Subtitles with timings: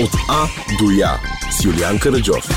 [0.00, 0.46] От А
[0.78, 1.20] до Я
[1.50, 2.48] с Юлиан Караджов.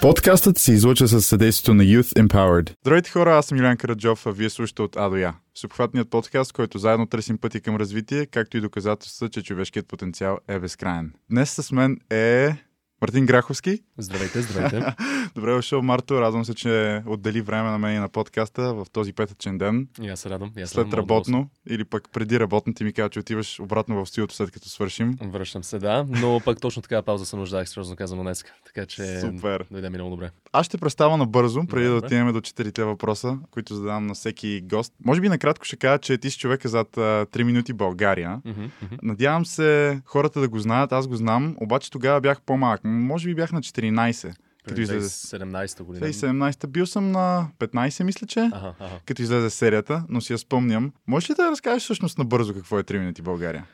[0.00, 2.74] Подкастът се излуча със съдействието на Youth Empowered.
[2.80, 5.34] Здравейте хора, аз съм Юлиан Караджов, а вие слушате от А до Я.
[5.54, 10.58] Всеобхватният подкаст, който заедно търсим пъти към развитие, както и доказателства, че човешкият потенциал е
[10.58, 11.12] безкрайен.
[11.30, 12.56] Днес с мен е
[13.02, 13.78] Мартин Граховски.
[13.98, 14.94] Здравейте, здравейте.
[15.34, 16.20] Добре дошъл, Марто.
[16.20, 19.88] Радвам се, че отдели време на мен и на подкаста в този петъчен ден.
[20.02, 20.52] И аз се радвам.
[20.62, 24.08] Аз след радвам работно или пък преди работно ти ми каза, че отиваш обратно в
[24.08, 25.16] студиото след като свършим.
[25.22, 26.06] Връщам се, да.
[26.08, 28.44] Но пък точно така пауза се нуждаех, сериозно казвам днес.
[28.66, 29.66] Така че Супер.
[29.70, 30.30] дойде ми много добре.
[30.52, 32.06] Аз ще представя набързо, преди да Добре.
[32.06, 34.92] отидем до четирите въпроса, които задавам на всеки гост.
[35.04, 38.40] Може би накратко ще кажа, че ти си човека зад а, 3 минути България.
[39.02, 42.80] Надявам се хората да го знаят, аз го знам, обаче тогава бях по-малък.
[42.90, 45.08] Може би бях на 14, като излезе.
[45.08, 46.06] 2017 година.
[46.06, 48.98] 2017 бил съм на 15, мисля, че, Ага, ага.
[49.06, 50.92] като излезе серията, но си я спомням.
[51.06, 53.66] Можеш ли да разкажеш всъщност набързо какво е 3 минути България?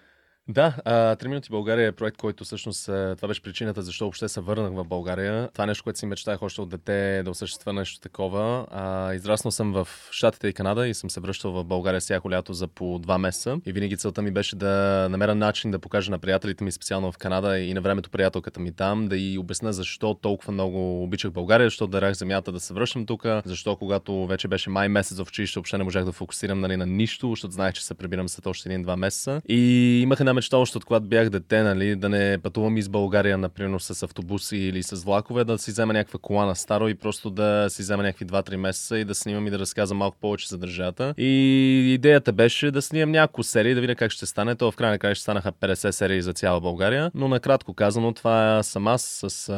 [0.49, 4.41] Да, а, 3 минути България е проект, който всъщност това беше причината защо въобще се
[4.41, 5.49] върнах в България.
[5.53, 8.67] Това е нещо, което си мечтаях още от дете да осъществя нещо такова.
[8.71, 12.53] А, израснал съм в Штатите и Канада и съм се връщал в България всяко лято
[12.53, 13.57] за по два месеца.
[13.67, 17.19] И винаги целта ми беше да намеря начин да покажа на приятелите ми, специално в
[17.19, 21.67] Канада и на времето приятелката ми там, да й обясня защо толкова много обичах България,
[21.67, 25.59] защо дарах земята да се връщам тук, защо когато вече беше май месец в училище,
[25.59, 28.69] въобще не можах да фокусирам нали, на нищо, защото знаех, че се прибирам след още
[28.69, 29.43] един-два месеца.
[29.49, 33.39] И имах една мечта още от когато бях дете, нали, да не пътувам из България,
[33.39, 37.31] например, с автобуси или с влакове, да си взема някаква кола на старо и просто
[37.31, 40.59] да си взема някакви 2-3 месеца и да снимам и да разказвам малко повече за
[40.59, 41.15] държавата.
[41.19, 44.55] И идеята беше да снимам няколко серии, да видя как ще стане.
[44.55, 48.13] То в край на края ще станаха 50 серии за цяла България, но накратко казано,
[48.13, 49.55] това съм аз с а,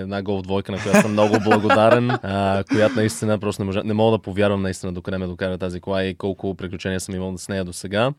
[0.00, 3.94] една гол двойка, на която съм много благодарен, а, която наистина просто не, можа, не
[3.94, 7.48] мога да повярвам наистина докъде ме докара тази кола и колко приключения съм имал с
[7.48, 8.12] нея до сега.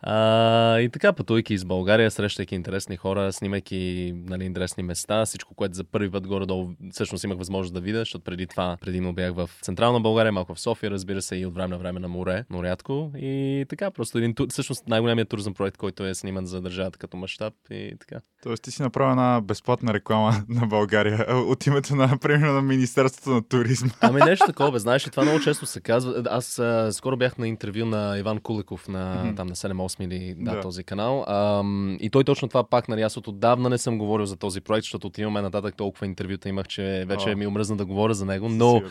[0.79, 5.83] И така, пътувайки из България, срещайки интересни хора, снимайки нали, интересни места, всичко, което за
[5.83, 9.99] първи път горе-долу всъщност имах възможност да видя, защото преди това, предимно бях в Централна
[10.01, 13.11] България, малко в София, разбира се, и от време на време на море, но рядко.
[13.17, 17.17] И така, просто един тур, всъщност най-големият туризъм проект, който е сниман за държавата като
[17.17, 18.15] мащаб и така.
[18.43, 22.61] Тоест ти си направил една безплатна реклама на България а, от името на, примерно, на
[22.61, 23.89] Министерството на туризма.
[24.01, 24.79] Ами нещо такова, бе.
[24.79, 26.23] знаеш, това много често се казва.
[26.29, 29.35] Аз а, скоро бях на интервю на Иван Куликов на, Мгм.
[29.35, 30.61] там на 7-8 или да, Да.
[30.61, 31.25] този канал.
[31.27, 34.61] Ам, и той точно това пак, нали, аз от отдавна не съм говорил за този
[34.61, 37.37] проект, защото отиваме нататък толкова интервюта имах, че вече О.
[37.37, 38.81] ми омръзна да говоря за него, но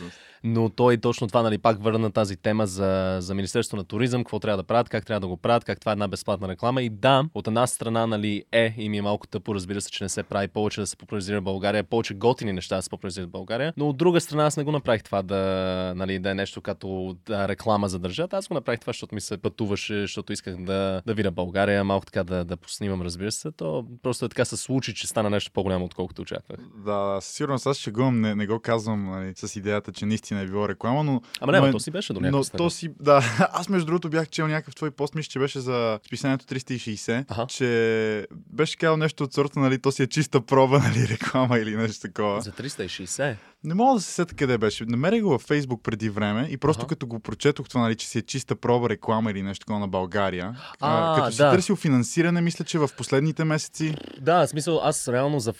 [0.44, 4.38] но той точно това, нали, пак върна тази тема за, за Министерство на туризъм, какво
[4.38, 6.82] трябва да правят, как трябва да го правят, как това е една безплатна реклама.
[6.82, 10.04] И да, от една страна, нали, е, и ми е малко тъпо, разбира се, че
[10.04, 13.72] не се прави повече да се популяризира България, повече готини неща да се популяризират България.
[13.76, 17.16] Но от друга страна, аз не го направих това да, нали, да е нещо като
[17.26, 18.36] да, реклама за държавата.
[18.36, 22.06] Аз го направих това, защото ми се пътуваше, защото исках да, да видя България, малко
[22.06, 23.52] така да, да поснимам, разбира се.
[23.52, 26.58] То просто е така се случи, че стана нещо по-голямо, отколкото очаквах.
[26.84, 30.46] Да, със сигурност аз шегувам, не, не го казвам нали, с идеята, че наистина е
[30.46, 33.22] било реклама, но Ама не, Но то си беше до Но някакъв то си, да,
[33.52, 37.46] аз между другото бях чел някакъв твой пост, мисля, че беше за списанието 360, Аха.
[37.46, 41.76] че беше казал нещо от сорта, нали, то си е чиста проба, нали, реклама или
[41.76, 42.40] нещо такова.
[42.40, 43.36] За 360.
[43.64, 44.84] Не мога да се сета къде беше.
[44.84, 46.88] Намерих го във Фейсбук преди време и просто Аха.
[46.88, 49.88] като го прочетох това, нали, че си е чиста проба реклама или нещо такова на
[49.88, 50.56] България.
[50.80, 51.50] А, като си да.
[51.50, 53.96] търсил финансиране, мисля, че в последните месеци.
[54.20, 55.54] Да, смисъл, аз реално за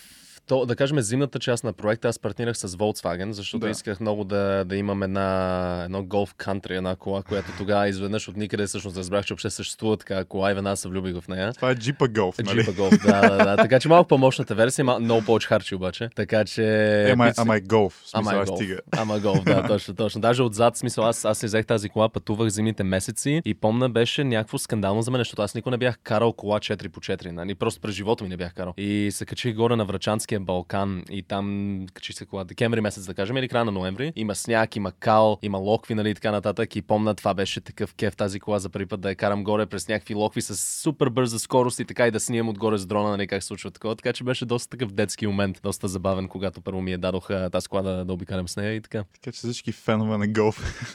[0.52, 3.70] то, да кажем, зимната част на проекта аз партнирах с Volkswagen, защото Да.
[3.70, 8.36] исках много да, да имам една, едно Golf Country, една кола, която тогава изведнъж от
[8.36, 11.52] никъде всъщност разбрах, че въобще съществува така кола и веднага се влюбих в нея.
[11.52, 12.64] Това е джипа голф, нали?
[12.64, 13.56] Джипа Golf, да, да, да.
[13.56, 16.08] Така че малко по-мощната версия, мал, много повече харчи обаче.
[16.16, 17.04] Така че...
[17.18, 18.78] Които си- ама е в Ама е стига.
[18.90, 20.20] Ама голф, да, точно, точно.
[20.20, 24.58] Даже отзад, смисъл, аз, аз взех тази кола, пътувах зимните месеци и помна беше някакво
[24.58, 27.54] скандално за мен, защото аз никога не бях карал кола 4 по 4, нали?
[27.54, 28.74] Просто през живота ми не бях карал.
[28.76, 33.14] И се качих горе на Врачанския Балкан и там качих се кола декември месец, да
[33.14, 34.12] кажем, или края на ноември.
[34.16, 36.76] Има сняг, има кал, има локви, нали, и така нататък.
[36.76, 39.66] И помна, това беше такъв кеф тази кола за първи път да я карам горе
[39.66, 43.10] през някакви локви с супер бърза скорост и така и да снимам отгоре с дрона,
[43.10, 43.96] нали, как се случва такова.
[43.96, 47.68] Така че беше доста такъв детски момент, доста забавен, когато първо ми я дадоха тази
[47.68, 49.04] кола да, да обикалям с нея и така.
[49.14, 50.86] Така че всички фенове на голф.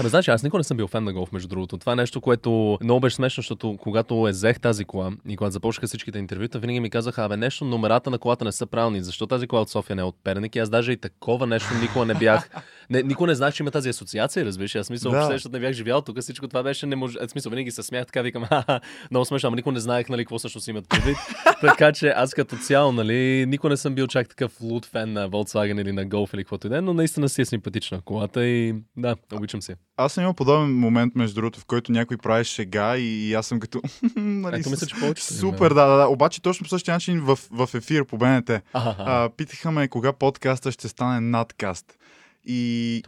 [0.00, 1.78] Абе, значи, аз никога не съм бил фен на голф, между другото.
[1.78, 5.52] Това е нещо, което много беше смешно, защото когато е взех тази кола и когато
[5.52, 9.02] започнаха всичките интервюта, винаги ми казаха, абе, нещо, номерата на колата не са правилни.
[9.02, 10.56] Защо тази кола от София не е от Перник?
[10.56, 12.50] И аз даже и такова нещо никога не бях.
[12.90, 14.74] Не, никога не знаех, че има тази асоциация, разбираш.
[14.74, 15.26] Аз мисля, Да.
[15.26, 17.18] защото не бях живял тук, всичко това беше не може.
[17.18, 18.80] В смисъл, винаги се смях така, викам, ха
[19.10, 21.16] много смешно, ама никога не знаех, нали, какво всъщност имат предвид.
[21.60, 25.30] така че аз като цяло, нали, никога не съм бил чак такъв луд фен на
[25.30, 28.46] Volkswagen или на Golf или каквото и да е, но наистина си е симпатична колата
[28.46, 29.74] и да, обичам си.
[29.96, 33.46] Аз съм имал подобен момент, между другото, в който някой прави шега и, и аз
[33.46, 33.82] съм като...
[34.16, 35.24] нали, Ето мисля, че повече.
[35.24, 36.08] Супер, да, да, да.
[36.08, 38.50] Обаче точно по същия начин в, в ефир по БНТ.
[38.72, 41.98] А, питаха ме кога подкаста ще стане надкаст.
[42.44, 43.02] И...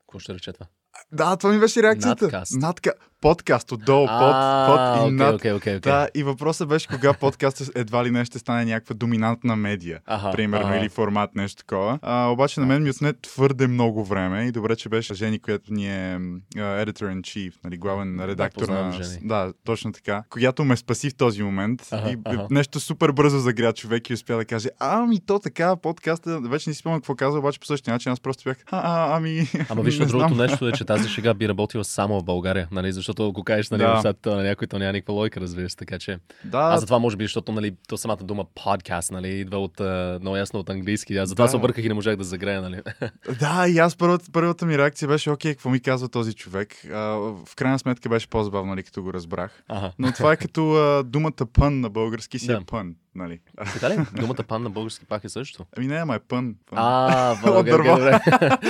[0.00, 0.66] Какво ще рече това?
[1.12, 2.24] Да, това ми беше реакцията.
[2.24, 2.52] Надкаст.
[2.56, 2.92] Надка...
[3.26, 4.66] Подкаст, отдолу, под, А,
[5.00, 5.34] под и над.
[5.34, 5.92] окей, окей, окей.
[5.92, 10.00] Да, и въпросът беше кога подкастът едва ли не ще стане някаква доминантна медия.
[10.06, 10.76] Аха, примерно, аха.
[10.78, 11.98] или формат, нещо такова.
[12.02, 15.72] А, обаче на мен ми отне твърде много време и добре, че беше Жени, която
[15.72, 16.18] ни е а,
[16.58, 19.02] editor-in-chief, нали, главен редактор познавам на...
[19.02, 19.18] Жени.
[19.22, 20.22] Да, точно така.
[20.30, 22.46] Която ме спаси в този момент Аха, и аха.
[22.50, 26.74] нещо супер бързо загря човек и успя да каже, ами то така, подкаста, вече не
[26.74, 29.48] си спомням какво казва, обаче по същия начин аз просто бях, а, а ами...
[29.68, 32.92] Ама виж, другото нещо е, че тази шега би работила само в България, нали?
[32.92, 33.94] Защото ако кажеш, нали, Да.
[33.94, 36.18] в садата на някой, то няма никаква лойка, разбира се, така че.
[36.44, 39.80] Да, Аз затова може би, защото, нали, то самата дума подкаст, нали, идва от,
[40.20, 41.16] много ясно от английски.
[41.16, 41.50] Аз затова Да.
[41.50, 42.80] се обърках и не можах да загрея, нали?
[43.40, 46.74] Да, и аз първата, първата ми реакция беше, окей, какво ми казва този човек?
[46.86, 49.62] А, в крайна сметка беше по-забавно, нали, като го разбрах.
[49.68, 49.92] Ага.
[49.98, 52.52] Но това е като а, думата пън на български си Да.
[52.52, 53.40] е пън, нали?
[53.72, 53.98] Така ли?
[54.14, 55.64] Думата пан на български пак е също.
[55.76, 56.54] Ами не, ама е пън.
[56.70, 56.78] пън.
[56.78, 57.96] А, От дърво.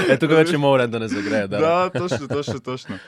[0.09, 1.59] Е, тук вече мога да не загрея, да.
[1.59, 2.99] да, точно, точно, точно.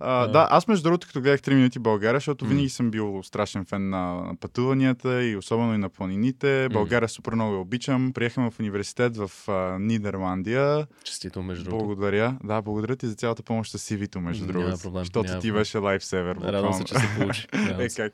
[0.00, 3.64] А, да, аз между другото, като гледах 3 минути България, защото винаги съм бил страшен
[3.64, 6.68] фен на пътуванията и особено и на планините.
[6.72, 8.12] България супер много я обичам.
[8.12, 10.86] Приехаме в университет в а, Нидерландия.
[11.04, 11.84] Честито, между другото.
[11.84, 12.38] Благодаря.
[12.44, 14.90] Да, благодаря ти за цялата помощ с CV-то, между другото.
[14.94, 16.36] Защото ти беше лайфсевер.
[16.36, 17.46] Радвам се, че се получи.
[17.78, 18.12] Е, как?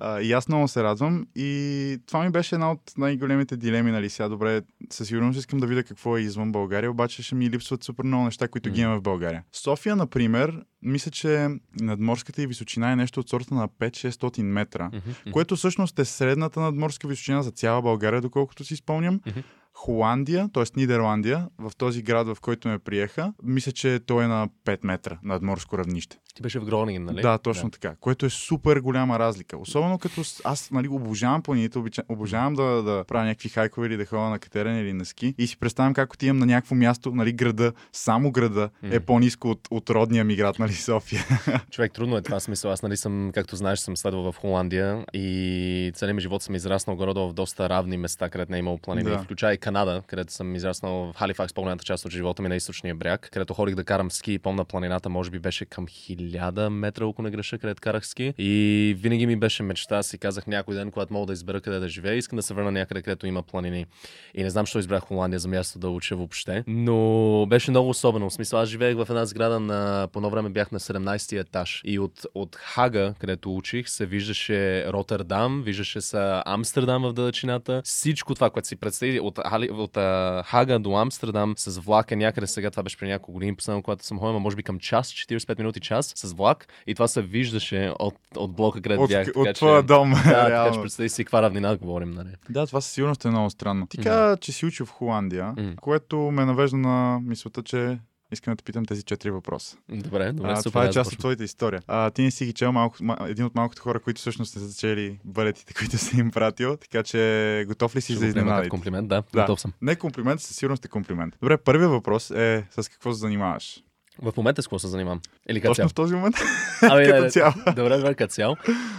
[0.00, 1.26] А, и аз много се радвам.
[1.36, 4.28] И това ми беше една от най-големите дилеми, нали сега.
[4.28, 8.04] Добре, със сигурност искам да видя какво е извън България, обаче ще ми липсват супер
[8.04, 8.84] много неща, които ги М.
[8.84, 9.44] имаме в България.
[9.52, 11.48] София, например, мисля, че
[11.80, 15.30] надморската и височина е нещо от сорта на 5-600 метра, мгм.
[15.32, 19.20] което всъщност е средната надморска височина за цяла България, доколкото си спомням.
[19.26, 19.40] Мгм.
[19.80, 20.64] Холандия, т.е.
[20.76, 25.18] Нидерландия, в този град, в който ме приеха, мисля, че той е на 5 метра
[25.22, 26.18] надморско равнище.
[26.34, 27.22] Ти беше в Гронинген, нали?
[27.22, 27.94] Да, точно така.
[28.00, 29.58] Което е супер голяма разлика.
[29.58, 31.78] Особено като аз нали, обожавам планините,
[32.08, 35.34] обожавам да, да правя някакви хайкове или да ходя на катерен или на ски.
[35.38, 39.68] И си представям как отивам на някакво място, нали, града, само града е по-низко от,
[39.70, 41.24] от родния ми град, нали, София.
[41.70, 42.72] Човек, трудно е това смисъл.
[42.72, 46.96] Аз, нали, съм, както знаеш, съм следвал в Холандия и целият ми живот съм израснал
[46.96, 49.10] горе в доста равни места, където не е имало планини.
[49.10, 49.18] Да.
[49.18, 53.28] Включая Канада, където съм израснал в Халифакс, по-голямата част от живота ми на източния бряг,
[53.32, 57.22] където ходих да карам ски и помна планината, може би беше към хиляда метра, ако
[57.22, 58.34] не греша, където карах ски.
[58.38, 61.88] И винаги ми беше мечта, си казах някой ден, когато мога да избера къде да
[61.88, 63.86] живея, искам да се върна някъде, където има планини.
[64.34, 68.30] И не знам, защо избрах Холандия за място да уча въобще, но беше много особено.
[68.30, 71.82] В смисъл, аз живеех в една сграда на, по едно време бях на 17-ти етаж
[71.84, 77.82] и от, от Хага, където учих, се виждаше Роттердам, виждаше се Амстердам в далечината.
[77.84, 82.16] Всичко това, което си представи от, Хали- от а, Хага до Амстердам с влак е
[82.16, 85.08] някъде сега, това беше при няколко години, последно, когато съм ходил, може би към час,
[85.08, 89.28] 45 минути час с влак и това се виждаше от, от блока, където от бях.
[89.28, 90.10] от така, твоя дом.
[90.10, 92.28] Да, така че представи си каква равнина говорим, нали?
[92.50, 93.86] Да, това със сигурност е много странно.
[93.86, 95.72] Ти каза, че си учил в Холандия, М.
[95.80, 97.98] което ме навежда на мисълта, че
[98.32, 99.76] искам да те питам тези четири въпроса.
[99.88, 100.70] Добре, добре, А, супер.
[100.70, 101.18] това е част от започвам.
[101.18, 101.82] твоята история.
[101.86, 104.78] А, ти не си ги чел малко, ма, един от малкото хора, които всъщност са
[104.78, 107.20] чели балетите, които си им пратил, така че
[107.68, 108.68] готов ли си Ще за изненадите?
[108.68, 109.40] комплимент, да, Да.
[109.40, 109.72] готов съм.
[109.82, 111.34] Не комплимент, със сигурност е комплимент.
[111.40, 113.82] Добре, първият въпрос е с какво се занимаваш?
[114.22, 115.20] В момента с какво се занимавам?
[115.48, 115.88] Или като Точно цяло?
[115.88, 116.36] в този момент?
[116.82, 117.52] Ами, като цяло.
[117.76, 118.56] Добре, добре, като цяло.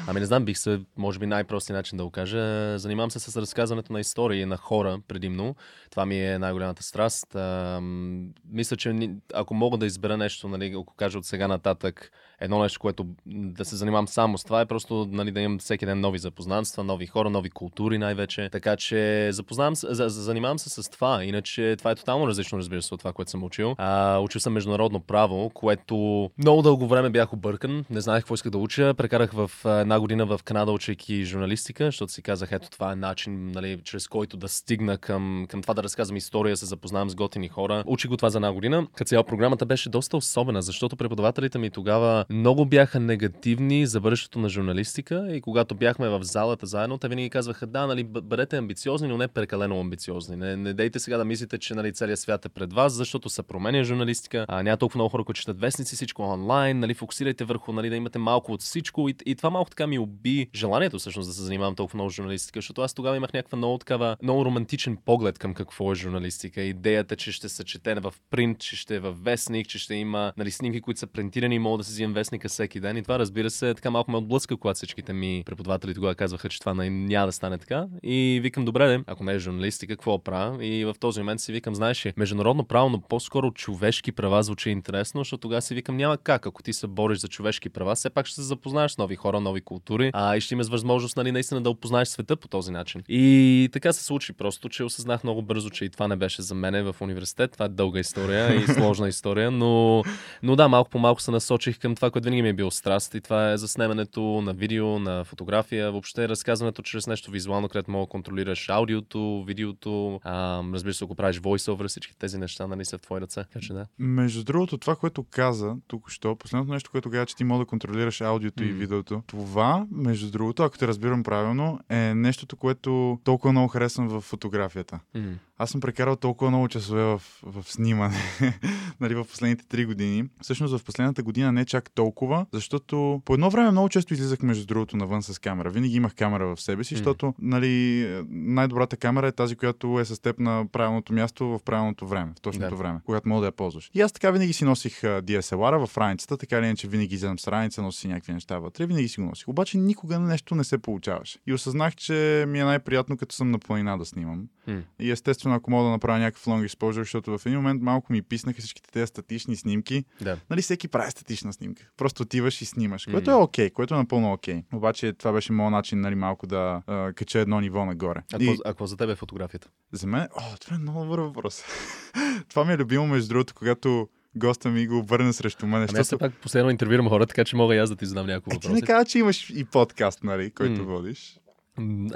[0.07, 2.73] Ами не знам, бих се, може би най-прости начин да го кажа.
[2.79, 5.55] Занимавам се с разказването на истории на хора предимно.
[5.91, 7.35] Това ми е най-голямата страст.
[7.35, 12.11] Ам, мисля, че ако мога да избера нещо, нали, ако кажа от сега нататък,
[12.41, 15.85] едно нещо, което да се занимавам само с това е просто нали, да имам всеки
[15.85, 18.49] ден нови запознанства, нови хора, нови култури най-вече.
[18.51, 21.23] Така че запознавам се, за, за- занимавам се с това.
[21.23, 23.75] Иначе това е тотално различно, разбира се, от това, което съм учил.
[23.77, 27.85] А, учил съм международно право, което много дълго време бях объркан.
[27.89, 28.93] Не знаех какво исках да уча.
[28.93, 33.51] Прекарах в една година в Канада, учейки журналистика, защото си казах, ето това е начин,
[33.51, 37.49] нали, чрез който да стигна към, към това да разказвам история, се запознавам с готини
[37.49, 37.83] хора.
[37.85, 38.87] Учих го това за една година.
[38.95, 44.39] Като цяло програмата беше доста особена, защото преподавателите ми тогава много бяха негативни за бъдещето
[44.39, 48.57] на журналистика и когато бяхме в залата заедно, те винаги казваха, да, нали, бъ- бъдете
[48.57, 50.35] амбициозни, но не прекалено амбициозни.
[50.35, 53.43] Не, не дейте сега да мислите, че нали, целият свят е пред вас, защото се
[53.43, 54.45] променя журналистика.
[54.47, 57.95] А, няма толкова много хора, които четат вестници, всичко онлайн, нали, фокусирайте върху, нали, да
[57.95, 59.09] имате малко от всичко.
[59.09, 62.57] И, и това малко така ми уби желанието всъщност да се занимавам толкова много журналистика,
[62.57, 66.61] защото аз тогава имах някаква много такава, много романтичен поглед към какво е журналистика.
[66.61, 70.33] Идеята, че ще се чете в принт, че ще е в вестник, че ще има
[70.37, 72.97] нали, снимки, които са принтирани, мога да си взимам вестника всеки ден.
[72.97, 76.59] И това, разбира се, така малко ме отблъска, когато всичките ми преподаватели тогава казваха, че
[76.59, 77.85] това няма да стане така.
[78.03, 80.65] И викам, добре, де, ако не е журналистика, какво правя?
[80.65, 85.21] И в този момент си викам, знаеш, международно право, но по-скоро човешки права звучи интересно,
[85.21, 86.47] защото тогава си викам, няма как.
[86.47, 89.39] Ако ти се бориш за човешки права, все пак ще се запознаеш с нови хора,
[89.39, 93.03] нови култури, а и ще имаш възможност, нали, наистина да опознаеш света по този начин.
[93.09, 96.55] И така се случи просто, че осъзнах много бързо, че и това не беше за
[96.55, 97.51] мене в университет.
[97.51, 100.03] Това е дълга история и сложна история, но,
[100.43, 103.13] но да, малко по малко се насочих към това, което винаги ми е било страст
[103.13, 108.05] и това е заснемането на видео, на фотография, въобще разказването чрез нещо визуално, където мога
[108.05, 112.97] да контролираш аудиото, видеото, а, разбира се, ако правиш voiceover, всички тези неща нали, са
[112.97, 113.43] в твои ръце.
[113.43, 113.85] Така че да.
[113.99, 117.69] Между другото, това, което каза тук що, последното нещо, което каза, че ти мога да
[117.69, 118.69] контролираш аудиото mm.
[118.69, 124.07] и видеото, това, между другото, ако те разбирам правилно, е нещото, което толкова много харесвам
[124.07, 124.99] в фотографията.
[125.15, 125.33] Mm.
[125.61, 128.17] Аз съм прекарал толкова много часове в, в снимане
[128.99, 130.23] нали, в последните три години.
[130.41, 134.65] Всъщност в последната година не чак толкова, защото по едно време много често излизах между
[134.65, 135.69] другото навън с камера.
[135.69, 140.21] Винаги имах камера в себе си, защото нали, най-добрата камера е тази, която е с
[140.21, 142.75] теб на правилното място в правилното време, в точното да.
[142.75, 143.89] време, когато мога да я ползваш.
[143.93, 147.47] И аз така винаги си носих DSLR в раницата, така или иначе винаги излизам с
[147.47, 149.47] раница, носи някакви неща вътре, винаги си го носих.
[149.47, 151.39] Обаче никога нещо не се получаваше.
[151.47, 154.47] И осъзнах, че ми е най-приятно, като съм на планина да снимам.
[154.67, 154.81] Mm.
[154.99, 158.21] И естествено, ако мога да направя някакъв long exposure, защото в един момент малко ми
[158.21, 160.05] писнаха всичките тези статични снимки.
[160.21, 160.37] Да.
[160.49, 161.83] Нали, всеки прави статична снимка.
[161.97, 163.11] Просто отиваш и снимаш, mm.
[163.11, 164.55] което е окей, okay, което е напълно окей.
[164.55, 164.75] Okay.
[164.75, 168.21] Обаче това беше моят начин, нали, малко да а, кача едно ниво нагоре.
[168.33, 168.57] А, и...
[168.65, 169.67] какво за теб е фотографията?
[169.91, 171.63] За мен, о, това е много добър въпрос.
[172.49, 175.87] това ми е любимо, между другото, когато госта ми го обърне срещу мен.
[175.89, 178.27] Ами аз все пак последно интервюирам хора, така че мога и аз да ти задам
[178.27, 178.67] няколко въпроси.
[178.67, 180.83] Ти не кажа, че имаш и подкаст, нали, който mm.
[180.83, 181.39] водиш.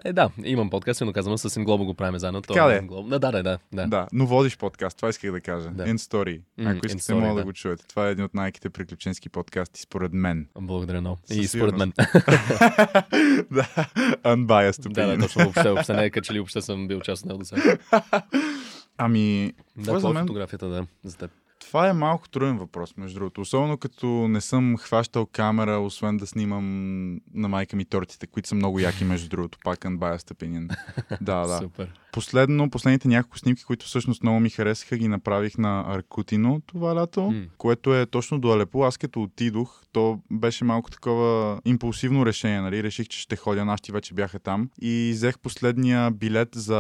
[0.05, 2.41] Е, да, имам подкаст, но казвам с Инглобо го правим заедно.
[2.41, 2.81] Така е.
[3.09, 4.07] Да, да, да, да, да.
[4.13, 5.69] но водиш подкаст, това исках да кажа.
[5.69, 5.85] Да.
[5.85, 6.41] In Story.
[6.59, 7.35] Mm, Ако искате, мога да.
[7.35, 7.87] да го чуете.
[7.87, 10.47] Това е един от най-ките приключенски подкасти, според мен.
[10.59, 11.17] Благодаря много.
[11.29, 11.93] И според мен.
[13.51, 13.67] да,
[14.23, 17.39] unbiased Да, да, точно въобще, въобще не е качели, въобще съм бил част от него
[17.39, 17.77] до сега.
[18.97, 20.23] Ами, да, това е мен...
[20.23, 21.31] фотографията, да, за теб.
[21.67, 23.41] Това е малко труден въпрос, между другото.
[23.41, 26.65] Особено като не съм хващал камера, освен да снимам
[27.33, 29.57] на майка ми тортите, които са много яки, между другото.
[29.63, 30.77] Пак unbiased opinion.
[31.21, 31.57] да, да.
[31.57, 31.91] Супер.
[32.15, 37.19] Последно, последните няколко снимки, които всъщност много ми харесаха, ги направих на Аркутино това лято,
[37.19, 37.47] mm.
[37.57, 38.83] което е точно до Алепо.
[38.83, 42.83] Аз като отидох, то беше малко такова импулсивно решение, нали?
[42.83, 44.69] Реших, че ще ходя, нашите вече бяха там.
[44.81, 46.79] И взех последния билет за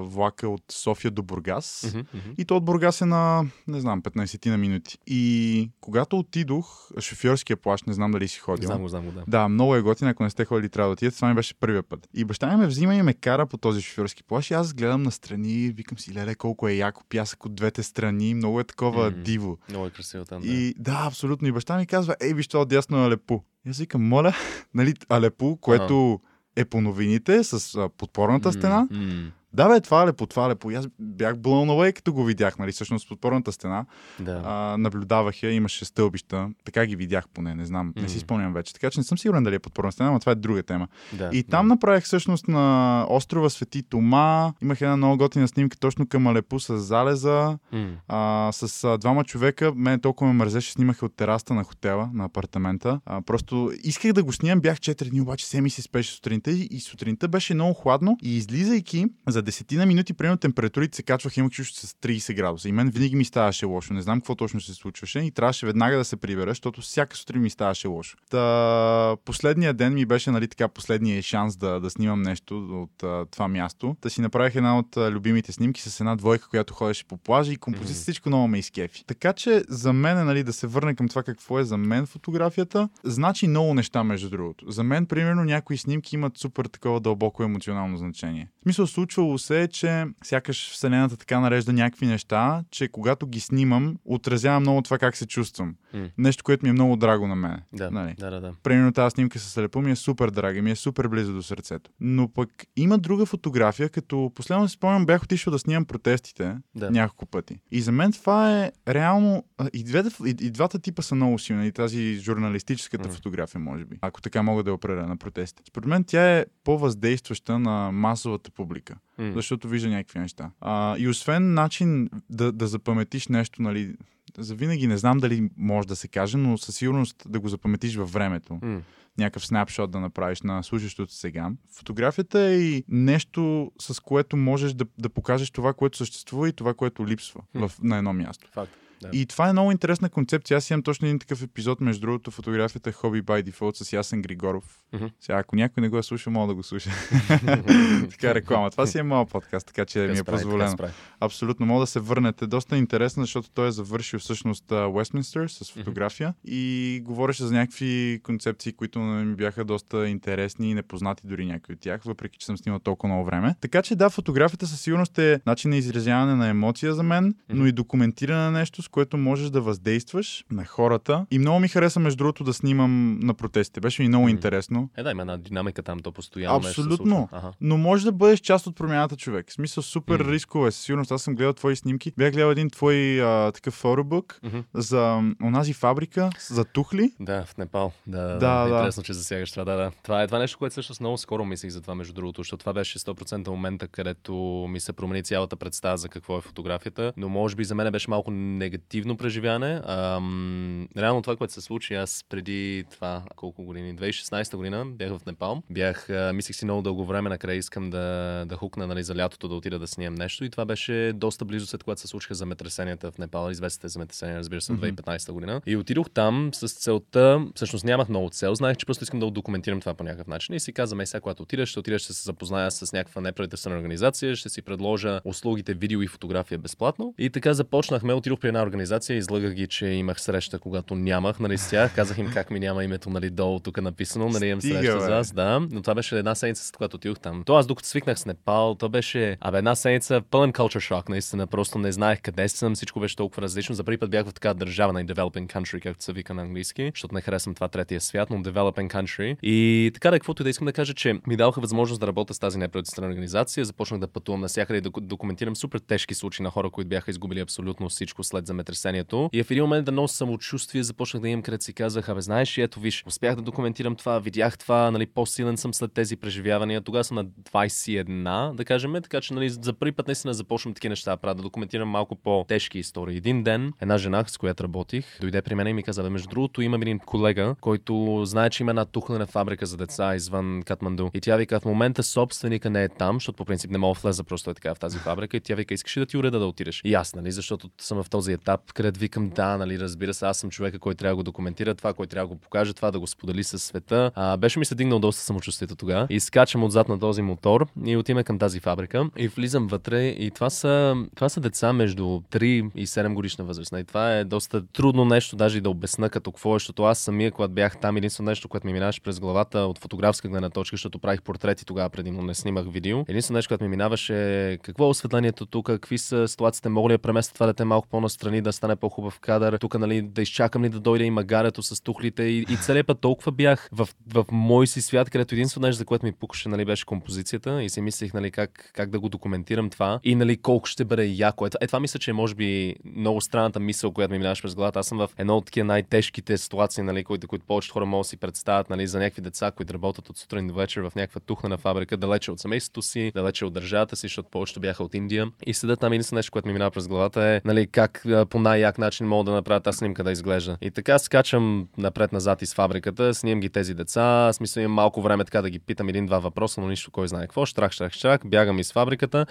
[0.00, 1.82] влака от София до Бургас.
[1.86, 2.34] Mm-hmm, mm-hmm.
[2.38, 4.98] И то от Бургас е на, не знам, 15 на минути.
[5.06, 8.66] И когато отидох, шофьорския плащ, не знам дали си ходил.
[8.66, 9.24] Знам знам да.
[9.28, 11.16] Да, много е готин, ако не сте ходили, трябва да отидете.
[11.16, 12.08] Това ми беше първия път.
[12.14, 14.50] И баща ми ме взима и ме кара по този шофьорски плащ.
[14.50, 18.60] И аз гледам настрани, викам си, леле, колко е яко пясък от двете страни, много
[18.60, 19.58] е такова mm, диво.
[19.68, 20.42] Много е красиво там.
[20.42, 20.48] Да.
[20.48, 21.48] И да, абсолютно.
[21.48, 23.44] И баща ми казва, ей, виж това дясно е Алепо.
[23.66, 24.34] И аз викам, моля,
[24.74, 26.20] нали, Алепо, което uh-huh.
[26.56, 28.88] е по новините с а, подпорната стена.
[28.92, 30.70] Mm да, бе, това е лепо, това е лепо.
[30.70, 33.84] И аз бях blown away, като го видях, нали, всъщност подпорната стена.
[34.20, 34.42] Да.
[34.44, 36.48] А, наблюдавах я, имаше стълбища.
[36.64, 38.02] Така ги видях поне, не знам, mm-hmm.
[38.02, 38.74] не си спомням вече.
[38.74, 40.88] Така че не съм сигурен дали е подпорна стена, но това е друга тема.
[41.12, 41.74] Да, и там да.
[41.74, 44.52] направих всъщност на острова Свети Тома.
[44.62, 47.58] Имах една много готина снимка точно към Алепо с залеза.
[47.74, 47.88] Mm.
[48.08, 49.72] А, с а, двама човека.
[49.76, 53.00] Мен толкова ме мързеше, снимаха от тераста на хотела, на апартамента.
[53.06, 56.50] А, просто исках да го снимам, бях 4 дни, обаче се ми се спеше сутринта
[56.50, 58.18] и сутринта беше много хладно.
[58.22, 62.68] И излизайки за десетина минути примерно температурите се качваха, имах чувство с 30 градуса.
[62.68, 63.94] И мен винаги ми ставаше лошо.
[63.94, 67.42] Не знам какво точно се случваше и трябваше веднага да се прибера, защото всяка сутрин
[67.42, 68.16] ми ставаше лошо.
[68.30, 73.26] Та, последния ден ми беше нали, така последния шанс да, да снимам нещо от а,
[73.30, 73.96] това място.
[74.02, 77.52] Да си направих една от а, любимите снимки с една двойка, която ходеше по плажа
[77.52, 78.02] и композиция mm-hmm.
[78.02, 79.04] всичко много ме изкефи.
[79.06, 82.88] Така че за мен, нали, да се върне към това какво е за мен фотографията,
[83.04, 84.70] значи много неща между другото.
[84.70, 88.48] За мен, примерно, някои снимки имат супер такова дълбоко емоционално значение.
[88.60, 93.40] В смисъл, случвало се е, че сякаш Вселената така нарежда някакви неща, че когато ги
[93.40, 95.74] снимам, отразява много това как се чувствам.
[95.94, 96.10] Mm.
[96.18, 97.60] Нещо, което ми е много драго на мен.
[97.72, 98.14] Да, нали?
[98.18, 98.52] да, да, да.
[98.62, 101.90] Примерно тази снимка с Алепо ми е супер драга, ми е супер близо до сърцето.
[102.00, 106.90] Но пък има друга фотография, като последно си спомням, бях отишъл да снимам протестите да.
[106.90, 107.58] няколко пъти.
[107.70, 109.44] И за мен това е реално.
[109.72, 111.66] И, двете, и, и двата типа са много силни.
[111.66, 113.12] И тази журналистическата mm.
[113.12, 113.96] фотография, може би.
[114.00, 115.62] Ако така мога да я определя на протести.
[115.68, 118.94] Според мен тя е по-въздействаща на масовата публика.
[119.20, 119.23] Mm.
[119.32, 120.50] Защото вижда някакви неща.
[120.60, 123.94] А, и освен начин да, да запаметиш нещо, нали,
[124.38, 127.96] за винаги не знам дали може да се каже, но със сигурност да го запаметиш
[127.96, 128.52] във времето.
[128.52, 128.80] Mm.
[129.18, 131.50] Някакъв снапшот да направиш на слушащото сега.
[131.72, 136.74] Фотографията е и нещо, с което можеш да, да покажеш това, което съществува и това,
[136.74, 137.68] което липсва mm.
[137.68, 138.48] в, на едно място.
[138.52, 138.72] Факт.
[139.02, 139.10] Да.
[139.12, 140.56] И това е много интересна концепция.
[140.56, 144.82] Аз имам точно един такъв епизод, между другото, фотографията Hobby by Default с Ясен Григоров.
[144.94, 145.12] Mm-hmm.
[145.20, 146.90] Сега, ако някой не го е слушал, мога да го слуша.
[148.10, 148.70] така реклама.
[148.70, 150.76] Това си е моят подкаст, така че ми е позволено.
[151.20, 152.46] Абсолютно, мога да се върнете.
[152.46, 156.50] Доста интересно, защото той е завършил всъщност Westminster с фотография mm-hmm.
[156.50, 161.80] и говореше за някакви концепции, които ми бяха доста интересни и непознати дори някои от
[161.80, 163.54] тях, въпреки че съм снимал толкова много време.
[163.60, 167.66] Така че да, фотографията със сигурност е начин на изразяване на емоция за мен, но
[167.66, 171.26] и документиране на нещо, с което можеш да въздействаш на хората.
[171.30, 173.80] И много ми хареса, между другото, да снимам на протестите.
[173.80, 174.90] Беше ми много интересно.
[174.96, 176.56] Е, да, има една динамика там, то постоянно.
[176.56, 177.28] Абсолютно.
[177.32, 177.52] Ага.
[177.60, 179.50] Но може да бъдеш част от промяната човек.
[179.50, 180.30] В смисъл, супер mm-hmm.
[180.30, 180.70] рискове.
[180.70, 182.12] Със сигурност аз съм гледал твои снимки.
[182.16, 184.64] Бях гледал един твой а, такъв фотобук mm-hmm.
[184.74, 187.12] за онази фабрика, за тухли.
[187.20, 187.92] Да, в Непал.
[188.06, 188.76] Да, да, да.
[188.76, 189.64] Интересно, че засягаш това.
[189.64, 189.90] Да, да.
[190.02, 192.72] Това е това нещо, което също много скоро мислих за това, между другото, защото това
[192.72, 194.34] беше 100% момента, където
[194.70, 197.12] ми се промени цялата представа за какво е фотографията.
[197.16, 198.30] Но може би за мен беше малко
[198.74, 199.80] негативно преживяване.
[199.86, 205.26] Ам, реално това, което се случи, аз преди това, колко години, 2016 година, бях в
[205.26, 205.62] Непал.
[205.70, 209.48] Бях, а, мислих си много дълго време, накрая искам да, да хукна нали, за лятото
[209.48, 210.44] да отида да снимам нещо.
[210.44, 213.50] И това беше доста близо след когато се случиха земетресенията в Непал.
[213.50, 215.60] Известните земетресения, разбира се, в 2015 година.
[215.66, 219.80] И отидох там с целта, всъщност нямах много цел, знаех, че просто искам да документирам
[219.80, 220.54] това по някакъв начин.
[220.54, 224.36] И си казвам, сега, когато отидеш, ще отидеш, ще се запозная с някаква неправителствена организация,
[224.36, 227.14] ще си предложа услугите видео и фотография безплатно.
[227.18, 231.58] И така започнахме, отидох при една организация, излагах ги, че имах среща, когато нямах, нали,
[231.58, 231.94] с тях.
[231.94, 235.08] Казах им как ми няма името, нали, долу тук е написано, нали, имам среща с
[235.08, 235.60] вас, да.
[235.70, 237.42] Но това беше една седмица, след когато отидох там.
[237.46, 241.46] То аз докато свикнах с Непал, то беше, абе, една седмица пълен culture shock, наистина.
[241.46, 243.74] Просто не знаех къде съм, всичко беше толкова различно.
[243.74, 246.90] За първи път бях в така държава на developing country, както се вика на английски,
[246.94, 249.36] защото не харесвам това третия свят, но developing country.
[249.42, 252.34] И така да, каквото и да искам да кажа, че ми даваха възможност да работя
[252.34, 253.64] с тази неправителствена организация.
[253.64, 257.40] Започнах да пътувам навсякъде и да документирам супер тежки случаи на хора, които бяха изгубили
[257.40, 259.30] абсолютно всичко след земетресението.
[259.32, 262.58] И в един момент да нося самочувствие, започнах да имам, където си казах, абе, знаеш,
[262.58, 266.80] ето виж, успях да документирам това, видях това, нали, по-силен съм след тези преживявания.
[266.80, 270.90] Тогава съм на 21, да кажем, така че нали, за първи път наистина започвам такива
[270.90, 273.16] неща, правя, да документирам малко по-тежки истории.
[273.16, 276.28] Един ден една жена, с която работих, дойде при мен и ми каза, бе, между
[276.28, 281.10] другото, имам един колега, който знае, че има една тухлена фабрика за деца извън Катманду.
[281.14, 284.00] И тя вика, в момента собственика не е там, защото по принцип не мога да
[284.00, 285.36] влеза просто е така в тази фабрика.
[285.36, 286.80] И тя вика, искаш да ти уреда да отидеш?
[286.84, 290.38] И аз, нали, защото съм в този етап, където викам, да, нали, разбира се, аз
[290.38, 293.00] съм човека, който трябва да го документира това, който трябва да го покаже, това да
[293.00, 294.10] го сподели с света.
[294.14, 296.06] А, беше ми се дигнал доста самочувствието тогава.
[296.10, 300.06] И скачам отзад на този мотор и отиваме към тази фабрика и влизам вътре.
[300.06, 303.72] И това са, това са деца между 3 и 7 годишна възраст.
[303.78, 306.98] И това е доста трудно нещо, даже и да обясна като какво е, защото аз
[306.98, 310.74] самия, когато бях там, единствено нещо, което ми минаваше през главата от фотографска гледна точка,
[310.74, 313.04] защото правих портрети тогава преди, но не снимах видео.
[313.08, 316.98] Единствено нещо, което ми минаваше какво е осветлението тук, какви са ситуациите, мога ли да
[316.98, 320.80] преместя това дете малко по-настрани, да стане по-хубав кадър, тук нали, да изчакам ли да
[320.80, 322.22] дойде и магарето с тухлите.
[322.22, 325.84] И, и целият път толкова бях в, в мой си свят, където единствено нещо, за
[325.84, 329.70] което ми пукаше, нали, беше композицията и си мислех нали, как, как да го документирам
[329.70, 331.46] това и нали, колко ще бъде яко.
[331.46, 334.78] Е, това мисля, че е може би много странната мисъл, която ми минаваше през главата.
[334.78, 338.08] Аз съм в едно от такива най-тежките ситуации, нали, които, които повечето хора могат да
[338.08, 341.58] си представят нали, за някакви деца, които работят от сутрин до вечер в някаква тухнена
[341.58, 345.30] фабрика, далече от семейството си, далече от държавата си, защото повечето бяха от Индия.
[345.46, 348.78] И седят там единствено нещо, което ми минава през главата е нали, как по най-як
[348.78, 350.56] начин мога да направя тази снимка да изглежда.
[350.60, 355.42] И така скачам напред-назад из фабриката, снимам ги тези деца, смисъл имам малко време така
[355.42, 357.46] да ги питам един-два въпроса, но нищо кой знае какво.
[357.46, 359.26] Штрах, штрах, штрах, бягам из фабриката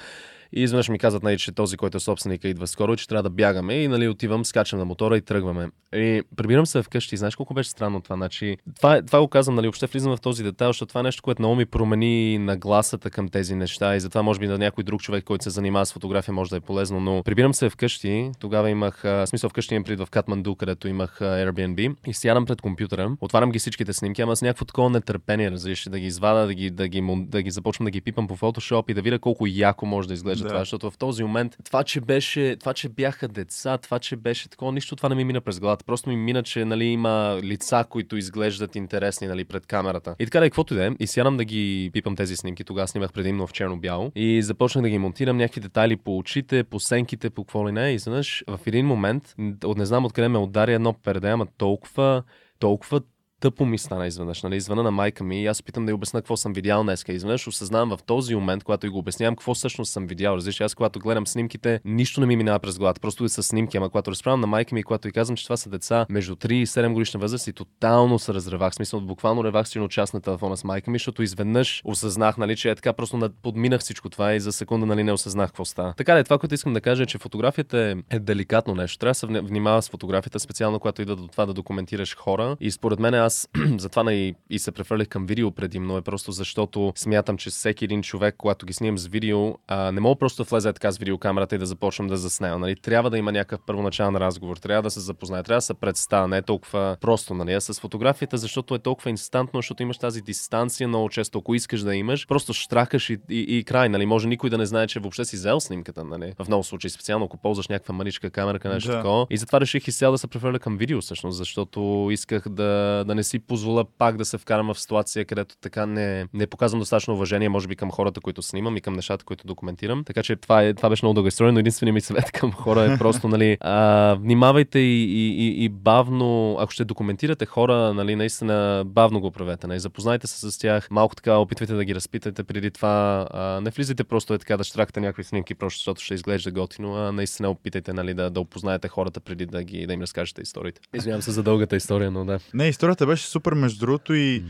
[0.55, 3.29] и изведнъж ми казват, нали, че този, който е собственика, идва скоро, че трябва да
[3.29, 3.73] бягаме.
[3.73, 5.69] И нали, отивам, скачам на мотора и тръгваме.
[5.95, 7.17] И прибирам се вкъщи.
[7.17, 8.15] Знаеш колко беше странно това?
[8.15, 11.23] Значи, това, това го казвам, нали, въобще влизам в този детайл, защото това е нещо,
[11.23, 13.95] което много ми промени нагласата към тези неща.
[13.95, 16.55] И затова, може би, на някой друг човек, който се занимава с фотография, може да
[16.55, 16.99] е полезно.
[16.99, 18.31] Но прибирам се вкъщи.
[18.39, 21.95] Тогава имах, а, смисъл вкъщи имам пред в Катманду, където имах а, Airbnb.
[22.07, 25.99] И сядам пред компютъра, отварям ги всичките снимки, ама с някакво такова нетърпение, разбираш, да
[25.99, 28.37] ги извада, да ги, да ги, да ги, да ги започвам да ги пипам по
[28.37, 30.49] Photoshop и да видя колко яко може да изглежда да.
[30.49, 34.49] това, защото в този момент това, че беше, това, че бяха деца, това, че беше
[34.49, 35.85] такова, нищо това не ми мина през главата.
[35.85, 40.15] Просто ми мина, че нали, има лица, които изглеждат интересни нали, пред камерата.
[40.19, 42.63] И така да, каквото и да е, и сядам да ги пипам тези снимки.
[42.63, 44.11] Тогава снимах предимно в черно-бяло.
[44.15, 47.91] И започнах да ги монтирам някакви детайли по очите, по сенките, по какво ли не.
[47.91, 52.23] И изведнъж в един момент, от не знам откъде ме удари едно перде, ама толкова,
[52.59, 53.01] толкова
[53.43, 54.43] тъпо ми стана изведнъж.
[54.43, 54.55] Нали?
[54.55, 57.05] Извъна на майка ми и аз питам да й обясна какво съм видял днес.
[57.07, 60.35] Изведнъж осъзнавам в този момент, когато и го обяснявам, какво всъщност съм видял.
[60.35, 63.01] Разбираш, аз когато гледам снимките, нищо не ми минава през главата.
[63.01, 65.57] Просто са снимки, ама когато разправям на майка ми, и когато и казвам, че това
[65.57, 68.73] са деца между 3 и 7 годишна възраст и тотално се разревах.
[68.73, 72.69] Смисъл, буквално ревах си част на телефона с майка ми, защото изведнъж осъзнах, нали, че
[72.69, 75.93] е така, просто подминах всичко това и за секунда нали, не осъзнах какво става.
[75.97, 78.97] Така ли, това, което искам да кажа е, че фотографията е, е деликатно нещо.
[78.97, 82.57] Трябва да се внимава с фотографията, специално когато идва до това да документираш хора.
[82.59, 83.32] И според мен аз
[83.77, 88.01] затова и, и се префърлих към видео предимно, е просто защото смятам, че всеки един
[88.01, 91.55] човек, когато ги снимам с видео, а, не мога просто да влезе така с видеокамерата
[91.55, 92.59] и да започнем да заснема.
[92.59, 92.75] Нали?
[92.75, 96.37] Трябва да има някакъв първоначален разговор, трябва да се запознае, трябва да се представя, не
[96.37, 97.53] е толкова просто, нали?
[97.53, 101.81] А с фотографията, защото е толкова инстантно, защото имаш тази дистанция много често, ако искаш
[101.81, 104.05] да имаш, просто штракаш и, и, и край, нали?
[104.05, 106.33] Може никой да не знае, че въобще си взел снимката, нали?
[106.39, 108.97] В много случаи, специално ако ползваш някаква маничка камера, нещо да.
[108.97, 109.27] такова.
[109.29, 113.22] И затова реших изцяло да се преферля към видео, всъщност, защото исках да, да не
[113.23, 117.49] си позволя пак да се вкарам в ситуация, където така не, не показвам достатъчно уважение,
[117.49, 120.03] може би към хората, които снимам и към нещата, които документирам.
[120.03, 122.93] Така че това, е, това беше много дълга история, но единственият ми съвет към хора
[122.93, 128.15] е просто, нали, а, внимавайте и, и, и, и бавно, ако ще документирате хора, нали,
[128.15, 129.67] наистина бавно го правете.
[129.67, 133.27] Нали, запознайте се с тях, малко така опитвайте да ги разпитате преди това.
[133.31, 136.95] А, не влизайте просто е така да штракате някакви снимки, просто защото ще изглежда готино,
[136.95, 140.81] а наистина опитайте нали, да, да опознаете хората преди да, ги, да им разкажете историите.
[140.93, 142.39] Извинявам се за дългата история, но да.
[142.53, 144.43] Не, историята беше супер между другото и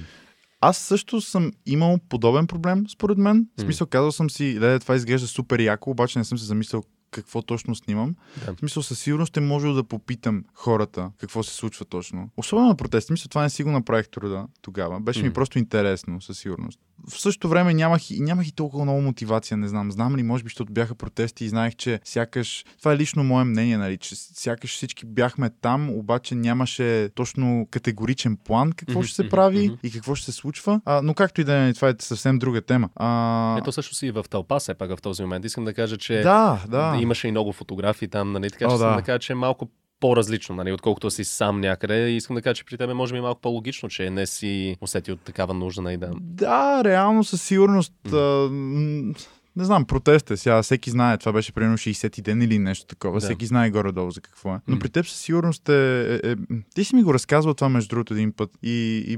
[0.62, 3.48] аз също съм имал подобен проблем, според мен.
[3.58, 6.84] В смисъл, казал съм си, леде, това изглежда супер яко, обаче не съм се замислял
[7.14, 8.16] какво точно снимам.
[8.46, 8.54] Да.
[8.54, 12.30] В смисъл, със сигурност ще може да попитам хората какво се случва точно.
[12.38, 13.12] Особено на протести.
[13.12, 15.00] Мисля, това не си го направих труда тогава.
[15.00, 15.24] Беше mm.
[15.24, 19.68] ми просто интересно, със сигурност в същото време нямах, нямах и толкова много мотивация, не
[19.68, 19.92] знам.
[19.92, 23.44] Знам ли, може би, защото бяха протести и знаех, че сякаш, това е лично мое
[23.44, 29.16] мнение, нали, че сякаш всички бяхме там, обаче нямаше точно категоричен план какво mm-hmm, ще
[29.16, 29.78] се прави mm-hmm.
[29.84, 30.82] и какво ще се случва.
[30.86, 32.90] А, но както и да е, това е съвсем друга тема.
[32.96, 33.58] А...
[33.60, 35.46] Ето също си в тълпа, все пак в този момент.
[35.46, 36.98] Искам да кажа, че да, да.
[37.04, 38.96] Имаше и много фотографии там, нали, така че О, да.
[38.96, 42.10] да кажа, че е малко по-различно, нали, отколкото си сам някъде.
[42.10, 44.78] И искам да кажа, че при тебе може би е малко по-логично, че не си
[44.82, 46.12] усетил такава нужда на нали, да.
[46.20, 47.94] Да, реално със сигурност.
[48.08, 49.28] Mm.
[49.56, 50.38] Не знам, протест е.
[50.38, 53.20] Сега всеки знае, това беше примерно 60 ден или нещо такова.
[53.20, 53.26] Да.
[53.26, 54.60] Всеки знае горе-долу за какво е.
[54.68, 56.36] Но при теб със сигурност е, е, е...
[56.76, 58.50] Ти си ми го разказвал това между другото един път.
[58.64, 59.18] И, и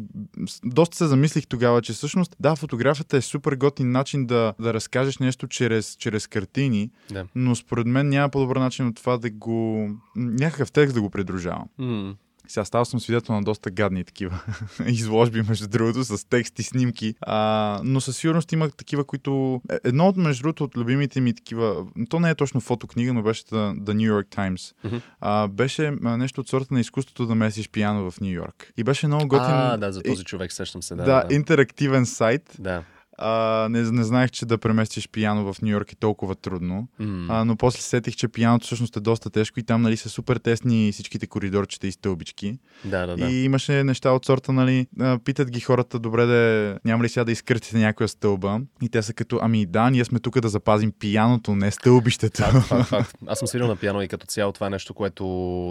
[0.63, 5.17] доста се замислих тогава, че всъщност, да, фотографията е супер готин начин да, да разкажеш
[5.17, 7.25] нещо чрез, чрез картини, да.
[7.35, 9.89] но според мен няма по-добър начин от това да го...
[10.15, 11.67] някакъв текст да го придружавам.
[11.79, 12.15] Mm.
[12.47, 14.39] Сега става съм свидетел на доста гадни такива
[14.85, 17.15] изложби, между другото, с текст и снимки.
[17.21, 19.61] А, но със сигурност има такива, които...
[19.71, 21.85] Е, едно от, между другото, от любимите ми такива...
[22.09, 24.75] То не е точно фотокнига, но беше The, The New York Times.
[24.85, 25.01] Mm-hmm.
[25.21, 28.73] А, беше нещо от сорта на изкуството да месиш пияно в Нью Йорк.
[28.77, 29.45] И беше много готин...
[29.47, 30.95] А, да, за този човек сещам се.
[30.95, 31.35] Да, да, да.
[31.35, 32.55] интерактивен сайт.
[32.59, 32.83] Да
[33.17, 36.87] а, не, не знаех, че да преместиш пияно в Нью Йорк е толкова трудно.
[37.01, 37.25] Mm.
[37.29, 40.37] А, но после сетих, че пияното всъщност е доста тежко и там нали, са супер
[40.37, 42.57] тесни всичките коридорчета и стълбички.
[42.85, 43.25] Да, да, да.
[43.25, 44.87] И имаше неща от сорта, нали,
[45.25, 48.59] питат ги хората, добре да няма ли сега да изкъртите някоя стълба.
[48.81, 52.43] И те са като, ами да, ние сме тук да запазим пияното, не стълбището.
[52.43, 53.17] Факт, факт, факт.
[53.27, 55.25] Аз съм свирил на пияно и като цяло това е нещо, което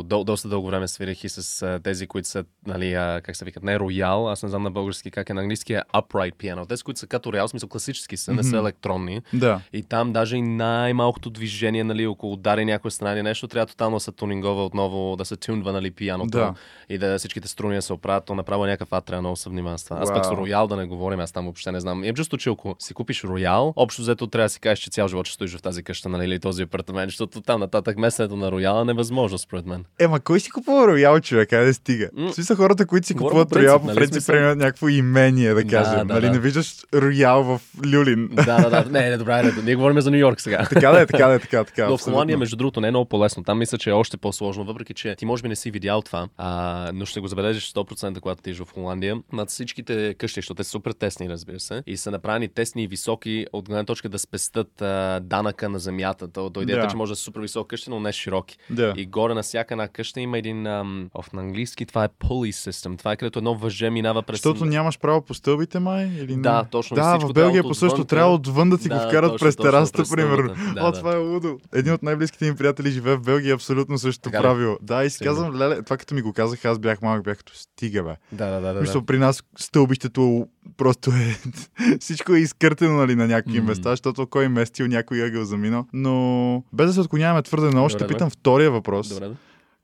[0.07, 3.79] до, доста дълго време свирих и с тези, които са, нали, как се викат, не
[3.79, 6.69] роял, аз не знам на български как е на английски, е upright piano.
[6.69, 9.21] Тези, които са като роял, смисъл класически са, не са електронни.
[9.33, 9.61] Да.
[9.73, 13.97] И там даже и най-малкото движение, нали, около удари някоя страна или нещо, трябва тотално
[13.97, 16.39] да се тунингова отново, да се тюнва, нали, пияното.
[16.39, 16.55] Да.
[16.89, 19.85] И да всичките струни се оправят, то направо някакъв ад трябва много се внимава с
[19.85, 19.99] това.
[20.01, 22.05] Аз пък с роял да не говорим, аз там въобще не знам.
[22.05, 25.09] Имам чувство, че ако си купиш роял, общо взето трябва да си кажеш, че цял
[25.09, 28.53] живот ще стоиш в тази къща, нали, или този апартамент, защото там нататък местенето на
[28.53, 29.85] рояла е невъзможно, според мен.
[29.99, 31.49] Ема, кой си купува роял, човек?
[31.51, 32.11] Къде да стига?
[32.19, 32.43] Mm.
[32.43, 35.99] са хората, които си купуват роял, по принцип, нали, някакво имение, да кажем.
[35.99, 36.33] Да, да, нали, да.
[36.33, 38.29] не виждаш роял в Люлин.
[38.33, 38.91] Да, да, да.
[38.91, 40.67] Не, не, добре, не, ние говорим за Нью Йорк сега.
[40.71, 41.89] така да е, така да е, така, така.
[41.89, 43.45] Но в Холандия, между другото, не е много по-лесно.
[43.45, 46.29] Там мисля, че е още по-сложно, въпреки че ти може би не си видял това,
[46.37, 49.17] а, но ще го забележиш 100% когато ти в Холандия.
[49.33, 52.87] Над всичките къщи, защото те са супер тесни, разбира се, и са направени тесни и
[52.87, 56.29] високи от гледна точка да спестат а, данъка на земята.
[56.33, 56.91] То, то идеята, yeah.
[56.91, 58.59] че може да са супер високи къщи, но не широки.
[58.73, 58.95] Yeah.
[58.95, 62.71] И горе на всяка една къща има един, ам, оф, на английски това е pulley
[62.71, 62.99] system.
[62.99, 64.43] Това е където едно въже минава през.
[64.43, 66.05] Защото нямаш право по стълбите, май?
[66.05, 66.43] Или не?
[66.43, 66.95] Да, точно.
[67.19, 70.03] Да, в Белгия по също трябва отвън да ти да, го вкарат точно, през терасата,
[70.11, 70.55] примерно.
[70.75, 70.99] Да, О, да.
[70.99, 71.59] това е лудо.
[71.75, 74.79] Един от най-близките ми приятели живее в Белгия, абсолютно същото така правило.
[74.83, 77.53] Да, и си казвам, леле, това като ми го казах, аз бях малък, бях като
[77.55, 78.17] стига, бе.
[78.33, 78.81] Да, да, да.
[78.81, 79.07] Мисля, да.
[79.07, 80.47] при нас стълбището
[80.77, 81.37] просто е...
[82.01, 83.67] Всичко е изкъртено, нали, на някакви mm.
[83.67, 85.87] места, защото кой е местил някой ъгъл заминал.
[85.93, 89.09] Но без да се отклоняваме твърде много, ще питам втория въпрос.
[89.09, 89.35] Добре, да.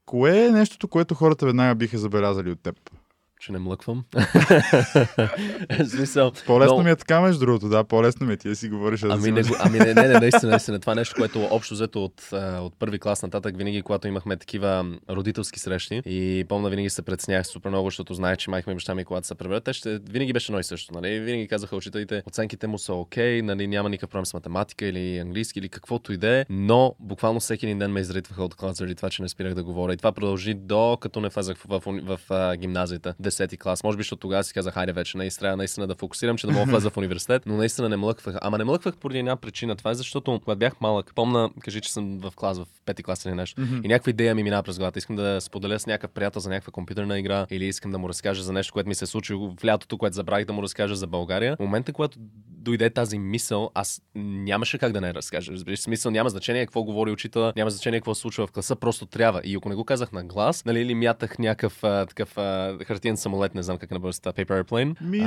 [0.07, 2.77] Кое е нещото, което хората веднага биха забелязали от теб?
[3.41, 4.05] Че не млъквам.
[5.89, 8.37] смисъл, По-лесно но- ми е така, между другото, да, по-лесно ми е.
[8.37, 9.01] Ти да си говориш.
[9.01, 10.79] да Ами си не, го- ами не, не, не, наистина, наистина.
[10.81, 12.29] Това е нещо, което общо взето от,
[12.61, 17.47] от първи клас нататък, винаги, когато имахме такива родителски срещи и помня, винаги се предснях
[17.47, 19.99] супер много, защото знаех, че майка ми и баща ми, когато се преберат, те ще
[20.11, 20.95] винаги беше едно и също.
[20.95, 21.21] Нали?
[21.21, 23.67] Винаги казаха учителите, оценките му са окей, нали?
[23.67, 27.67] няма никакъв проблем с математика или английски или каквото и да е, но буквално всеки
[27.67, 29.93] един ден ме изритваха от клас заради това, че не спирах да говоря.
[29.93, 33.85] И това продължи до като не влезах в, в, в, в, а, гимназията, 10 клас.
[33.85, 36.53] Може би, защото тогава си казах, хайде вече, наистина, трябва наистина да фокусирам, че да
[36.53, 38.37] мога влеза в университет, но наистина не млъквах.
[38.41, 39.77] Ама не млъквах поради една причина.
[39.77, 43.25] Това е защото, когато бях малък, помна, кажи, че съм в клас, в пети клас
[43.25, 43.63] или нещо.
[43.85, 44.99] И някаква идея ми минава през главата.
[44.99, 48.43] Искам да споделя с някакъв приятел за някаква компютърна игра или искам да му разкажа
[48.43, 51.57] за нещо, което ми се случи в лятото, което забравих да му разкажа за България.
[51.57, 52.19] В момента, когато
[52.61, 55.53] дойде тази мисъл, аз нямаше как да не разкажа.
[55.53, 59.07] Разбираш, смисъл няма значение какво говори учителя, няма значение какво се случва в класа, просто
[59.07, 59.41] трябва.
[59.45, 63.17] И ако не го казах на глас, нали, или мятах някакъв а, такъв а, хартиен
[63.17, 65.03] самолет, не знам как е на българската, paper airplane.
[65.03, 65.19] Ми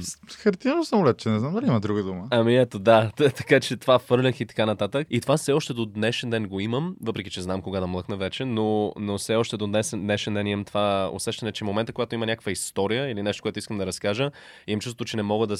[0.00, 2.26] с хартиено самолет, че не знам дали има друга дума.
[2.30, 3.10] Ами ето, да.
[3.16, 5.06] Така че това фърлях и така нататък.
[5.10, 8.16] И това все още до днешен ден го имам, въпреки че знам кога да млъкна
[8.16, 11.92] вече, но, но все още до днес, днешен ден имам това усещане, че в момента,
[11.92, 14.30] когато има някаква история или нещо, което искам да разкажа,
[14.66, 15.56] имам чувство, че не мога да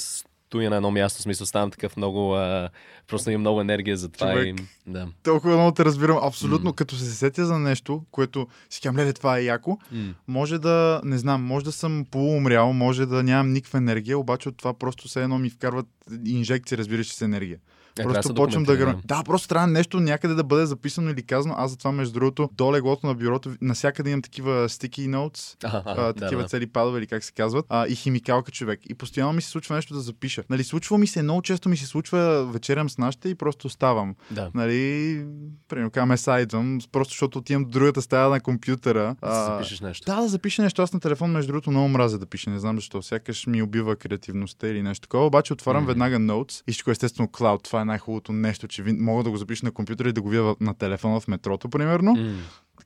[0.47, 2.69] стоя на едно място, смисъл ставам такъв много, а,
[3.07, 4.33] просто имам много енергия за това.
[4.33, 4.61] Човек.
[4.61, 5.09] И, да.
[5.23, 6.19] Толкова много те разбирам.
[6.23, 10.15] Абсолютно, като се сетя за нещо, което си казвам, леле, това е яко, М.
[10.29, 14.57] може да, не знам, може да съм полуумрял, може да нямам никаква енергия, обаче от
[14.57, 15.87] това просто все едно ми вкарват
[16.27, 17.59] инжекции, разбираш с енергия.
[17.99, 19.01] Е, Просто почвам да гърна.
[19.05, 21.55] Да, просто трябва нещо някъде да бъде записано или казано.
[21.59, 26.13] Аз затова, между другото, до леглото на бюрото, навсякъде имам такива sticky notes, а, да,
[26.13, 26.49] такива да.
[26.49, 28.81] цели падове или как се казват, а, и химикалка човек.
[28.89, 30.43] И постоянно ми се случва нещо да запиша.
[30.51, 34.15] Нали, случва ми се, много често ми се случва, вечерям с нашите и просто оставам.
[34.31, 34.51] да.
[34.55, 35.27] Нали,
[35.69, 39.17] примерно, каме са идвам, просто защото отивам до другата стая на компютъра.
[39.23, 40.05] Да запишеш нещо.
[40.07, 40.83] да, да запиша нещо.
[40.83, 42.51] Аз на телефон, между другото, много мразя да пиша.
[42.51, 43.03] Не знам защо.
[43.03, 45.27] Сякаш ми убива креативността или нещо такова.
[45.27, 45.89] Обаче отварям Мгм.
[45.89, 47.65] веднага Notes и всичко естествено Cloud.
[47.65, 50.55] Това е най-хубавото нещо, че мога да го запиша на компютъра и да го видя
[50.61, 52.15] на телефона в метрото, примерно.
[52.15, 52.39] М.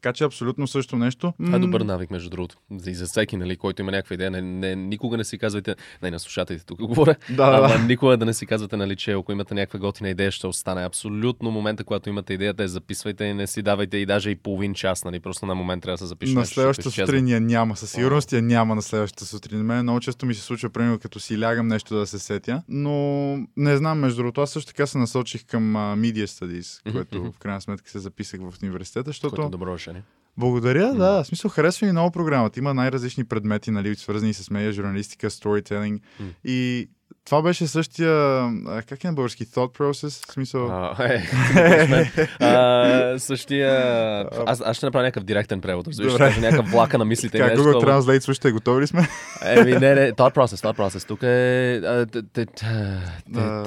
[0.03, 1.33] Така че абсолютно също нещо.
[1.45, 2.57] Това е добър навик, между другото.
[2.87, 6.11] И за всеки, нали, който има някаква идея, не, не, никога не си казвайте, не,
[6.11, 7.75] на слушателите тук говоря, Да, да, да.
[7.75, 10.85] Ама никога да не си казвате, нали, че ако имате някаква готина идея, ще остане.
[10.85, 14.75] Абсолютно момента, когато имате идеята, я записвайте и не си давайте и даже и половин
[14.75, 16.35] час, нали, просто на момент трябва да се запише.
[16.35, 17.77] На следващата сутрин я няма.
[17.77, 19.63] Със сигурност я няма на следващата сутрин.
[19.63, 22.63] Мен много често ми се случва, примерно, като си лягам нещо да се сетя.
[22.69, 22.91] Но
[23.57, 27.39] не знам, между другото, аз също така се насочих към а, Media Studies, което в
[27.39, 29.37] крайна сметка се записах в университета, защото...
[29.37, 30.03] Което е добро решение.
[30.37, 31.23] Благодаря, да.
[31.23, 32.59] В смисъл, харесва ми много програмата.
[32.59, 36.03] Има най-различни предмети, нали, свързани с медиа, журналистика, сторителинг.
[36.21, 36.27] М.
[36.45, 36.89] И
[37.25, 38.43] това беше същия,
[38.89, 40.71] как е на български, thought process, в смисъл...
[40.71, 41.23] А, е,
[42.41, 43.71] а, същия...
[44.47, 45.89] Аз, аз ще направя някакъв директен превод.
[45.89, 47.39] Разбираш, ще кажа някакъв влака на мислите.
[47.39, 47.85] Така, нещо Google.
[47.85, 49.09] Translate, слушайте, готови ли сме?
[49.43, 51.09] Еми, не, не, thought process, thought process.
[51.09, 51.81] Тук е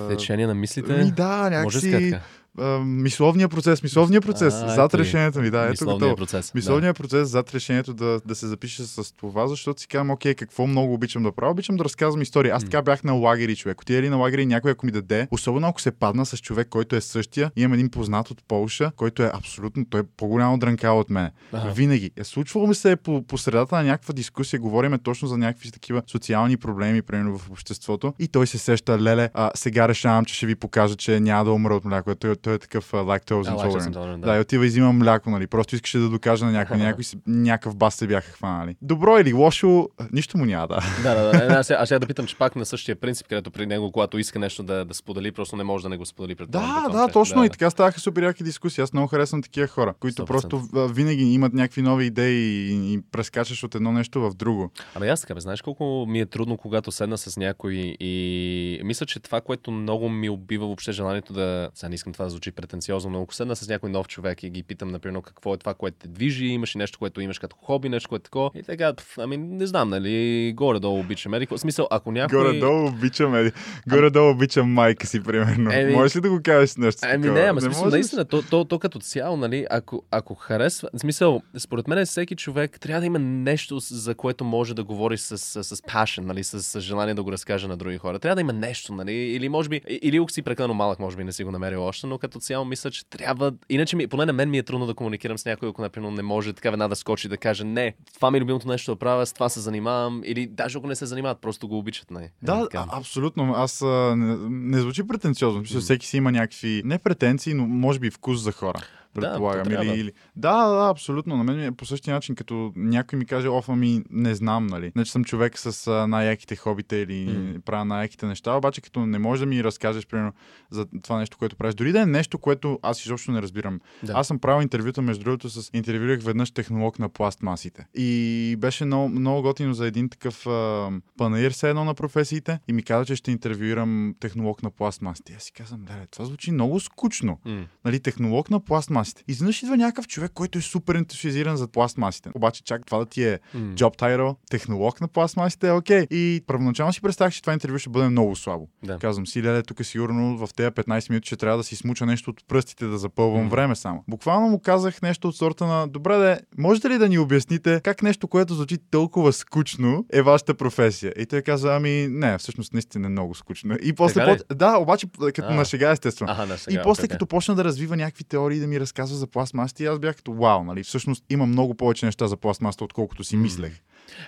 [0.09, 0.93] течение на мислите.
[0.93, 1.91] Ми, да, Може някакси...
[1.91, 2.19] така?
[2.59, 6.15] А, мисловния процес, мисловния процес, А, зад решението ми, да, ето Мисловния готово.
[6.15, 6.45] процес.
[6.45, 6.51] да.
[6.55, 10.67] Мисловният процес зад решението да, да се запише с това, защото си казвам, окей, какво
[10.67, 11.51] много обичам да правя?
[11.51, 12.51] Обичам да разказвам истории.
[12.51, 13.81] Аз така бях на лагери, човек.
[13.81, 16.95] Отида ли на лагери някой, ако ми даде, особено ако се падна с човек, който
[16.95, 21.09] е същия, имам един познат от Полша, който е абсолютно, той е по-голямо дрънкал от
[21.09, 21.29] мен.
[21.53, 21.71] Ага.
[21.71, 22.11] Винаги.
[22.17, 26.01] Е, случвало ми се по, по средата на някаква дискусия, говориме точно за някакви такива
[26.07, 28.13] социални проблеми, примерно в обществото.
[28.19, 31.51] И той се сеща, леле, а, сега решавам, че ще ви покажа, че няма да
[31.51, 32.15] умра от мляко.
[32.15, 33.93] Той, той е такъв а, lactose А, lactose intolerant.
[33.93, 35.47] intolerant, Да, и отива и взима мляко, нали?
[35.47, 38.75] Просто искаше да докаже на някой, някой си, някакъв бас се бяха хванали.
[38.81, 40.79] Добро или лошо, нищо му няма да.
[41.03, 41.53] Да, да, да.
[41.53, 44.39] Аз, аз ще да питам, че пак на същия принцип, където при него, когато иска
[44.39, 47.43] нещо да, да сподели, просто не може да не го сподели пред Да, да, точно
[47.43, 48.81] и така ставаха супер яки дискусии.
[48.81, 50.25] Аз много харесвам такива хора, които 100%.
[50.25, 50.61] просто
[50.93, 54.71] винаги имат някакви нови идеи и, и прескачаш от едно нещо в друго.
[54.95, 59.05] Абе, аз така, бе, знаеш колко ми е трудно, когато седна с някой и мисля,
[59.05, 61.69] че това, което много ми убива въобще желанието да...
[61.73, 64.49] Сега не искам това да звучи претенциозно, но ако седна с някой нов човек и
[64.49, 67.55] ги питам, например, какво е това, което те движи, имаш ли нещо, което имаш като
[67.61, 68.49] хоби, нещо, което е такова.
[68.55, 71.33] И така, ами не знам, нали, горе-долу обичам.
[71.33, 72.39] Еди, в смисъл, ако някой...
[72.39, 73.51] Горе-долу обичам, еди.
[73.87, 75.71] Горе-долу обичам майка си, примерно.
[75.71, 77.41] Еми- Можеш ли да го кажеш нещо Ами такова?
[77.41, 77.93] не, ама смисъл, можеш?
[77.93, 82.79] наистина, то, то, то, като цяло, нали, ако, ако харесва, смисъл, според мен всеки човек
[82.79, 86.63] трябва да има нещо, за което може да говори с, с, с passion, нали, с,
[86.63, 88.19] с желание да го разкаже на други хора.
[88.19, 91.31] Трябва да има нещо, нали, или може би, или си прекалено малък, може би не
[91.31, 94.49] си го намерил още, но като цяло мисля, че трябва, иначе ми, поне на мен
[94.49, 97.27] ми е трудно да комуникирам с някой, ако, например, не може така веднага да скочи
[97.27, 100.47] да каже, не, това ми е любимото нещо да правя, с това се занимавам, или
[100.47, 102.31] даже ако не се занимават, просто го обичат, не.
[102.41, 102.85] Да, Е, така.
[102.89, 103.53] а, абсолютно.
[103.55, 105.61] Аз а, не, не звучи претенциозно.
[105.61, 108.79] Мисля, всеки си има някакви, не претенции, но може би вкус за хора.
[109.13, 109.63] Предполагам.
[109.63, 110.11] то или, или...
[110.35, 111.37] Да, да, абсолютно.
[111.37, 114.67] На мен ми е по същия начин, като някой ми каже, оф, ами не знам,
[114.67, 114.91] нали.
[114.95, 117.59] Не, че съм човек с а, най-яките хобита или М.
[117.65, 120.33] правя най-яките неща, обаче като не можеш да ми разкажеш, примерно,
[120.69, 121.75] за това нещо, което правиш.
[121.75, 123.79] Дори да е нещо, което аз изобщо не разбирам.
[124.03, 124.13] Да.
[124.15, 127.87] Аз съм правил интервюта, между другото, с интервюрах веднъж технолог на пластмасите.
[127.95, 132.59] И беше много, много готино за един такъв а, панаир, все едно на професиите.
[132.67, 135.33] И ми каза, че ще интервюирам технолог на пластмасите.
[135.37, 137.39] Аз си казвам, да, това звучи много скучно.
[137.45, 137.65] М.
[137.85, 139.02] Нали, технолог на пластмасите.
[139.27, 142.29] Изведнъж идва някакъв човек, който е супер ентусиазиран за пластмасите.
[142.35, 143.59] Обаче чак това да ти е М.
[143.75, 146.07] job title, технолог на пластмасите е окей.
[146.11, 148.67] И първоначално си представях, че това интервю ще бъде много слабо.
[148.83, 148.97] Да.
[148.99, 152.29] Казвам си, леле, тук сигурно в тези 15 минути ще трябва да си смуча нещо
[152.29, 153.49] от пръстите да запълвам Мгм.
[153.49, 154.03] време само.
[154.07, 158.03] Буквално му казах нещо от сорта на, добре, де, можете ли да ни обясните как
[158.03, 161.13] нещо, което звучи толкова скучно, е вашата професия?
[161.17, 163.75] И той каза, ами не, всъщност наистина е много скучно.
[163.83, 164.55] И после, по...
[164.55, 165.53] да, обаче като А.
[165.53, 166.31] на шега, естествено.
[166.31, 168.92] Аха, да, сега, И после, окей, като почна да развива някакви теории да ми разказва
[169.15, 170.83] за пластмасите, аз бях като вау, нали?
[170.83, 173.81] Всъщност има много повече неща за пластмасата, отколкото си мислех.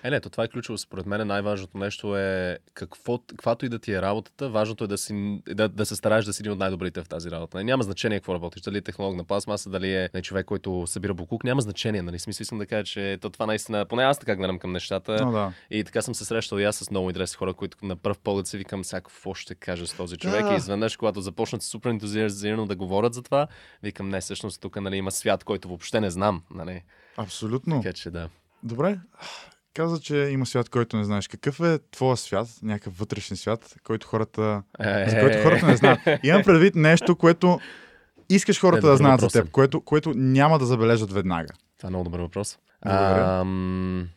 [0.03, 0.77] Е, не, то това е ключово.
[0.77, 4.97] Според мен най-важното нещо е какво, каквато и да ти е работата, важното е да,
[4.97, 7.63] си, да, да се стараеш да си един от най-добрите в тази работа.
[7.63, 8.61] Няма значение какво работиш.
[8.61, 12.01] Дали е технолог на пластмаса, дали е не, човек, който събира букук, няма значение.
[12.01, 12.19] Нали?
[12.19, 15.25] Смисъл искам да кажа, че то, това наистина, поне аз така гледам към нещата.
[15.25, 15.53] Но да.
[15.71, 18.47] И така съм се срещал и аз с много интересни хора, които на пръв поглед
[18.47, 20.45] си викам сега какво ще кажа с този човек.
[20.45, 20.53] Да.
[20.53, 23.47] И изведнъж, когато започнат супер ентузиазирано да говорят за това,
[23.83, 26.43] викам не, всъщност тук нали, има свят, който въобще не знам.
[26.51, 26.83] Нали?
[27.17, 27.81] Абсолютно.
[27.81, 28.29] Така че да.
[28.63, 28.99] Добре.
[29.75, 31.27] Каза, че има свят, който не знаеш.
[31.27, 35.99] Какъв е твоя свят, някакъв вътрешен свят, който хората, Е, за който хората не знаят?
[36.23, 37.59] Имам предвид нещо, което
[38.29, 39.41] искаш хората Е, да знаят за въпрос е.
[39.41, 41.53] теб, което, което няма да забележат веднага.
[41.77, 42.57] Това е много добър въпрос.
[42.85, 43.39] Благодаря.
[43.41, 44.09] Ам...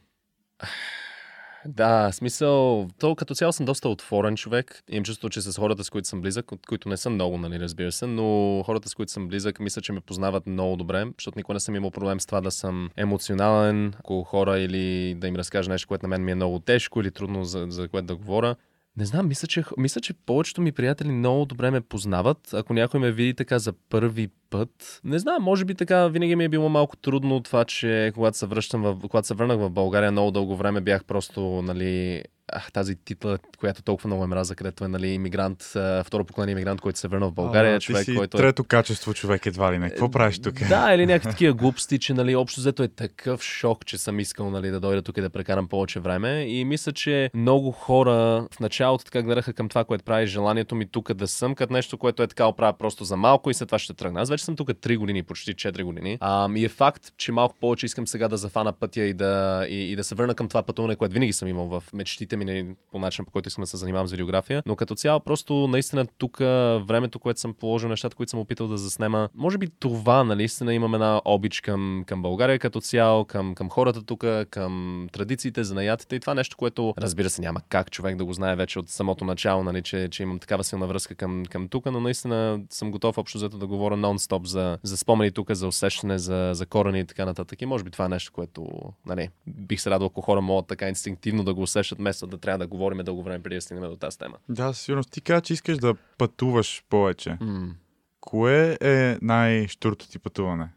[1.70, 4.82] Да, смисъл, то като цяло съм доста отворен човек.
[4.88, 7.60] Имам чувство, че с хората, с които съм близък, от които не съм много, нали,
[7.60, 11.38] разбира се, но хората, с които съм близък, мисля, че ме познават много добре, защото
[11.38, 15.36] никога не съм имал проблем с това да съм емоционален, ако хора или да им
[15.36, 18.16] разкажа нещо, което на мен ми е много тежко или трудно за, за което да
[18.16, 18.56] говоря.
[18.98, 22.54] Не знам, мисля че, мисля, че повечето ми приятели много добре ме познават.
[22.54, 26.44] Ако някой ме види така за първи път, не знам, може би така винаги ми
[26.44, 30.12] е било малко трудно това, че когато се, връщам в, когато се върнах в България,
[30.12, 34.84] много дълго време бях просто, нали, ах, тази титла, която толкова много е мраза, където
[34.84, 35.62] е, нали, иммигрант,
[36.04, 38.64] второ поколение иммигрант, който се върна в България, А, човек, ти си който е трето
[38.64, 39.88] качество човек едва ли не.
[39.88, 40.68] Какво правиш тук?
[40.68, 44.50] да, или някакви такива глупости, че нали, общо взето е такъв шок, че съм искал
[44.50, 46.46] нали, да дойда тук и да прекарам повече време.
[46.48, 50.86] И мисля, че много хора в началото така гледаха към това, което прави желанието ми
[50.86, 53.78] тук да съм, като нещо, което е така оправя просто за малко и след това
[53.78, 54.20] ще тръгна.
[54.20, 56.18] Аз вече съм тук 3 години, почти 4 години.
[56.20, 59.92] А, и е факт, че малко повече искам сега да зафана пътя и да, и,
[59.92, 62.66] и да се върна към това пътуване, което винаги съм имал в мечтите ми нали,
[62.92, 64.62] по начин, по който искам да се занимавам с видеография.
[64.66, 68.78] Но като цяло, просто наистина тук времето, което съм положил, нещата, които съм опитал да
[68.78, 73.54] заснема, може би това, нали, наистина имам една обич към, към България като цяло, към,
[73.54, 78.16] към хората тук, към традициите, занаятите и това нещо, което разбира се няма как човек
[78.16, 81.44] да го знае вече от самото начало, нали, че, че имам такава силна връзка към,
[81.46, 85.52] към тук, но наистина съм готов общо взето да говоря нон-стоп за, за спомени тук,
[85.52, 87.62] за усещане, за, за корени и така нататък.
[87.62, 88.68] И може би това е нещо, което
[89.06, 92.58] нали, бих се радвал, ако хора могат така инстинктивно да го усещат, вместо да трябва
[92.58, 94.36] да говорим дълго време преди да стигнем до тази тема.
[94.48, 95.10] Да, със сигурност.
[95.10, 97.36] Ти каза, че искаш да пътуваш повече.
[97.40, 97.74] М.
[98.20, 100.68] Кое е най-штурто ти пътуване?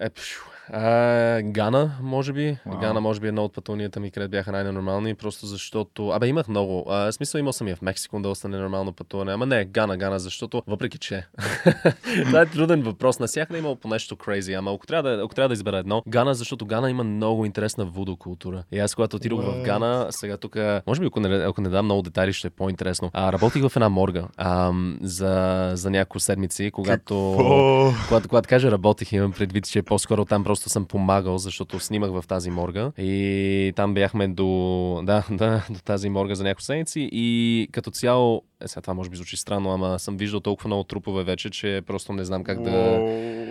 [0.00, 0.51] Е, пшу.
[0.72, 2.56] А, Гана, може би.
[2.66, 2.78] Вау.
[2.78, 6.08] Гана, може би, едно от пътуванията ми, където бяха най-ненормални, просто защото...
[6.08, 6.84] Абе, имах много.
[6.88, 9.32] А, в смисъл, имал съм и в Мексико доста ненормално пътуване.
[9.32, 11.26] Ама не, Гана, Гана, защото, въпреки че...
[12.26, 13.18] Това е труден въпрос.
[13.18, 16.34] Насякъде имал по нещо crazy, ама ако трябва, да, ако трябва да избера едно, Гана,
[16.34, 18.64] защото Гана има много интересна вудо култура.
[18.72, 19.64] И аз, когато отидох в What?
[19.64, 20.56] Гана, сега тук,
[20.86, 23.10] може би, ако не, ако не дам много детайли, ще е по-интересно.
[23.12, 27.32] А, работих в една морга а, за, за няколко седмици, когато...
[27.32, 32.10] О, Когато, когато кажа работих, имам предвид, че по-скоро там просто съм помагал, защото снимах
[32.10, 32.92] в тази морга.
[32.98, 37.08] И там бяхме до, да, да, до тази морга за няколко седмици.
[37.12, 40.84] И като цяло, е, сега това може би звучи странно, ама съм виждал толкова много
[40.84, 42.70] трупове вече, че просто не знам как да...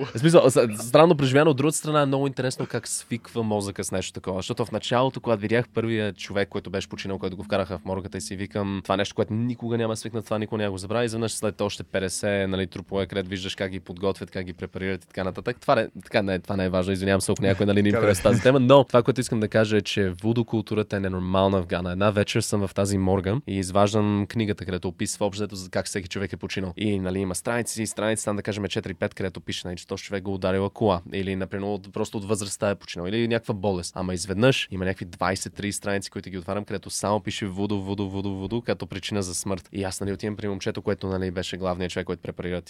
[0.05, 1.51] В смисъл, странно преживяно.
[1.51, 4.39] От другата страна е много интересно как свиква мозъка с нещо такова.
[4.39, 8.17] Защото в началото, когато видях първия човек, който беше починал, който го вкараха в моргата
[8.17, 10.77] и си викам, това е нещо, което никога няма да свикна, това никога няма го
[10.77, 11.05] забравя.
[11.05, 15.07] Изведнъж след още 50 нали, трупове, където виждаш как ги подготвят, как ги препарират и
[15.07, 15.57] така нататък.
[15.59, 16.90] Това, не, така не, това не е важно.
[16.91, 19.39] Сложно, извинявам се, ако някой нали, не им хареса тази тема, но това, което искам
[19.39, 21.91] да кажа е, че вудокултурата е ненормална в Гана.
[21.91, 26.09] Една вечер съм в тази морга и изваждам книгата, където описва общо за как всеки
[26.09, 26.73] човек е починал.
[26.77, 30.23] И нали, има страници, страници, там да кажем 4-5, където пише, нали, че този човек
[30.23, 31.01] го ударила кола.
[31.13, 33.07] Или, например, просто от възрастта е починал.
[33.07, 33.93] Или някаква болест.
[33.95, 38.29] Ама изведнъж има някакви 20-30 страници, които ги отварям, където само пише вудо, вудо, вудо,
[38.29, 39.69] вудо, като причина за смърт.
[39.71, 42.61] И аз нали, отивам при момчето, което нали, беше главният човек, който препарира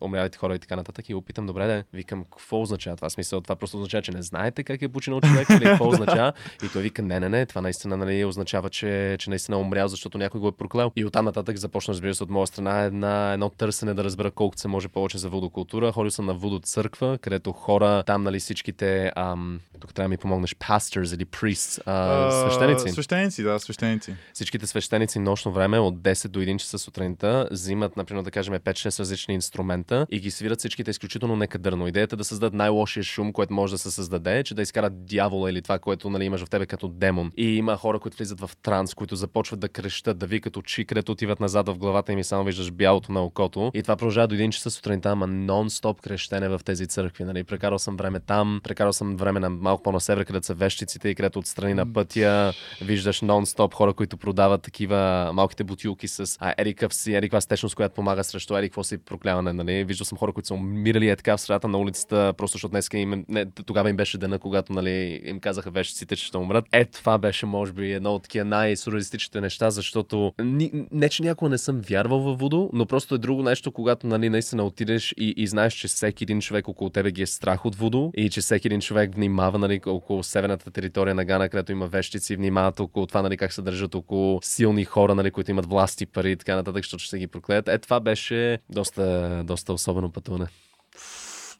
[0.00, 1.08] умрялите хора и така нататък.
[1.08, 3.10] И опитам, добре, да викам, какво означава това?
[3.10, 6.32] Смисъл, това просто означава, че не знаете как е починал човек или какво означава.
[6.64, 9.88] И той вика, не, не, не, това наистина нали, означава, че, че наистина е умрял,
[9.88, 10.92] защото някой го е проклел.
[10.96, 14.60] И оттам нататък започна, разбира се, от моя страна една, едно търсене да разбера колкото
[14.60, 15.92] се може повече за водокултура.
[15.92, 20.16] Ходил съм на водо църква, където хора, там нали всичките, ам, тук трябва да ми
[20.16, 22.88] помогнеш, pastors или priests, а, свещеници.
[22.88, 24.14] Свещеници, да, свещеници.
[24.32, 29.00] Всичките свещеници нощно време от 10 до 1 часа сутринта взимат, например, да кажем 5-6
[29.00, 31.88] различни инструмента и ги свират всичките изключително некадърно.
[31.88, 35.50] Идеята е да създадат най-лошия шум, който може да се създаде, че да изкарат дявола
[35.50, 37.32] или това, което нали, имаш в тебе като демон.
[37.36, 41.12] И има хора, които влизат в транс, които започват да крещат, да викат очи, където
[41.12, 43.70] отиват назад в главата им и само виждаш бялото на окото.
[43.74, 47.24] И това продължава до един часа сутринта, ама нон-стоп крещене в тези църкви.
[47.24, 47.44] Нали?
[47.44, 51.14] Прекарал съм време там, прекарал съм време на малко по-на север, където са вещиците и
[51.14, 56.94] където отстрани на пътя виждаш нон-стоп хора, които продават такива малките бутилки с а, ерикъв
[56.94, 59.52] си, ериква стечност, която помага срещу ерикво си прокляване.
[59.52, 59.84] Нали?
[59.84, 62.88] Виждал съм хора, които са умирали е така в средата на улицата, просто защото днес
[62.94, 66.64] им, не, тогава им беше дена, когато нали, им казаха вещиците, че ще умрат.
[66.72, 71.48] Е, това беше, може би, едно от такива най-сурреалистичните неща, защото ни, не, че някога
[71.48, 75.34] не съм вярвал във Вудо, но просто е друго нещо, когато нали, наистина отидеш и,
[75.36, 78.40] и знаеш, че всеки един човек около тебе ги е страх от Вудо и че
[78.40, 83.06] всеки един човек внимава нали, около северната територия на Гана, където има вещици, внимават около
[83.06, 86.56] това, нали, как се държат около силни хора, нали, които имат власти, пари и така
[86.56, 87.68] нататък, защото ще ги проклеят.
[87.68, 90.46] Е, това беше доста, доста особено пътуване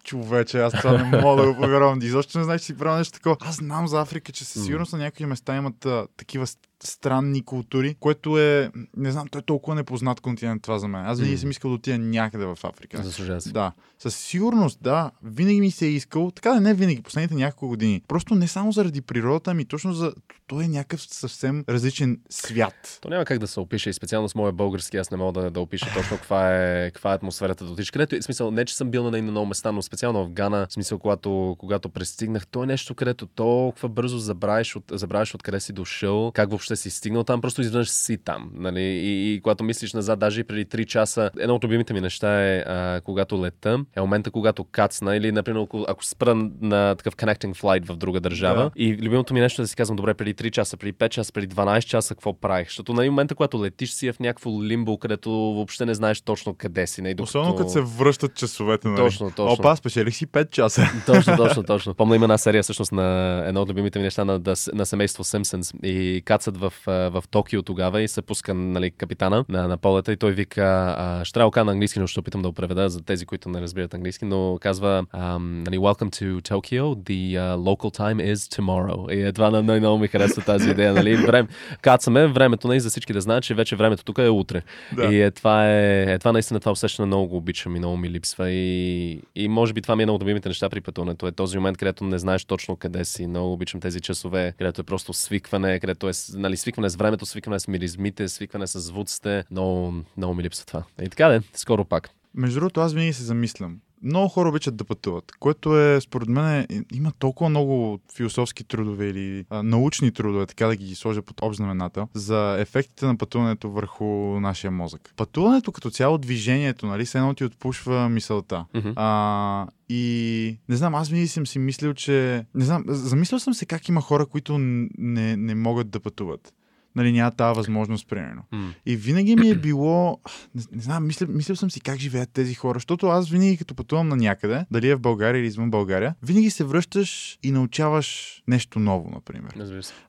[0.07, 1.99] човече, аз това не мога да го повярвам.
[2.03, 3.37] Изобщо не знаеш, че си правил нещо такова.
[3.41, 6.47] Аз знам за Африка, че със сигурност на някои места имат а, такива
[6.85, 11.07] странни култури, което е, не знам, той е толкова непознат континент това за мен.
[11.07, 11.41] Аз винаги mm.
[11.41, 13.03] съм искал да отида някъде в Африка.
[13.03, 13.13] За
[13.53, 13.73] Да.
[13.99, 15.11] Със сигурност, да.
[15.23, 18.03] Винаги ми се е искал, така да не винаги, последните няколко години.
[18.09, 20.15] Просто не само заради природата, ами точно за...
[20.47, 22.99] Той е някакъв съвсем различен свят.
[23.01, 25.51] То няма как да се опише и специално с моя български, аз не мога да,
[25.51, 27.91] да опиша точно каква е, каква е атмосферата до отиш.
[27.91, 30.73] Където, в смисъл, не че съм бил на много места, но специално в Гана, в
[30.73, 35.73] смисъл, когато, когато пристигнах, то е нещо, където толкова бързо забравяш, от, забравяш откъде си
[35.73, 38.51] дошъл, как въобще си стигнал там, просто изведнъж си там.
[38.55, 38.81] Нали?
[38.81, 42.45] И, и, когато мислиш назад, даже и преди 3 часа, едно от любимите ми неща
[42.45, 47.57] е а, когато лета, е момента, когато кацна или, например, ако спра на такъв connecting
[47.57, 48.71] flight в друга държава.
[48.71, 48.77] Yeah.
[48.77, 51.33] И любимото ми нещо е да си казвам, добре, преди 3 часа, преди 5 часа,
[51.33, 52.69] преди 12 часа, какво правих?
[52.69, 56.21] Защото на нали, момента, когато летиш си е в някакво лимбо, където въобще не знаеш
[56.21, 57.03] точно къде си.
[57.03, 57.39] Не, нали, докато...
[57.39, 58.89] Особено като се връщат часовете.
[58.89, 58.97] Нали?
[58.97, 59.53] Точно, точно.
[59.53, 60.83] Опа, спечелих си 5 часа.
[61.07, 61.95] точно, точно, точно.
[61.97, 64.41] Помня има една серия всъщност на едно от любимите ми неща на,
[64.73, 66.23] на семейство Симпсънс и
[66.57, 71.21] в, в Токио тогава и се пуска нали, капитана на, на полета и той вика,
[71.25, 73.95] ще трябва на английски, но ще опитам да го преведа за тези, които не разбират
[73.95, 75.07] английски, но казва
[75.41, 79.13] нали, Welcome to Tokyo, the uh, local time is tomorrow.
[79.13, 80.93] И е това на най много ми харесва тази идея.
[80.93, 81.17] Нали?
[81.17, 81.49] Време,
[81.83, 84.63] кацаме времето нали, за всички да знаят, че вече времето тук е утре.
[84.93, 85.05] Да.
[85.05, 88.11] И е, това е, е, това наистина това усещане много го обичам и много ми
[88.11, 88.51] липсва.
[88.51, 91.27] И, и може би това ми е едно от любимите неща при пътуването.
[91.27, 93.27] Е този момент, където не знаеш точно къде си.
[93.27, 96.13] Много обичам тези часове, където е просто свикване, където е
[96.47, 99.45] нали, свикване с времето, свикване с миризмите, свикване с звуците.
[99.51, 100.83] Много, много ми липсва това.
[101.03, 102.11] И така де, скоро пак.
[102.35, 106.61] Между другото, аз винаги се замислям много хора обичат да пътуват, което е, според мен,
[106.61, 111.43] е, има толкова много философски трудове или а, научни трудове, така да ги сложа под
[111.43, 114.05] общ знаменател, за ефектите на пътуването върху
[114.41, 115.13] нашия мозък.
[115.17, 118.65] Пътуването като цяло, движението, нали, се едно ти отпушва мисълта.
[118.75, 118.93] Mm-hmm.
[118.97, 122.47] А, и не знам, аз винаги съм си мислил, че...
[122.55, 126.53] Не знам, замислял съм се как има хора, които не, не могат да пътуват
[126.97, 128.43] нали, няма тази възможност, примерно.
[128.53, 128.75] Mm.
[128.87, 130.21] И винаги ми е било,
[130.55, 133.75] не, не знам, мисля, мислил съм си как живеят тези хора, защото аз винаги като
[133.75, 138.43] пътувам на някъде, дали е в България или извън България, винаги се връщаш и научаваш
[138.49, 139.51] нещо ново, например.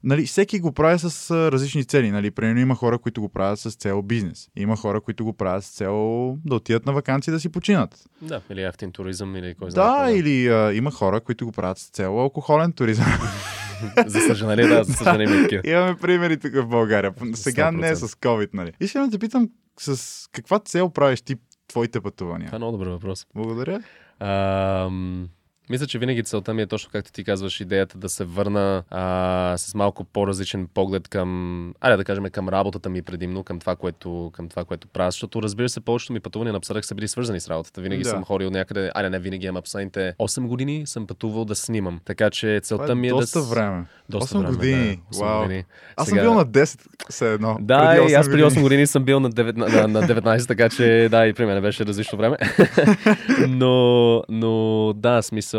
[0.04, 2.12] Нали, всеки го прави с различни цели.
[2.12, 4.50] Нали, примерно има хора, които го правят с цел бизнес.
[4.56, 5.94] Има хора, които го правят с цел
[6.46, 8.04] да отидат на вакансии да си починат.
[8.22, 10.06] Да, или автин туризъм, или кой знае.
[10.06, 13.06] Да, или а, има хора, които го правят с цел алкохолен туризъм.
[14.08, 15.62] за съжаление, да, за съжаление.
[15.66, 17.14] Имаме примери тук в България.
[17.34, 17.80] Сега 100%.
[17.80, 18.72] не е с COVID, нали?
[18.80, 19.50] Искам да те питам
[19.80, 21.36] с каква цел правиш ти
[21.68, 22.46] твоите пътувания?
[22.46, 23.26] Това е много добър въпрос.
[23.36, 23.82] Благодаря.
[24.20, 25.30] Ам...
[25.70, 29.54] Мисля, че винаги целта ми е точно както ти казваш, идеята да се върна а,
[29.58, 34.32] с малко по-различен поглед към, айде да кажем, към работата ми предимно, към това, което,
[34.34, 35.12] към това, което правя.
[35.12, 37.82] Защото разбира се, повечето ми пътувания напоследък са били свързани с работата.
[37.82, 38.10] Винаги Да.
[38.10, 42.00] съм ходил някъде, айде не винаги, ама последните 8 години съм пътувал да снимам.
[42.06, 43.46] Така че целта е ми е доста да.
[43.46, 43.86] време.
[44.10, 45.02] Доста 8 време, години.
[45.12, 45.42] Да, 8 Вау.
[45.44, 45.64] години.
[45.96, 47.58] Аз Сега- съм бил на 10 все едно.
[47.62, 48.64] Да, преди и аз преди 8 години.
[48.64, 51.86] години съм бил на, 9, на, на 19, така че да, и при мен беше
[51.86, 52.38] различно време.
[53.48, 54.48] но, но
[54.94, 55.57] да, смисъл,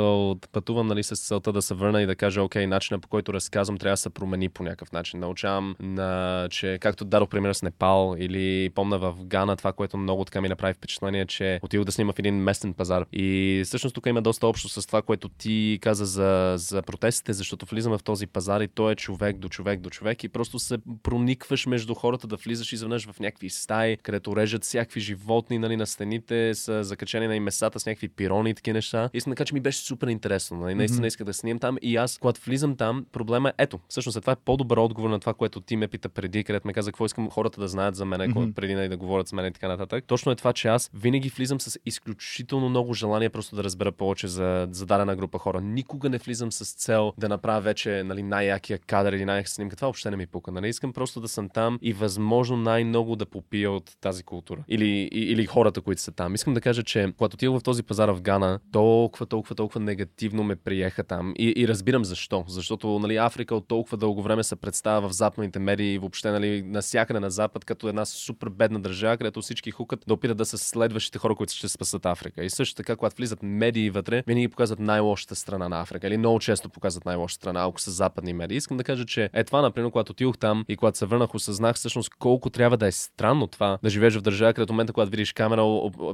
[0.53, 3.79] пътувам нали, с целта да се върна и да кажа, окей, начинът по който разказвам
[3.79, 5.21] трябва да се промени по някакъв начин.
[5.21, 10.25] Научавам, на, че както дадох пример с Непал или помна в Гана, това, което много
[10.25, 13.05] така ми направи впечатление, че отидох да снимам в един местен пазар.
[13.13, 17.67] И всъщност тук има доста общо с това, което ти каза за, за протестите, защото
[17.67, 20.79] влизаме в този пазар и той е човек до човек до човек и просто се
[21.03, 25.87] проникваш между хората да влизаш изведнъж в някакви стаи, където режат всякакви животни нали, на
[25.87, 29.11] стените, са закачени на и месата с някакви пирони и такива неща.
[29.29, 30.57] Да кажа, че ми беше супер интересно.
[30.57, 30.75] Нали?
[30.75, 34.33] Наистина исках да снимам там и аз, когато влизам там, проблема е, ето, всъщност това
[34.33, 37.31] е по-добър отговор на това, което ти ме пита преди, където ме каза какво искам
[37.31, 38.53] хората да знаят за мен, mm-hmm.
[38.53, 40.05] преди нали, да говорят с мен и така нататък.
[40.07, 44.29] Точно е това, че аз винаги влизам с изключително много желание просто да разбера повече
[44.29, 45.61] за, за дадена група хора.
[45.61, 49.77] Никога не влизам с цел да направя вече нали, най-якия кадър или най-яка снимка.
[49.77, 50.53] Това въобще не ми пука.
[50.53, 50.69] Нали?
[50.69, 54.65] Искам просто да съм там и възможно най-много да попия от тази култура.
[54.69, 56.35] Или, или хората, които са там.
[56.35, 60.43] Искам да кажа, че когато отидох в този пазар в Гана, толкова, толкова, толкова негативно
[60.45, 61.35] ме приеха там.
[61.37, 62.45] И, и разбирам защо.
[62.49, 66.63] Защото нали, Африка от толкова дълго време се представя в западните медии и въобще нали,
[66.63, 70.59] насякъде на Запад като една супер бедна държава, където всички хукат да опитат да са
[70.59, 72.45] следващите хора, които ще спасат Африка.
[72.45, 76.07] И също така, когато влизат медии вътре, винаги показват най-лошата страна на Африка.
[76.07, 78.57] Или много често показват най-лошата страна, ако са западни медии.
[78.57, 81.77] Искам да кажа, че е това, например, когато отидох там и когато се върнах, осъзнах
[81.77, 85.33] всъщност колко трябва да е странно това да живееш в държава, където момента, когато видиш
[85.33, 85.63] камера,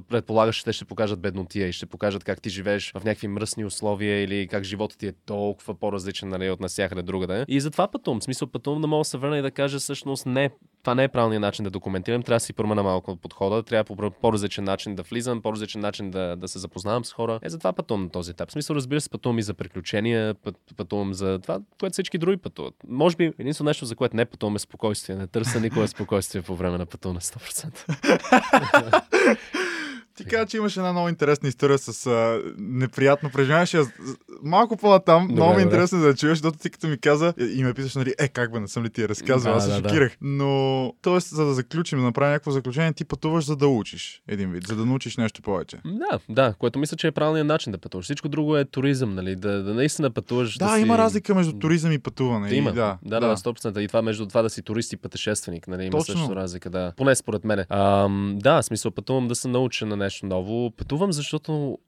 [0.08, 3.53] предполагаш, че те ще покажат беднотия и ще покажат как ти живееш в някакви мръсни
[3.62, 7.44] условия или как животът ти е толкова по-различен нали, от насякъде другаде.
[7.48, 8.22] И затова пътувам.
[8.22, 10.50] Смисъл пътувам да мога да се върна и да кажа всъщност не,
[10.82, 12.22] това не е правилният начин да документирам.
[12.22, 13.62] Трябва да си променя малко подхода.
[13.62, 17.38] Трябва по по-различен начин да влизам, по-различен начин да, да се запознавам с хора.
[17.42, 18.48] Е, затова пътувам на този етап.
[18.48, 22.36] В смисъл, разбира се, пътувам и за приключения, път, пътувам за това, което всички други
[22.36, 22.74] пътуват.
[22.88, 25.16] Може би единствено нещо, за което не пътуваме спокойствие.
[25.16, 29.74] Не търся никога спокойствие по време на пътуване 100%.
[30.16, 33.66] Ти каза, че имаш една много интересна история с а, неприятно преживяване.
[33.66, 33.78] Ще
[34.42, 37.74] Малко по-натам, много ми е интересно да чуеш, защото ти като ми каза и ме
[37.74, 39.80] писаш, нали, е, как бе, не съм ли ти я разказвал, Да, аз се да,
[39.80, 39.88] да.
[39.88, 40.16] шокирах.
[40.20, 41.20] Но, т.е.
[41.20, 44.76] за да заключим, да направим някакво заключение, ти пътуваш за да учиш един вид, за
[44.76, 45.76] да научиш нещо повече.
[45.84, 48.04] Да, да, което мисля, че е правилният начин да пътуваш.
[48.04, 49.36] Всичко друго е туризъм, нали?
[49.36, 50.58] Да, да наистина пътуваш.
[50.58, 50.80] Да, си...
[50.80, 52.48] има разлика между туризъм и пътуване.
[52.48, 52.70] Да, има.
[52.70, 53.78] И, да, да, да, 100%.
[53.78, 55.84] И това между това да си турист и пътешественик, нали?
[55.84, 56.14] Има Точно.
[56.14, 56.92] също разлика, да.
[56.96, 57.64] Поне според мен.
[58.38, 60.70] Да, смисъл пътувам да се науча на нещо ново.
[60.70, 61.78] Пътувам, защото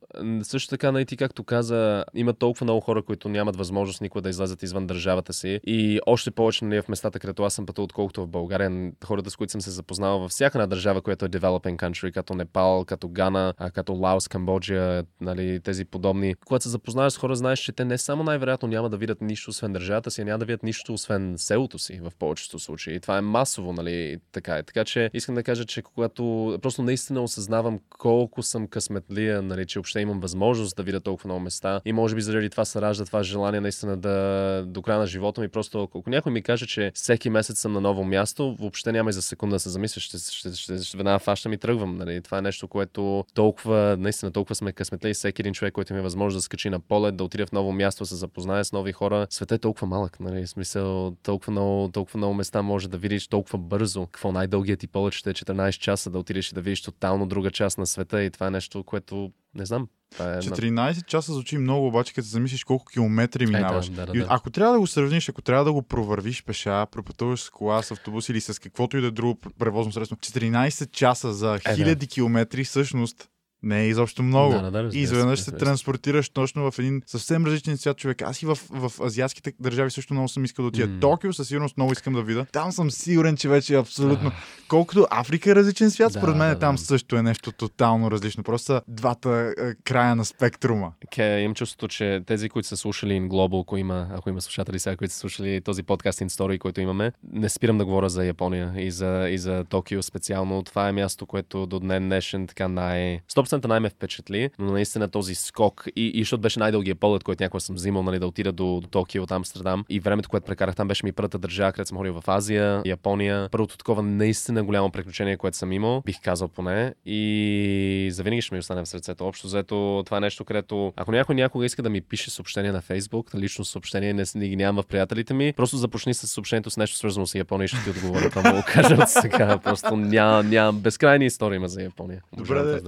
[0.42, 4.28] също така, нали, ти както каза, има толкова много хора, които нямат възможност никога да
[4.28, 5.60] излязат извън държавата си.
[5.64, 8.92] И още повече нали, в местата, където аз съм пътувал, отколкото в България.
[9.04, 12.34] Хората, с които съм се запознал във всяка една държава, която е developing country, като
[12.34, 16.34] Непал, като Гана, като Лаос, Камбоджа, нали, тези подобни.
[16.34, 19.50] Когато се запознаеш с хора, знаеш, че те не само най-вероятно няма да видят нищо
[19.50, 22.94] освен държавата си, а няма да видят нищо освен селото си в повечето случаи.
[22.94, 24.62] И това е масово, нали, така е.
[24.62, 29.78] Така че искам да кажа, че когато просто наистина осъзнавам колко съм късметлия, нали, че
[29.78, 33.04] въобще имам възможност да видя толкова много места и може би заради това се ражда
[33.04, 36.92] това желание наистина да до края на живота ми просто, ако някой ми каже, че
[36.94, 40.18] всеки месец съм на ново място, въобще няма и за секунда да се замисля, ще,
[40.18, 41.96] ще, ще, ще веднага фащам и тръгвам.
[41.96, 42.22] Нали.
[42.22, 46.38] Това е нещо, което толкова, наистина толкова сме късметли всеки един човек, който има възможност
[46.38, 49.26] да скачи на полет, да отиде в ново място, се запознае с нови хора.
[49.30, 50.46] Светът е толкова малък, нали?
[50.46, 54.06] В смисъл, толкова много, толкова много места може да видиш толкова бързо.
[54.06, 57.50] Какво най-дългият ти полет ще е 14 часа да отидеш и да видиш тотално друга
[57.50, 59.88] част на света и това е нещо, което не знам.
[60.20, 63.88] Е 14 часа звучи много, обаче като замислиш колко километри минаваш.
[63.88, 64.26] Е, да, да, да.
[64.28, 67.90] ако трябва да го сравниш, ако трябва да го провървиш пеша, препътуваш с кола, с
[67.90, 71.74] автобус или с каквото и да е друго превозно средство, 14 часа за Е, да.
[71.74, 73.28] хиляди километри всъщност
[73.66, 74.52] не е изобщо много.
[74.52, 78.22] Да, да, и изведнъж се транспортираш точно в един съвсем различен свят човек.
[78.22, 80.86] Аз и в, в азиатските държави също много съм искал да отида.
[80.86, 81.00] М.
[81.00, 82.46] Токио със сигурност много искам да видя.
[82.52, 84.32] Там съм сигурен, че вече е абсолютно.
[84.68, 86.82] Колкото Африка е различен свят, Да, според мен да, там да.
[86.82, 88.42] също е нещо тотално различно.
[88.42, 90.92] Просто са двата е, края на спектрума.
[91.10, 94.78] Ке, имам чувството, че тези, които са слушали In Global, ако има, ако има слушатели
[94.78, 98.24] сега, които са слушали този подкаст In Story, който имаме, не спирам да говоря за
[98.24, 100.62] Япония и за, и за Токио специално.
[100.62, 103.20] Това е място, което до днен днешен така най...
[103.34, 107.42] 100% 100% най-ме впечатли, но наистина този скок и, и защото беше най-дългия полет, който
[107.42, 109.84] някога съм взимал, нали, да отида до, до Токио от Амстердам.
[109.88, 113.48] И времето, което прекарах там, беше ми първата държава, където съм ходил в Азия, Япония.
[113.52, 116.94] Първото такова наистина голямо приключение, което съм имал, бих казал поне.
[117.06, 119.26] И завинаги ще ми остане в сърцето.
[119.26, 122.80] Общо взето това е нещо, където ако някой някога иска да ми пише съобщение на
[122.80, 126.76] Фейсбук, лично съобщение, не, не ги нямам в приятелите ми, просто започни с съобщението с
[126.76, 128.30] нещо свързано с Япония и ще ти отговоря.
[128.30, 129.58] Това мога кажа от сега.
[129.58, 132.22] Просто нямам, нямам безкрайни истории има за Япония.
[132.36, 132.80] Добре, да.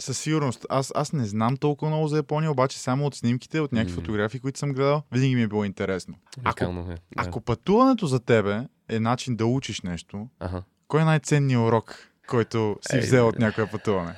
[0.00, 0.66] Със сигурност.
[0.68, 3.96] Аз, аз не знам толкова много за Япония, обаче само от снимките, от някакви mm.
[3.96, 6.14] фотографии, които съм гледал, винаги ми е било интересно.
[6.44, 6.96] Ако, е, да.
[7.16, 10.62] ако пътуването за тебе е начин да учиш нещо, ага.
[10.88, 14.14] кой е най-ценният урок, който си Ей, взел от някое пътуване?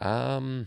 [0.00, 0.66] Ам...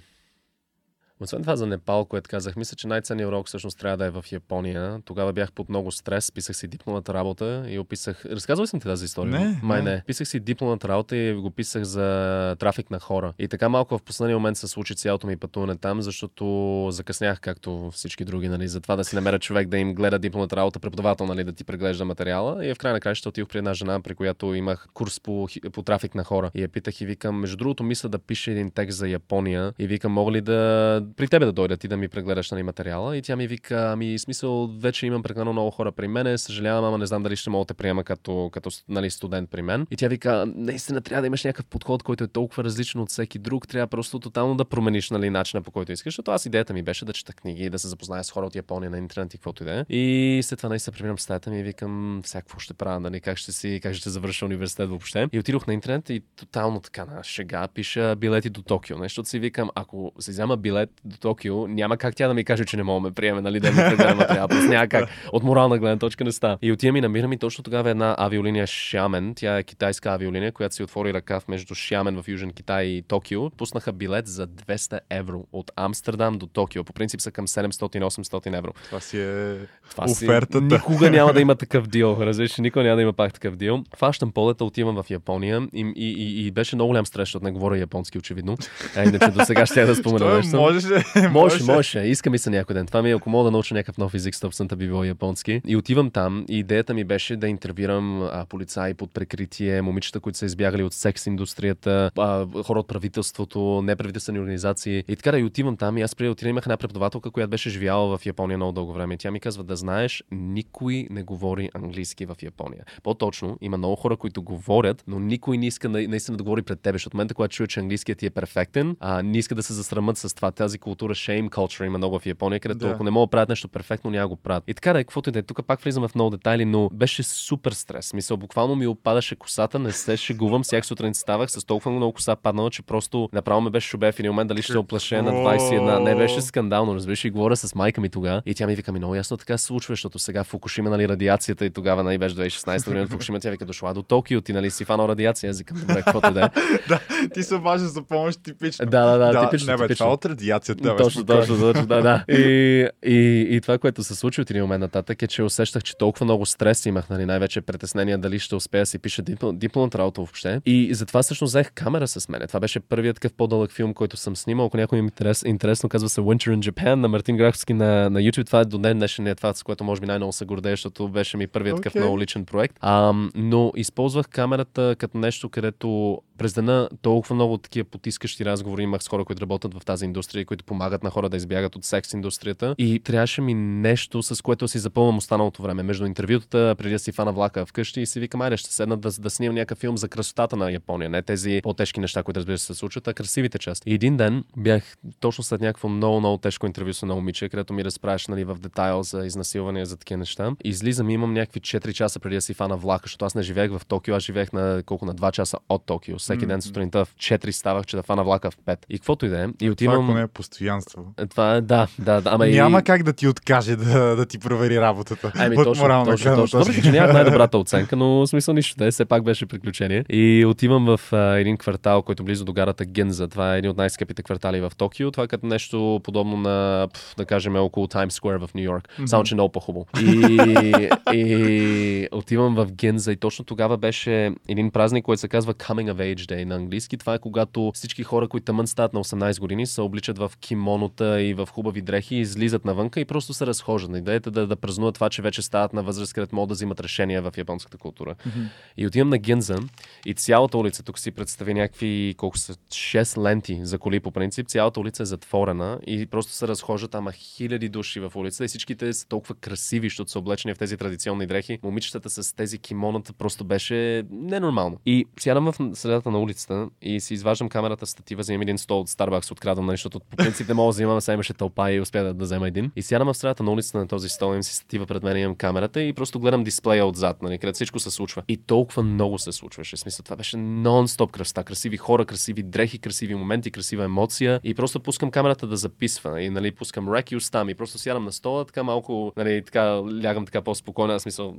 [1.21, 4.25] Освен това за Непал, което казах, мисля, че най-ценният урок всъщност трябва да е в
[4.31, 5.01] Япония.
[5.05, 8.25] Тогава бях под много стрес, писах си дипломната работа и описах.
[8.25, 9.39] Разказвал съм ти тази история?
[9.39, 9.59] Не.
[9.63, 10.03] Май не.
[10.07, 13.33] Писах си дипломната работа и го писах за трафик на хора.
[13.39, 17.91] И така малко в последния момент се случи цялото ми пътуване там, защото закъснях, както
[17.91, 21.25] всички други, нали, за това да си намеря човек да им гледа дипломната работа, преподавател,
[21.25, 22.65] нали, да ти преглежда материала.
[22.65, 25.47] И в край на края ще отидох при една жена, при която имах курс по,
[25.73, 26.51] по трафик на хора.
[26.55, 29.73] И я питах и викам, между другото, мисля да пише един текст за Япония.
[29.79, 33.17] И викам, мога ли да при тебе да дойда ти да ми прегледаш нали, материала.
[33.17, 36.97] И тя ми вика, ами смисъл, вече имам прекалено много хора при мен, съжалявам, ама
[36.97, 39.87] не знам дали ще мога да те приема като, като нали, студент при мен.
[39.91, 43.39] И тя вика, наистина трябва да имаш някакъв подход, който е толкова различен от всеки
[43.39, 46.13] друг, трябва просто тотално да промениш нали, начина по който искаш.
[46.13, 48.89] Защото аз идеята ми беше да чета книги, да се запозная с хора от Япония
[48.89, 49.85] на интернет и каквото и да е.
[49.89, 53.51] И след това наистина преминам стаята ми и викам, всякакво ще правя, нали, как ще
[53.51, 55.27] си, как ще завърша университет въобще.
[55.31, 58.97] И отидох на интернет и тотално така на шега пиша билети до Токио.
[58.97, 62.65] Нещо си викам, ако се взема билет до Токио, няма как тя да ми каже,
[62.65, 64.47] че не мога да ме приеме, нали, да ми прегледа материал.
[64.47, 65.09] Просто няма как.
[65.31, 66.57] От морална гледна точка не става.
[66.61, 69.33] И отивам и намирам и точно тогава една авиолиния Шамен.
[69.35, 73.49] Тя е китайска авиолиния, която си отвори ръкав между Шамен в Южен Китай и Токио.
[73.49, 76.83] Пуснаха билет за 200 евро от Амстердам до Токио.
[76.83, 78.71] По принцип са към 700-800 евро.
[78.85, 79.57] Това си е
[79.91, 80.57] Това офертата.
[80.57, 80.75] Си...
[80.75, 82.17] Никога няма да има такъв дил.
[82.19, 83.83] Разбираш, никога няма да има пак такъв дил.
[83.97, 87.51] Фащам полета, отивам в Япония и, и, и, и беше много голям стрес, защото не
[87.51, 88.57] говоря японски, очевидно.
[88.95, 90.41] А иначе до сега ще я да спомена.
[90.53, 90.90] Можеше,
[91.31, 91.99] може, може.
[91.99, 92.85] Иска ми се някой ден.
[92.85, 95.61] Това ми е, ако мога да науча някакъв нов език, 100% би било японски.
[95.67, 100.37] И отивам там и идеята ми беше да интервюрам а, полицаи под прекритие, момичета, които
[100.37, 105.03] са избягали от секс индустрията, а, хора от правителството, неправителствени организации.
[105.07, 107.69] И така да и отивам там и аз преди отидам имах една преподавателка, която беше
[107.69, 109.13] живяла в Япония много дълго време.
[109.13, 112.83] И тя ми казва да знаеш, никой не говори английски в Япония.
[113.03, 116.95] По-точно, има много хора, които говорят, но никой не иска наистина да говори пред теб,
[116.95, 120.17] защото момента, когато чуя, че английският ти е перфектен, а, не иска да се засрамат
[120.17, 120.51] с това.
[120.51, 122.91] Тази култура shame culture има много в Япония, където да.
[122.91, 124.63] ако не мога да правят нещо перфектно, няма го правят.
[124.67, 125.41] И така да е, каквото и да е.
[125.41, 128.13] Тук пак влизаме в много детайли, но беше супер стрес.
[128.13, 130.63] Мисля, буквално ми опадаше косата, не се шегувам.
[130.63, 134.19] Всяка сутрин ставах с толкова много коса паднала, че просто направо ме беше шубе в
[134.19, 136.03] един момент дали ще оплаше на 21.
[136.03, 137.25] Не беше скандално, разбираш.
[137.25, 138.41] И говоря с майка ми тогава.
[138.45, 141.65] И тя ми вика ми много ясно така се случва, защото сега Фукушима, нали, радиацията
[141.65, 144.85] и тогава, нали, беше 2016 година Фукушима, тя вика дошла до Токио, ти, нали, си
[144.85, 145.49] фанал радиация.
[145.49, 146.49] Аз викам, добре, каквото да е.
[146.87, 146.99] да,
[147.33, 148.85] ти се важен за помощ типично.
[148.85, 149.71] Да, да, да, типично.
[149.71, 150.25] Не, бе, това от
[150.69, 151.03] радиацията.
[151.03, 152.23] Точно, точно, точно, да, да.
[152.29, 155.97] И, и, и това, което се случи от един момент нататък е, че усещах, че
[155.97, 159.97] толкова много стрес имах, нали, най-вече притеснения дали ще успея да си пиша диплом, дипломната
[159.97, 160.61] работа въобще.
[160.65, 162.41] И затова всъщност взех камера с мен.
[162.47, 164.65] Това беше първият такъв по-дълъг филм, който съм снимал.
[164.65, 168.19] Ако някой им интерес, интересно, казва се Winter in Japan на Мартин Граховски на, на
[168.19, 168.45] YouTube.
[168.45, 171.07] Това е до ден днешен е това, с което може би най-много се гордея, защото
[171.07, 171.83] беше ми първият okay.
[171.83, 172.75] такъв много личен проект.
[172.79, 179.03] А, но използвах камерата като нещо, където през дена толкова много такива потискащи разговори имах
[179.03, 182.13] с хора, които работят в тази индустрия, които помагат на хора да избягат от секс
[182.13, 182.75] индустрията.
[182.77, 185.83] И трябваше ми нещо, с което си запълвам останалото време.
[185.83, 189.09] Между интервютата, преди да си фана влака вкъщи и си викам, айде, ще седна да,
[189.19, 191.09] да снимам някакъв филм за красотата на Япония.
[191.09, 193.89] Не тези по-тежки неща, които разбира се се случват, а красивите части.
[193.89, 197.73] И един ден бях точно след някакво много, много тежко интервю с едно момиче, където
[197.73, 200.51] ми разправяш нали, в детайл за изнасилване, за такива неща.
[200.63, 203.71] Излизам и имам някакви 4 часа преди да си фана влака, защото аз не живеех
[203.71, 206.17] в Токио, аз живеех на колко на 2 часа от Токио.
[206.17, 206.47] Всеки mm-hmm.
[206.47, 208.77] ден сутринта в 4 ставах, че да фана влака в 5.
[208.89, 209.47] И каквото и да е.
[209.61, 210.05] И отивам.
[210.05, 211.05] Това не е постоянство.
[211.29, 212.29] Това е, да, да, да.
[212.29, 212.83] Ама Няма и...
[212.83, 215.31] как да ти откаже да, да ти провери работата.
[215.35, 216.59] Ами, от точно, морална точно, точно.
[216.59, 220.05] Въпреки, че нямах най-добрата оценка, но смисъл нищо да е, все пак беше приключение.
[220.09, 223.27] И отивам в а, един квартал, който е близо до гарата Генза.
[223.27, 225.11] Това е един от най-скъпите квартали в Токио.
[225.11, 226.87] Това е като нещо подобно на,
[227.17, 228.87] да кажем, около Times Square в Нью Йорк.
[228.87, 229.05] Mm-hmm.
[229.05, 229.85] Само, че много по-хубаво.
[230.01, 235.93] И, и отивам в Генза и точно тогава беше един празник, който се казва Coming
[235.93, 236.97] of Age Day на английски.
[236.97, 240.37] Това е когато всички хора, които тъмън стават на 18 години, се обличат в в
[240.37, 243.97] кимонота и в хубави дрехи, излизат навънка и просто се разхождат.
[243.97, 247.21] Идеята да, да празнуват това, че вече стават на възраст, където могат да взимат решения
[247.21, 248.15] в японската култура.
[248.15, 248.47] Mm-hmm.
[248.77, 249.57] И отивам на Генза
[250.05, 254.47] и цялата улица, тук си представи някакви, колко са, 6 ленти за коли по принцип,
[254.47, 258.93] цялата улица е затворена и просто се разхождат ама хиляди души в улицата и всичките
[258.93, 261.59] са толкова красиви, защото са облечени в тези традиционни дрехи.
[261.63, 264.77] Момичетата с тези кимоната просто беше ненормално.
[264.85, 268.89] И сядам в средата на улицата и си изваждам камерата статива, вземам един стол от
[268.89, 272.13] Starbucks, открадвам, нали, защото принцип не мога да взимам, сега имаше тълпа и успя да,
[272.13, 272.71] да взема един.
[272.75, 275.35] И сядам в средата на улицата на този стол, имам си статива пред мен, имам
[275.35, 278.23] камерата и просто гледам дисплея отзад, нали, където всичко се случва.
[278.27, 279.77] И толкова много се случваше.
[279.77, 281.43] Смисъл, това беше нон-стоп красота.
[281.43, 284.39] Красиви хора, красиви дрехи, красиви моменти, красива емоция.
[284.43, 286.21] И просто пускам камерата да записва.
[286.21, 287.49] И нали, пускам рек и устам.
[287.49, 290.93] И просто сядам на стола, така малко, нали, така лягам така по-спокойно.
[290.93, 291.35] Аз смисъл,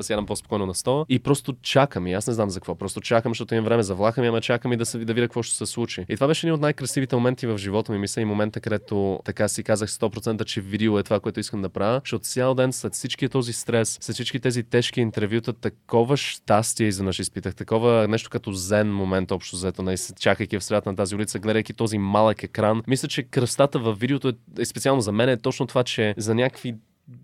[0.00, 1.04] сядам по-спокойно на стола.
[1.08, 2.06] И просто чакам.
[2.06, 2.74] И аз не знам за какво.
[2.74, 5.26] Просто чакам, защото имам време за влаха ми, ама чакам и да, се, да видя
[5.26, 6.04] какво ще се случи.
[6.08, 7.98] И това беше един от най-красивите моменти в живота ми.
[8.10, 11.68] Мисля и момента, където така си казах 100% че видео е това, което искам да
[11.68, 12.00] правя.
[12.04, 17.18] Защото цял ден след всички този стрес, след всички тези тежки интервюта, такова щастие изведнъж
[17.18, 17.54] изпитах.
[17.54, 21.72] Такова нещо като зен момент общо взето, не, чакайки в средата на тази улица, гледайки
[21.72, 22.82] този малък екран.
[22.86, 26.34] Мисля, че кръстата в видеото е, е специално за мен е точно това, че за
[26.34, 26.74] някакви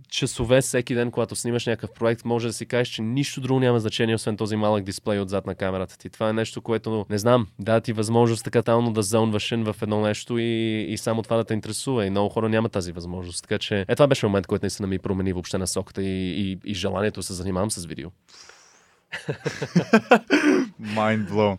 [0.08, 3.80] часове всеки ден, когато снимаш някакъв проект, може да си кажеш, че нищо друго няма
[3.80, 6.10] значение, освен този малък дисплей отзад на камерата ти.
[6.10, 10.00] Това е нещо, което, не знам, да ти възможност така тално да зонваш в едно
[10.00, 12.06] нещо и, и само това да те интересува.
[12.06, 13.42] И много хора нямат тази възможност.
[13.42, 16.74] Така че, е, това беше момент, който наистина ми промени въобще насоката и, и, и
[16.74, 18.10] желанието да се занимавам с видео.
[20.82, 21.58] Mind blown.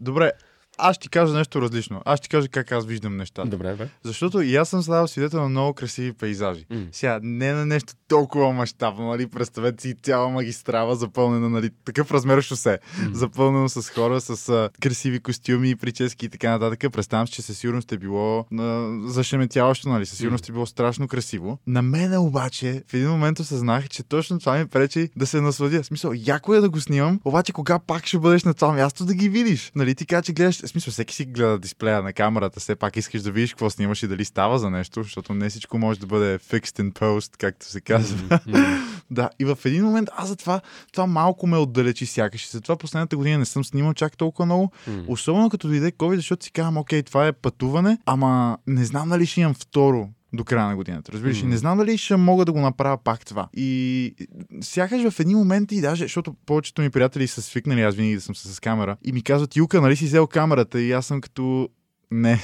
[0.00, 0.32] Добре,
[0.78, 2.02] аз ще ти кажа нещо различно.
[2.04, 3.48] Аз ще ти кажа как аз виждам нещата.
[3.48, 3.88] Добре, бе.
[4.02, 6.66] Защото и аз съм ставал свидетел на много красиви пейзажи.
[6.72, 6.86] Mm.
[6.92, 9.26] Сега, не на нещо толкова мащабно, нали?
[9.26, 11.70] Представете си цяла магистрала, запълнена, нали?
[11.84, 12.78] Такъв размер шосе.
[13.00, 13.12] Mm.
[13.12, 16.92] Запълнено с хора, с а, красиви костюми, прически и така нататък.
[16.92, 20.06] Представям си, че със сигурност е било а, зашеметяващо, нали?
[20.06, 20.48] Със сигурност mm.
[20.48, 21.58] е било страшно красиво.
[21.66, 25.82] На мен обаче, в един момент осъзнах, че точно това ми пречи да се насладя.
[25.82, 29.04] В смисъл, яко е да го снимам, обаче кога пак ще бъдеш на това място
[29.04, 29.72] да ги видиш?
[29.74, 29.94] Нали?
[29.94, 33.22] Ти кажа, че гледаш в смисъл, всеки си гледа дисплея на камерата, все пак искаш
[33.22, 36.38] да видиш какво снимаш и дали става за нещо, защото не всичко може да бъде
[36.38, 38.18] fixed in post, както се казва.
[38.28, 38.80] Mm-hmm.
[39.10, 40.60] да, и в един момент аз затова
[40.92, 42.44] това малко ме отдалечи сякаш.
[42.44, 44.72] И затова последната година не съм снимал чак толкова много.
[44.88, 45.04] Mm-hmm.
[45.08, 49.26] Особено като дойде COVID, защото си казвам, окей, това е пътуване, ама не знам дали
[49.26, 51.12] ще имам второ до края на годината.
[51.12, 51.46] Разбираш, mm.
[51.46, 53.48] не знам дали ще мога да го направя пак това.
[53.54, 54.14] И
[54.60, 58.36] сякаш в едни моменти, даже, защото повечето ми приятели са свикнали, аз винаги да съм
[58.36, 60.80] с камера, и ми казват, Юка, нали си взел камерата?
[60.80, 61.68] И аз съм като,
[62.10, 62.40] не,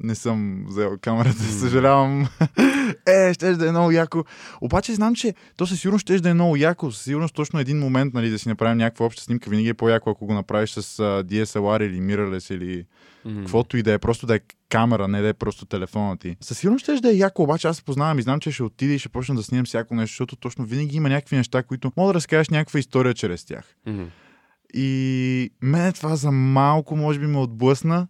[0.00, 1.58] не съм взел камерата, mm.
[1.60, 2.28] съжалявам.
[3.06, 4.24] е, ще да е много яко.
[4.60, 6.90] Обаче знам, че то със сигурност ще да е много яко.
[6.90, 10.10] Със сигурност точно един момент, нали, да си направим някаква обща снимка, винаги е по-яко,
[10.10, 12.84] ако го направиш с uh, DSLR или mirrorless или
[13.26, 13.42] mm.
[13.42, 16.36] каквото и да е, просто да е камера, не да е просто телефона ти.
[16.40, 18.98] Със сигурност ще да е яко, обаче аз познавам и знам, че ще отида и
[18.98, 22.14] ще почна да снимам всяко нещо, защото точно винаги има някакви неща, които мога да
[22.14, 23.74] разкажеш някаква история чрез тях.
[24.74, 28.06] И мен това за малко може би ме отблъсна,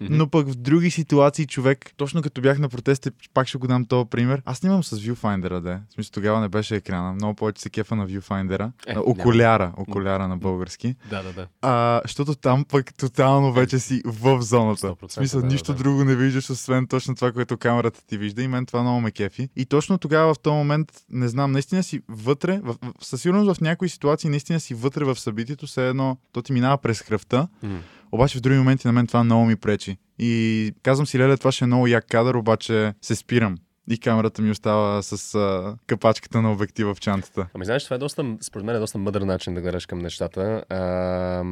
[0.00, 3.84] но пък в други ситуации човек, точно като бях на протеста, пак ще го дам
[3.84, 4.42] този пример.
[4.44, 5.80] Аз снимам с viewfinder да.
[5.90, 7.12] В смисъл тогава не беше екрана.
[7.12, 10.94] Много повече се кефа на viewfinder Е, окуляра, окуляра на български.
[11.10, 11.46] Да, да, да.
[11.62, 14.94] А, защото там пък тотално вече си в зоната.
[15.02, 15.82] В смисъл, да, нищо да, да.
[15.82, 18.42] друго не виждаш, освен точно това, което камерата ти вижда.
[18.42, 19.48] И мен това много ме кефи.
[19.56, 23.60] И точно тогава в този момент, не знам, наистина си вътре, в, със сигурност в
[23.60, 25.99] някои ситуации наистина си вътре в събитието, все едно,
[26.32, 27.48] то ти минава през кръвта.
[27.64, 27.78] Mm
[28.12, 29.96] обаче в други моменти на мен това много ми пречи.
[30.18, 33.58] И казвам си, леле, това ще е много як кадър, обаче се спирам
[33.90, 37.46] и камерата ми остава с а, капачката на обектива в чантата.
[37.54, 40.64] Ами знаеш, това е доста, според мен е доста мъдър начин да гледаш към нещата.
[40.68, 41.44] А,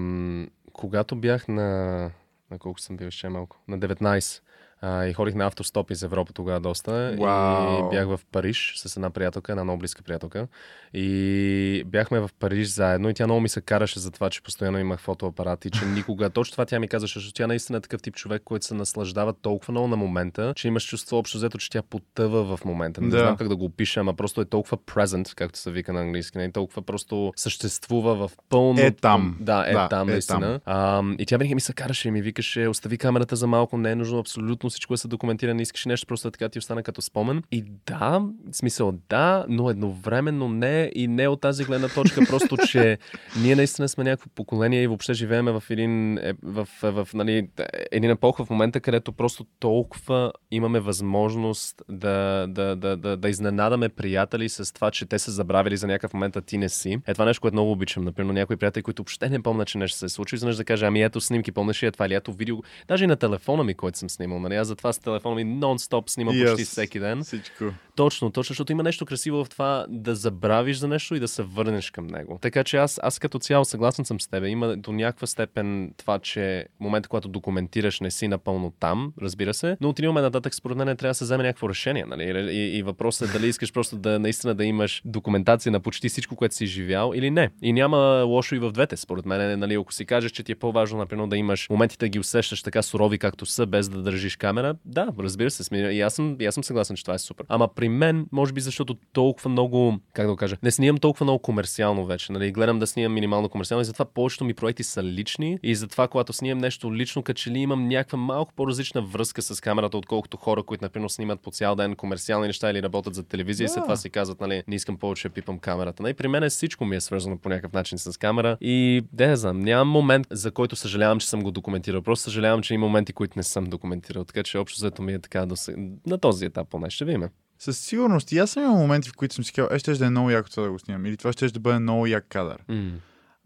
[0.72, 2.10] когато бях на...
[2.50, 3.56] На колко съм бил ще малко?
[3.68, 4.40] На 19.
[4.80, 6.90] А, и ходих на автостоп из Европа тогава доста.
[6.90, 7.86] Wow.
[7.86, 10.48] И бях в Париж с една приятелка, една много близка приятелка.
[10.94, 14.78] И бяхме в Париж заедно и тя много ми се караше за това, че постоянно
[14.78, 16.30] имах фотоапарат и че никога.
[16.30, 19.32] Точно това тя ми казваше, защото тя наистина е такъв тип човек, който се наслаждава
[19.32, 23.00] толкова много на момента, че имаш чувство общо взето, че тя потъва в момента.
[23.00, 23.18] Не да.
[23.18, 26.38] знам как да го опиша, ама просто е толкова present, както се вика на английски.
[26.38, 26.52] Не?
[26.52, 28.80] Толкова просто съществува в пълно.
[28.80, 29.36] Е там.
[29.40, 30.60] Да, е да, там, е наистина.
[30.64, 31.08] Там.
[31.10, 33.90] А, и тя винаги ми се караше и ми викаше, остави камерата за малко, не
[33.90, 37.02] е нужно абсолютно всичко да се документира, не искаш нещо, просто така ти остана като
[37.02, 37.42] спомен.
[37.52, 42.56] И да, в смисъл да, но едновременно не и не от тази гледна точка, просто,
[42.68, 42.98] че
[43.42, 47.48] ние наистина сме някакво поколение и въобще живеем в един, е, в, в, в, нали,
[47.92, 53.88] един епох в момента, където просто толкова имаме възможност да, да, да, да, да изненадаме
[53.88, 56.98] приятели с това, че те са забравили за някакъв момент, а ти не си.
[57.06, 58.04] Е това нещо, което много обичам.
[58.04, 60.86] Например, някои приятели, които въобще не помнят, че нещо се е случи, изведнъж да кажа,
[60.86, 62.56] ами ето снимки, помниш ли е това или ето видео,
[62.88, 64.40] даже и на телефона ми, който съм снимал.
[64.40, 64.54] Нали?
[64.58, 66.68] Аз затова с телефона ми нон-стоп снимам И почти аз.
[66.68, 67.22] всеки ден.
[67.24, 67.64] Всичко.
[67.98, 71.42] Точно, точно, защото има нещо красиво в това да забравиш за нещо и да се
[71.42, 72.38] върнеш към него.
[72.42, 74.44] Така че аз, аз като цяло съгласен съм с теб.
[74.46, 79.54] Има до някаква степен това, че в момента, когато документираш, не си напълно там, разбира
[79.54, 82.04] се, но от един момент нататък, според мен, трябва да се вземе някакво решение.
[82.04, 82.52] Нали?
[82.52, 86.36] И, и въпросът е дали искаш просто да наистина да имаш документация на почти всичко,
[86.36, 87.50] което си живял или не.
[87.62, 89.58] И няма лошо и в двете, според мен.
[89.58, 89.74] Нали?
[89.74, 92.82] Ако си кажеш, че ти е по-важно, например, да имаш моментите да ги усещаш така
[92.82, 95.76] сурови, както са, без да държиш камера, да, разбира се.
[95.76, 97.46] И аз съм, и аз съм съгласен, че това е супер.
[97.48, 101.24] Ама при мен, може би защото толкова много, как да го кажа, не снимам толкова
[101.24, 102.32] много комерциално вече.
[102.32, 102.52] Нали?
[102.52, 105.58] Гледам да снимам минимално комерциално и затова повечето ми проекти са лични.
[105.62, 109.60] И затова, когато снимам нещо лично, като че ли имам някаква малко по-различна връзка с
[109.60, 113.64] камерата, отколкото хора, които, например, снимат по цял ден комерциални неща или работят за телевизия
[113.64, 116.02] и след това си казват, нали, не искам повече да пипам камерата.
[116.02, 116.14] Нали?
[116.14, 118.56] При мен всичко ми е свързано по някакъв начин с камера.
[118.60, 122.02] И да не знам, нямам момент, за който съжалявам, че съм го документирал.
[122.02, 124.24] Просто съжалявам, че има моменти, които не съм документирал.
[124.24, 125.74] Така че общо взето ми е така да се...
[126.06, 127.28] на този етап поне ще видим.
[127.58, 128.32] Със сигурност.
[128.32, 130.30] И аз съм имал моменти, в които съм си казал, е, ще да е много
[130.30, 131.06] яко това да го снимам.
[131.06, 132.64] Или това ще да бъде много як кадър.
[132.68, 132.90] М.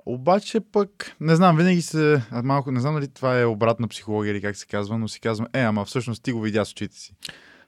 [0.07, 4.43] Обаче пък, не знам, винаги се, малко, не знам дали това е обратна психология или
[4.43, 7.15] как се казва, но си казвам, е, ама всъщност ти го видя с очите си.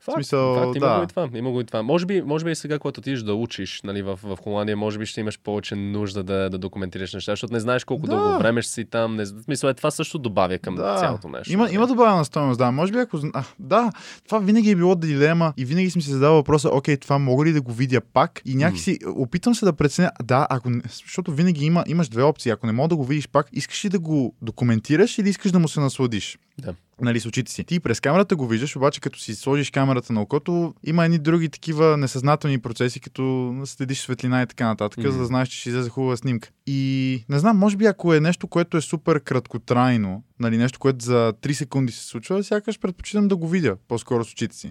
[0.01, 0.99] Факт, смисъл, факт, има да.
[0.99, 1.29] го и това.
[1.35, 1.83] Има го и това.
[1.83, 4.99] Може би, може би и сега, когато отидеш да учиш нали, в, в Холандия, може
[4.99, 8.17] би ще имаш повече нужда да, да документираш неща, защото не знаеш колко Да.
[8.17, 9.17] дълго време ще си там.
[9.17, 10.97] Не, смисъл, е, това също добавя към Да.
[10.99, 11.53] цялото нещо.
[11.53, 11.75] Има, нали?
[11.75, 12.71] има добавена стойност, да.
[12.71, 13.19] Може би ако...
[13.35, 13.93] А, да,
[14.27, 17.53] това винаги е било дилема и винаги съм си задавал въпроса, окей, това мога ли
[17.53, 18.43] да го видя пак?
[18.45, 22.53] И някакси опитвам се да преценя, да, ако защото винаги има, имаш две опции.
[22.53, 25.59] Ако не мога да го видиш пак, искаш ли да го документираш или искаш да
[25.59, 26.39] му се насладиш?
[26.59, 26.75] Да.
[27.01, 27.65] Нали, с очите си.
[27.65, 31.49] Ти през камерата го виждаш, обаче като си сложиш камерата на окото, има едни други
[31.49, 35.11] такива несъзнателни процеси, като следиш светлина и така нататък, Мгм.
[35.11, 36.49] за да знаеш, че ще излезе хубава снимка.
[36.67, 41.05] И не знам, може би ако е нещо, което е супер краткотрайно, нали, нещо, което
[41.05, 44.71] за 3 секунди се случва, сякаш предпочитам да го видя по-скоро с очите си.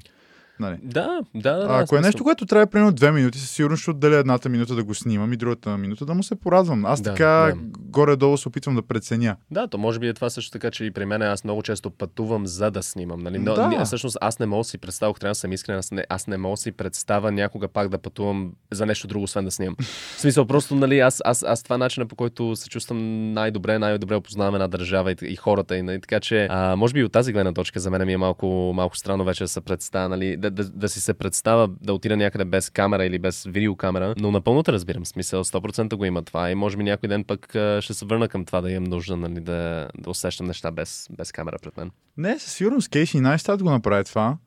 [0.60, 0.78] Нали.
[0.84, 1.68] Да, да, да.
[1.70, 4.76] А, ако е нещо, което трябва примерно две минути, със сигурност ще отделя едната минута
[4.76, 6.86] да го снимам и другата минута да му се порадвам.
[6.86, 7.54] Аз Да, така да.
[7.80, 9.36] горе-долу се опитвам да преценя.
[9.52, 11.90] Да, то може би е това също така, че и при мен аз много често
[11.90, 13.20] пътувам за да снимам.
[13.20, 13.40] Нали?
[13.40, 13.68] Но, Да.
[13.68, 16.28] ние- всъщност аз не мога да си представя, трябва да съм искрен, аз не, аз
[16.28, 19.76] не мога да си представя някога пак да пътувам за нещо друго, освен да снимам.
[19.80, 22.98] В смисъл, просто, нали, аз, аз, аз това е начина по който се чувствам
[23.34, 25.78] най-добре, най-добре опознавам една държава и, и хората.
[25.78, 28.18] И, нали, така че, а, може би от тази гледна точка за мен ми е
[28.18, 31.94] малко, малко странно вече да се представя, нали, да, да, да си се представя да
[31.94, 35.06] отида някъде без камера или без видеокамера, но напълно те разбирам.
[35.06, 38.46] Смисъл, 100% го има това и може би някой ден пък ще се върна към
[38.46, 41.92] това да имам нужда нали, да, да усещам неща без, без камера пред мен.
[42.18, 44.38] Не, със сигурност Кейси най-стат го направи това.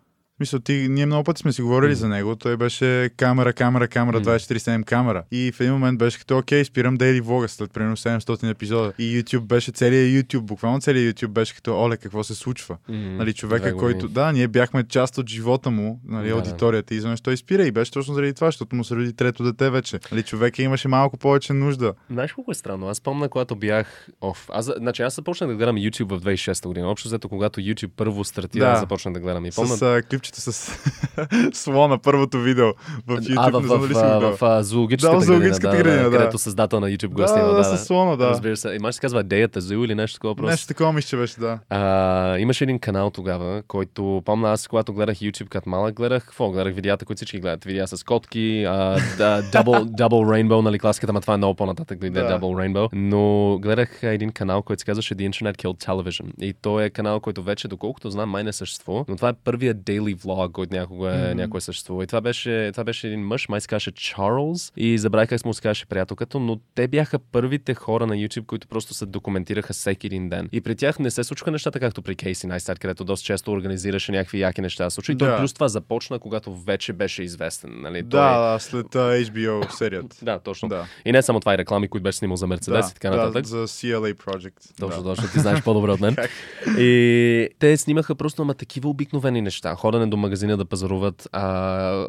[0.40, 1.98] Мисля, ти, ние много пъти сме си говорили Мгм.
[1.98, 2.36] за него.
[2.36, 4.24] Той беше камера, камера, камера, Мгм.
[4.24, 5.22] 24-7 камера.
[5.30, 8.92] И в един момент беше като, окей, спирам дейли влога след примерно 700 епизода.
[8.98, 12.76] И YouTube беше целият YouTube, буквално целият YouTube беше като, оле, какво се случва?
[12.88, 13.78] Нали, човека, години.
[13.80, 16.40] който, да, ние бяхме част от живота му, нали, Да, да.
[16.40, 19.42] аудиторията и изведнъж той спира и беше точно заради това, защото му се роди трето
[19.42, 19.98] дете вече.
[20.12, 21.94] Нали, човека имаше малко повече нужда.
[22.10, 22.88] Знаеш колко е странно?
[22.88, 24.08] Аз помня, когато бях...
[24.20, 26.88] Оф, аз, значи, аз започнах да гледам YouTube в 2006 година.
[26.88, 28.76] Общо взето, когато YouTube първо стартира, Да.
[28.76, 29.46] започнах да гледам.
[29.46, 29.76] И помня...
[29.76, 30.70] С а, клипчето с
[31.62, 32.66] слона, първото видео
[33.06, 33.34] в YouTube.
[33.38, 35.94] а, в, не знам в, дали си го в, в, зоологическата Да, в зоологическата градина,
[35.94, 36.16] градина, да.
[36.18, 37.50] където създател на YouTube го Да, снимал.
[37.50, 37.78] да, Да, с да.
[37.78, 38.28] слона, да.
[38.30, 38.68] Разбира се.
[38.68, 40.50] И да се казва Деята Зу или нещо такова просто.
[40.50, 41.58] Нещо такова мисля, че беше, да.
[41.70, 46.50] А, имаше един канал тогава, който помня аз, когато гледах YouTube като малък, гледах какво?
[46.50, 47.64] Гледах видеята, които всички гледат.
[47.64, 48.74] Видеа с котки, а,
[49.18, 52.28] да, double, double Rainbow, нали класиката, ма това е много по-нататък дойде Да.
[52.28, 52.40] Double
[52.72, 52.88] Rainbow.
[52.92, 56.26] Но гледах един канал, който се казваше The Internet Killed Television.
[56.40, 59.04] И той е канал, който вече, доколкото знам, май не съществува.
[59.08, 61.36] Но това е първият daily vlog, който някога е, Мгм.
[61.36, 62.04] някой е съществува.
[62.04, 64.72] И това беше, това беше един мъж, май се казваше Чарлз.
[64.76, 68.68] И забравих как му се казваше приятелката, но те бяха първите хора на YouTube, които
[68.68, 70.48] просто се документираха всеки един ден.
[70.52, 74.12] И при тях не се случваха нещата, както при Кейси Найстат, където доста често организираше
[74.12, 74.84] някакви яки неща.
[74.84, 75.12] да случи.
[75.12, 75.36] И той Да.
[75.38, 77.70] плюс това започна, когато вече беше известен.
[77.82, 78.02] Нали?
[78.02, 78.20] Да, Той...
[78.20, 80.16] да, след а, HBO серията.
[80.24, 80.68] Да, точно.
[80.68, 80.86] Да.
[81.04, 83.42] И не само това, и реклами, които беше снимал за Мерцедес да, и така нататък.
[83.42, 84.78] Да, за CLA Project.
[84.80, 85.08] Точно, да.
[85.08, 85.28] точно.
[85.32, 86.16] Ти знаеш по-добре от мен.
[86.78, 89.74] и те снимаха просто ама такива обикновени неща.
[89.74, 91.46] Ходене до магазина да пазаруват, а,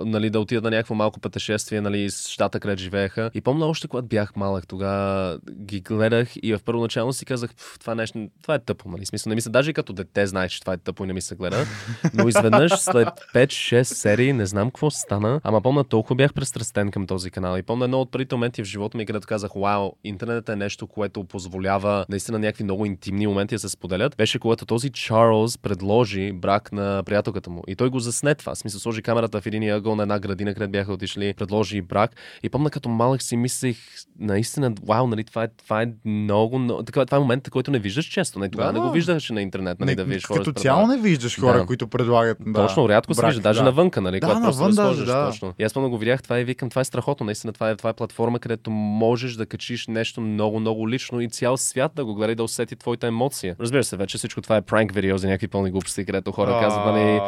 [0.06, 3.32] нали, да отидат на някакво малко пътешествие, нали, с щата, където живееха.
[3.34, 7.80] И помня още, когато бях малък, тогава ги гледах и в първоначално си казах, "Пф,
[7.80, 9.06] това нещо, това е тъпо, нали?
[9.06, 11.14] Смисъл, не ми се, даже и като дете знаеш, че това е тъпо и не
[11.14, 11.66] ми се гледа.
[12.14, 17.08] Но изведнъж след 5-6 серии, не знам какво стана, ама помня толкова бях престрастен към
[17.08, 17.58] този канал.
[17.58, 20.88] И помня едно от първите моменти в живота ми, където казах, вау, интернетът е нещо,
[20.88, 24.16] което позволява наистина някакви много интимни моменти да се споделят.
[24.18, 27.64] Беше когато този Чарлз предложи брак на приятелката му.
[27.68, 28.56] И той той го засне това.
[28.56, 32.12] Смисъл, сложи камерата в един ъгъл на една градина, където бяха отишли, предложи брак.
[32.44, 33.78] И помня като малък си мислех,
[34.20, 38.06] наистина, вау, нали, това е, това е много, много това е момент, който не виждаш
[38.06, 38.40] често.
[38.40, 38.80] Нали, тогава Да.
[38.80, 41.40] не го виждаш на интернет, нали, Не, да видиш като хора да цяло не виждаш
[41.40, 41.66] хора, Да.
[41.66, 42.38] които предлагат.
[42.46, 43.66] Да, Точно, рядко се вижда, даже да.
[43.66, 44.20] навънка, нали?
[44.20, 45.28] Да, навън да сложиш, да.
[45.28, 45.54] точно.
[45.60, 47.90] И аз помня го видях това и викам, това е страхотно, наистина, това е, това
[47.90, 52.16] е платформа, където можеш да качиш нещо много, много лично и цял свят да го
[52.16, 53.56] гледа и да усети твоята емоция.
[53.60, 56.86] Разбира се, вече всичко това е пранк видео за някакви пълни глупости, където хора казват,
[56.86, 57.20] нали,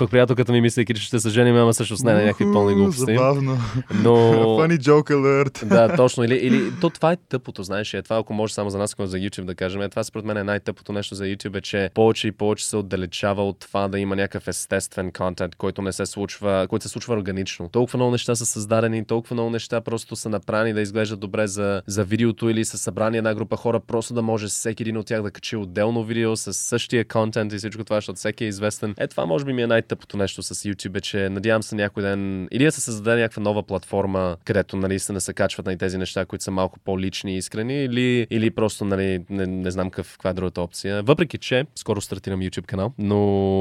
[0.00, 2.74] пранквах приятелката ми, мислейки, че ще се женим, ама също с нея на някакви пълни
[2.74, 3.14] глупости.
[3.14, 3.58] Забавно.
[3.94, 4.10] Но
[4.60, 5.64] Funny joke alert.
[5.68, 6.24] да, точно.
[6.24, 7.94] Или, или то това е тъпото, знаеш.
[7.94, 9.82] Е, това, ако може само за нас, ако за YouTube да кажем.
[9.82, 12.76] Е, това според мен е най-тъпото нещо за YouTube, е, че повече и повече се
[12.76, 17.14] отдалечава от това да има някакъв естествен контент, който не се случва, който се случва
[17.14, 17.68] органично.
[17.68, 21.82] Толкова много неща са създадени, толкова много неща просто са направени да изглеждат добре за,
[21.86, 25.22] за видеото или са събрани една група хора, просто да може всеки един от тях
[25.22, 28.94] да качи отделно видео с същия контент и всичко това, защото всеки е известен.
[28.98, 32.02] Е, това може би ми е най-тъпото нещо с YouTube, е, че надявам се някой
[32.02, 35.78] ден или да се създаде някаква нова платформа, където нали, се не се качват на
[35.78, 39.90] тези неща, които са малко по-лични и искрени, или, или просто нали, не, не знам
[39.90, 41.02] какъв, каква е другата опция.
[41.02, 43.16] Въпреки, че скоро стартирам YouTube канал, но...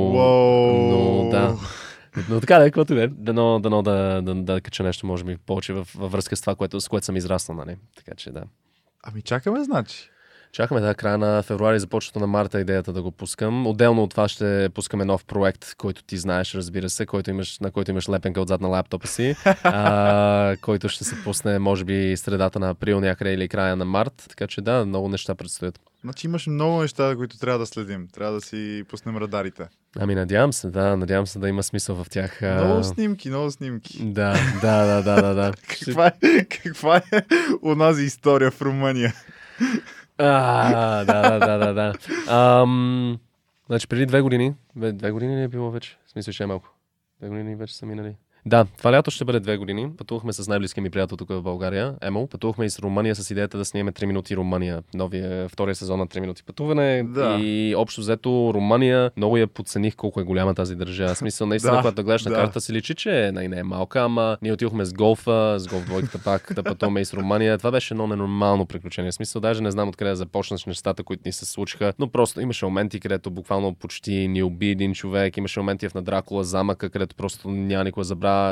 [0.10, 1.24] Уоу.
[1.24, 1.58] но да.
[2.30, 3.08] Но така да, е, каквото да е.
[3.08, 6.56] Дано, дано да, да, да, кача нещо, може би, повече във, във връзка с това,
[6.56, 7.78] което, с което съм израснал, нали?
[7.96, 8.44] Така че да.
[9.04, 10.10] Ами чакаме, значи.
[10.52, 13.68] Чакаме да края на февруари, започването на марта идеята да го пускам.
[13.68, 17.72] Отделно от това ще пускаме нов проект, който ти знаеш, разбира се, който имаш, на
[17.72, 22.60] който имаш лепенка отзад на лаптопа си, а, който ще се пусне, може би, средата
[22.60, 24.26] на април някъде или края на март.
[24.30, 25.80] Така че да, много неща предстоят.
[26.02, 28.08] Значи имаш много неща, които трябва да следим.
[28.14, 29.64] Трябва да си пуснем радарите.
[30.00, 32.41] Ами надявам се, да, надявам се да има смисъл в тях.
[32.41, 34.04] Много снимки, много снимки.
[34.04, 35.52] Да, да, да, да, да, да.
[35.68, 37.22] Каква е, каква е
[37.64, 39.14] онази история в Румъния?
[40.20, 41.93] А, да, да, да, да, да.
[42.34, 43.20] Ам,
[43.67, 45.97] значи преди две години, две години ли е било вече?
[46.05, 46.74] В смисъл, ще е малко.
[47.20, 48.15] Две години вече са минали.
[48.50, 49.89] Да, това лято ще бъде две години.
[49.97, 52.28] Пътувахме с най-близкия ми приятел тук в България, Емо.
[52.28, 54.84] Пътувахме и с Румъния с идеята да снимем 3 минути Румъния.
[54.93, 57.04] Новия, втория сезон на 3 минути пътуване.
[57.04, 57.38] Да.
[57.39, 61.16] И общо взето Румъния много я подцених колко е голяма тази държава.
[61.16, 62.38] Смисъл, наистина, Да, когато да гледаш на да.
[62.38, 65.86] карта си личи, че не, не е малка, ама ние отидохме с голфа, с голф
[65.86, 67.58] двойката пак да пътуваме и с Румъния.
[67.58, 69.12] Това беше едно ненормално приключение.
[69.12, 72.41] В смисъл, даже не знам откъде да започнеш нещата, които ни се случиха, но просто
[72.41, 75.38] имаше моменти, където буквално почти ни уби един човек.
[75.38, 78.04] Имаше моменти в на Дракула замъка, където просто няма никога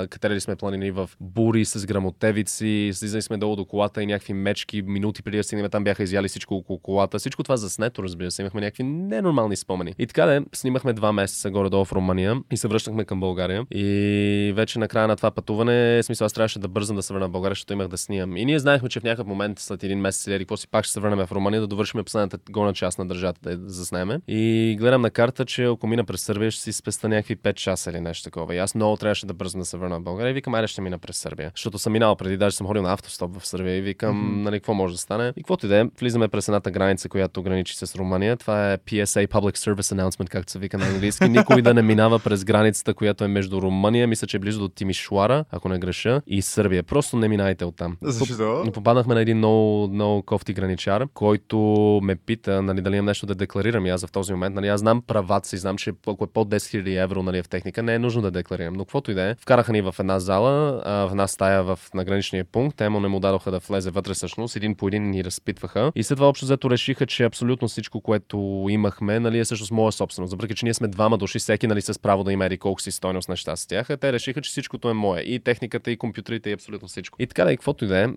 [0.10, 4.82] Катерили сме планини в бури с грамотевици, слизали сме долу до колата и някакви мечки
[4.82, 7.20] минути преди да стигнем там бяха изяли всичко около колата.
[7.20, 8.42] Всичко това заснето, разбира се.
[8.42, 9.94] Имахме някакви ненормални спомени.
[10.00, 13.66] И така да, снимахме два месеца горе-долу в Румъния и се връщахме към България.
[13.72, 17.28] И вече на края на това пътуване, смисъл аз трябваше да бързам да се върна
[17.28, 18.38] в България, защото имах да снимам.
[18.38, 20.94] И ние знаехме, че в някакъв момент след един месец или какво си пак ще
[20.94, 24.20] се върнем в Румъния да довършим последната горна част на държавата да заснеме.
[24.28, 27.90] И гледам на карта, че ако мина през Сърбия, ще си спеста някакви 5 часа
[27.90, 28.56] или нещо такова.
[28.56, 30.32] И аз много трябваше да бързам да се върна в България.
[30.32, 31.52] И викам, айде ще мина през Сърбия.
[31.56, 34.44] Защото съм минал преди, даже съм ходил на автостоп в Сърбия и викам, mm-hmm.
[34.44, 35.34] нали, какво може да стане.
[35.38, 38.38] И каквото и да е, влизаме през едната граница, която граничи с Румъния.
[38.38, 41.30] Това е PSA Public Service Announcement, както се вика на английски.
[41.30, 44.70] Никой да не минава през границата, която е между Румъния, мисля, че е близо до
[44.70, 46.84] Тимишуара, ако не греша, и Сърбия.
[46.84, 47.98] Просто не минайте оттам.
[48.02, 48.64] Защо?
[48.74, 51.58] Попаднахме на един много, много кофти граничар, който
[52.04, 53.86] ме пита нали, дали имам нещо да декларирам.
[53.86, 56.50] И аз в този момент, нали, аз знам правата си, знам, че ако е под
[56.50, 58.74] 10 000 евро нали, в техника, не е нужно да декларирам.
[58.74, 62.04] Но каквото и да е, вкараха ни в една зала, в една стая в на
[62.04, 62.78] граничния пункт.
[62.78, 64.56] Те му не му дадоха да влезе вътре всъщност.
[64.56, 65.92] Един по един ни разпитваха.
[65.96, 69.92] И след това общо взето решиха, че абсолютно всичко, което имахме, нали, е всъщност моя
[69.92, 70.32] собственост.
[70.32, 72.92] Въпреки, че ние сме двама души, всеки нали, с право да има еди колко си
[72.92, 73.88] стойност неща с тях.
[74.02, 75.22] Те решиха, че всичкото е мое.
[75.22, 77.18] И техниката, и компютрите, и абсолютно всичко.
[77.22, 78.08] И така да, и каквото и да е.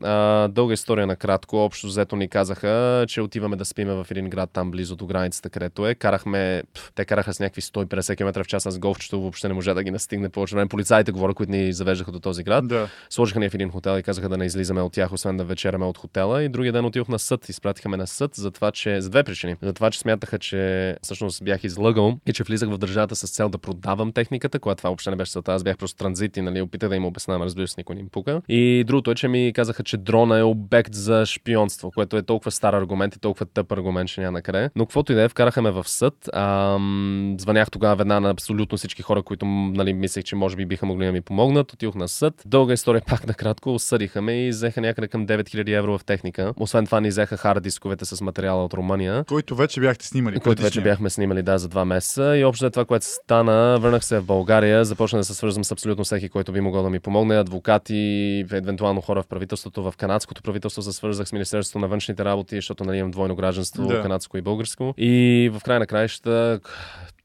[0.48, 1.56] Дълга история накратко.
[1.56, 5.50] Общо взето ни казаха, че отиваме да спиме в един град там близо до границата,
[5.50, 5.94] където е.
[5.94, 9.74] Карахме, пф, те караха с някакви 150 км в час с голфчето, въобще не можа
[9.74, 10.68] да ги настигне повече време.
[10.68, 12.68] Полицаите говоря, които ни завеждаха до този град.
[12.68, 12.88] Да.
[13.10, 15.84] Сложиха ни в един хотел и казаха да не излизаме от тях, освен да вечеряме
[15.84, 16.42] от хотела.
[16.42, 17.48] И другия ден отидох на съд.
[17.48, 19.00] Изпратиха ме на съд за това, че.
[19.00, 19.56] За две причини.
[19.62, 23.48] За това, че смятаха, че всъщност бях излъгал и че влизах в държавата с цел
[23.48, 25.52] да продавам техниката, която това въобще не беше целта.
[25.52, 28.08] Аз бях просто транзит и нали, опитах да им обяснявам, разбира се, никой не им
[28.08, 28.42] пука.
[28.48, 32.50] И другото е, че ми казаха, че дрона е обект за шпионство, което е толкова
[32.50, 34.70] стар аргумент и толкова тъп аргумент, че няма на къде.
[34.76, 36.14] Но каквото и да е, вкараха ме в съд.
[36.32, 40.86] Ам, звънях тогава веднага на абсолютно всички хора, които нали, мислех, че може би биха
[40.86, 41.72] могли да ми помогнат.
[41.72, 42.34] Отидох на съд.
[42.46, 43.74] Дълга история пак накратко.
[43.74, 46.54] Осъдиха ме и взеха някъде към 9000 евро в техника.
[46.56, 49.24] Освен това ни взеха хард дисковете с материала от Румъния.
[49.24, 50.40] Който вече бяхте снимали.
[50.40, 52.36] Който вече бяхме снимали да, за два месеца.
[52.36, 56.04] И общо това, което стана, върнах се в България, започнах да се свързвам с абсолютно
[56.04, 57.36] всеки, който би могъл да ми помогне.
[57.36, 62.56] Адвокати, евентуално хора в правителството, в канадското правителство се свързах с Министерството на външните работи,
[62.56, 64.02] защото нали, имам двойно гражданство, Да.
[64.02, 64.94] канадско и българско.
[64.98, 66.60] И в край на краища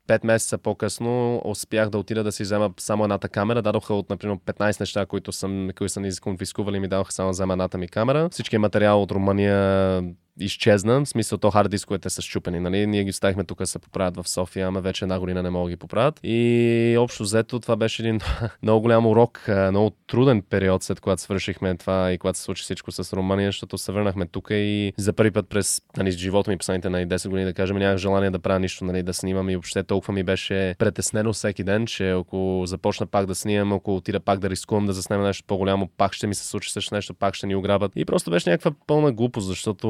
[0.08, 3.62] Пет месеца по-късно успях да отида да си взема само едната камера.
[3.62, 7.53] Дадоха от, например, 15 неща, които съм, които са ни конфискували, ми даваха само взема
[7.53, 8.30] едната ми камера.
[8.30, 10.03] Всички материал от Румъния
[10.40, 11.02] изчезна.
[11.02, 12.60] В смисъл, то хард дисковете са щупени.
[12.60, 12.88] Нали?
[12.88, 15.66] Ние ги оставихме тук да се поправят в София, ама вече една година не мога
[15.66, 16.20] да ги поправят.
[16.24, 18.20] И общо взето това беше един
[18.64, 22.92] много голям урок, много труден период, след когато свършихме това и когато се случи всичко
[22.92, 26.90] с Румъния, защото се върнахме тук и за първи път през нали, живота ми последните
[26.90, 29.84] нали, 10 години, да кажем, нямах желание да правя нищо, нали, да снимам и въобще
[29.84, 34.40] толкова ми беше притеснено всеки ден, че ако започна пак да снимам, ако отида пак
[34.40, 37.48] да рискувам да заснема нещо по-голямо, пак ще ми се случи също нещо, пак ще
[37.48, 37.92] ни ограбят.
[37.96, 39.88] И просто беше някаква пълна глупост, защото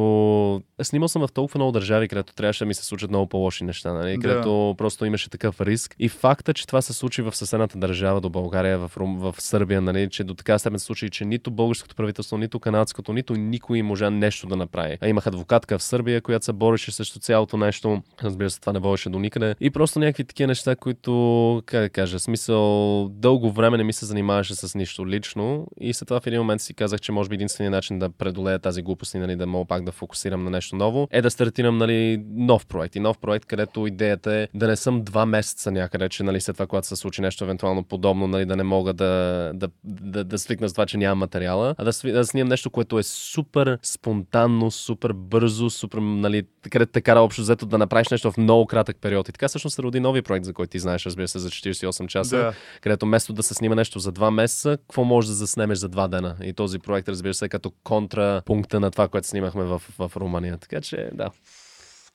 [0.83, 3.93] снимал съм в толкова много държави, където трябваше да ми се случат много по-лоши неща,
[3.93, 4.17] нали?
[4.17, 4.21] Да.
[4.21, 5.95] където просто имаше такъв риск.
[5.99, 9.81] И факта, че това се случи в съседната държава до България, в, Рум, в Сърбия,
[9.81, 10.09] нали?
[10.09, 14.09] че до така степен се случи, че нито българското правителство, нито канадското, нито никой можа
[14.09, 14.97] нещо да направи.
[15.01, 18.03] А имах адвокатка в Сърбия, която се бореше срещу цялото нещо.
[18.23, 19.55] Разбира се, това не водеше до никъде.
[19.59, 24.05] И просто някакви такива неща, които, как да кажа, смисъл, дълго време не ми се
[24.05, 25.67] занимаваше с нищо лично.
[25.79, 28.59] И след това в един момент си казах, че може би единственият начин да преодолея
[28.59, 31.77] тази глупост и нали, да мога пак да фокусирам на нещо ново, е да стартирам
[31.77, 32.95] нали, нов проект.
[32.95, 36.55] И нов проект, където идеята е да не съм два месеца някъде, че нали, след
[36.55, 40.39] това, когато се случи нещо евентуално подобно, нали, да не мога да, да, да, да
[40.39, 44.71] свикна с това, че нямам материала, а да, да снимам нещо, което е супер спонтанно,
[44.71, 48.97] супер бързо, супер, нали, където те кара общо взето да направиш нещо в много кратък
[49.01, 49.29] период.
[49.29, 52.07] И така всъщност се роди нови проект, за който ти знаеш, разбира се, за 48
[52.07, 52.53] часа, да.
[52.81, 56.07] където вместо да се снима нещо за два месеца, какво можеш да заснемеш за два
[56.07, 56.35] дена.
[56.43, 60.57] И този проект, разбира се, е като контрапункта на това, което снимахме в, в Румъния.
[60.57, 61.29] Така че, да.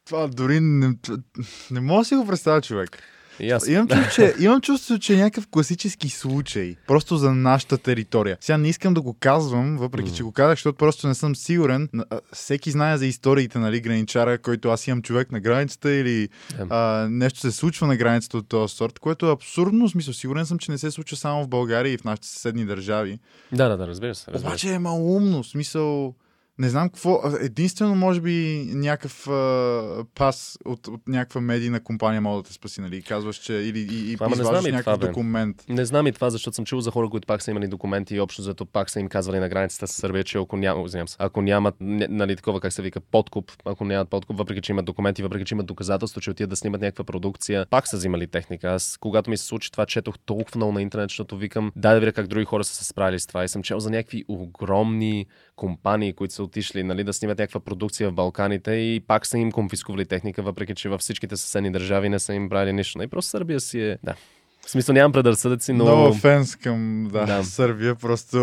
[0.06, 0.94] Това дори не,
[1.70, 3.02] не мога да си го представя, човек.
[3.68, 6.76] Имам, чувство, че, имам чувство, че е някакъв класически случай.
[6.86, 8.36] Просто за нашата територия.
[8.40, 10.16] Сега не искам да го казвам, въпреки mm.
[10.16, 11.88] че го казах, защото просто не съм сигурен.
[12.32, 16.66] Всеки знае за историите, нали, граничара, който аз имам човек на границата или yeah.
[16.70, 19.88] а, нещо се случва на границата от този сорт, което е абсурдно.
[19.88, 23.18] Смисъл, сигурен съм, че не се случва само в България и в нашите съседни държави.
[23.52, 24.30] Да, да, да, разбира се.
[24.30, 24.50] Разбира.
[24.50, 25.44] Обаче е малумно.
[25.44, 26.14] Смисъл,
[26.60, 27.22] не знам какво.
[27.40, 32.80] Единствено, може би, някакъв а, пас от, от някаква медийна компания мога да те спаси,
[32.80, 33.02] нали?
[33.02, 35.64] Казваш, че или и, и не знам някакъв това, документ.
[35.68, 38.20] Не знам и това, защото съм чул за хора, които пак са имали документи и
[38.20, 41.42] общо зато пак са им казвали на границата с Сърбия, че ако, няма, се, ако
[41.42, 45.44] нямат, нали, такова, как се вика, подкуп, ако нямат подкуп, въпреки че имат документи, въпреки
[45.44, 48.68] че имат доказателство, че отидат да снимат някаква продукция, пак са взимали техника.
[48.68, 52.00] Аз, когато ми се случи това, четох толкова много на интернет, защото викам, дай да
[52.00, 53.44] видя как други хора са се справили с това.
[53.44, 55.26] И съм чел за някакви огромни
[55.60, 59.52] компании, които са отишли нали, да снимат някаква продукция в Балканите и пак са им
[59.52, 63.02] конфискували техника, въпреки че във всичките съседни държави не са им брали нищо.
[63.02, 63.98] И просто Сърбия си е...
[64.04, 64.14] Да.
[64.66, 65.84] В смисъл нямам предразсъдъци, но...
[65.84, 67.44] Много фенс към да, да.
[67.44, 68.38] Сърбия, просто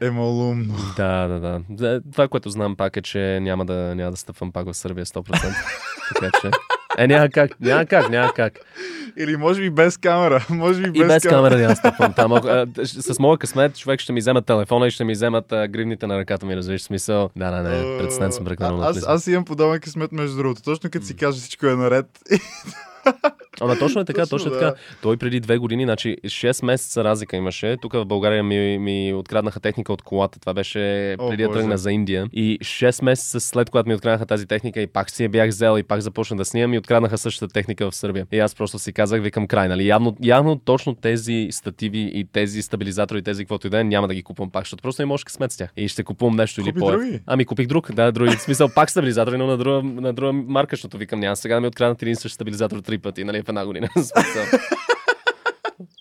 [0.00, 0.74] е малумно.
[0.96, 2.00] Да, да, да.
[2.12, 5.54] Това, което знам пак е, че няма да, няма да стъпвам пак в Сърбия 100%.
[6.14, 6.50] така че...
[6.98, 8.52] Е, няма как, няма как, няма как.
[9.18, 10.46] Или може би без камера.
[10.50, 12.32] Може би без и без камера, камера няма стъпвам там.
[12.84, 16.46] С моя късмет човек ще ми вземат телефона и ще ми вземат гривните на ръката
[16.46, 17.30] ми, разбираш смисъл.
[17.36, 18.82] Да, да, не, предстан съм прекалено.
[18.82, 20.62] Аз, аз имам подобен късмет между другото.
[20.62, 22.06] Точно като си кажа всичко е наред.
[23.60, 24.74] Ама точно е така, точно, точно е така.
[25.02, 27.76] Той преди две години, значи 6 месеца разлика имаше.
[27.76, 30.40] Тук в България ми, ми откраднаха техника от колата.
[30.40, 32.26] Това беше О, преди да тръгна за Индия.
[32.32, 35.78] И 6 месеца след когато ми откраднаха тази техника и пак си я бях взел
[35.78, 38.26] и пак започна да снимам и откраднаха същата техника в Сърбия.
[38.32, 39.86] И аз просто си казах, викам край, нали?
[39.86, 44.14] Явно, явно точно тези стативи и тези стабилизатори, тези каквото и да е, няма да
[44.14, 45.70] ги купувам пак, защото просто не може късмет с тях.
[45.76, 48.36] И ще купувам нещо Купи или по Ами купих друг, да, други.
[48.36, 51.60] В смисъл пак стабилизатори, но на друга, на друга марка, защото викам, няма сега да
[51.60, 53.88] ми откраднат един същ стабилизатор три пъти, нали, в една година.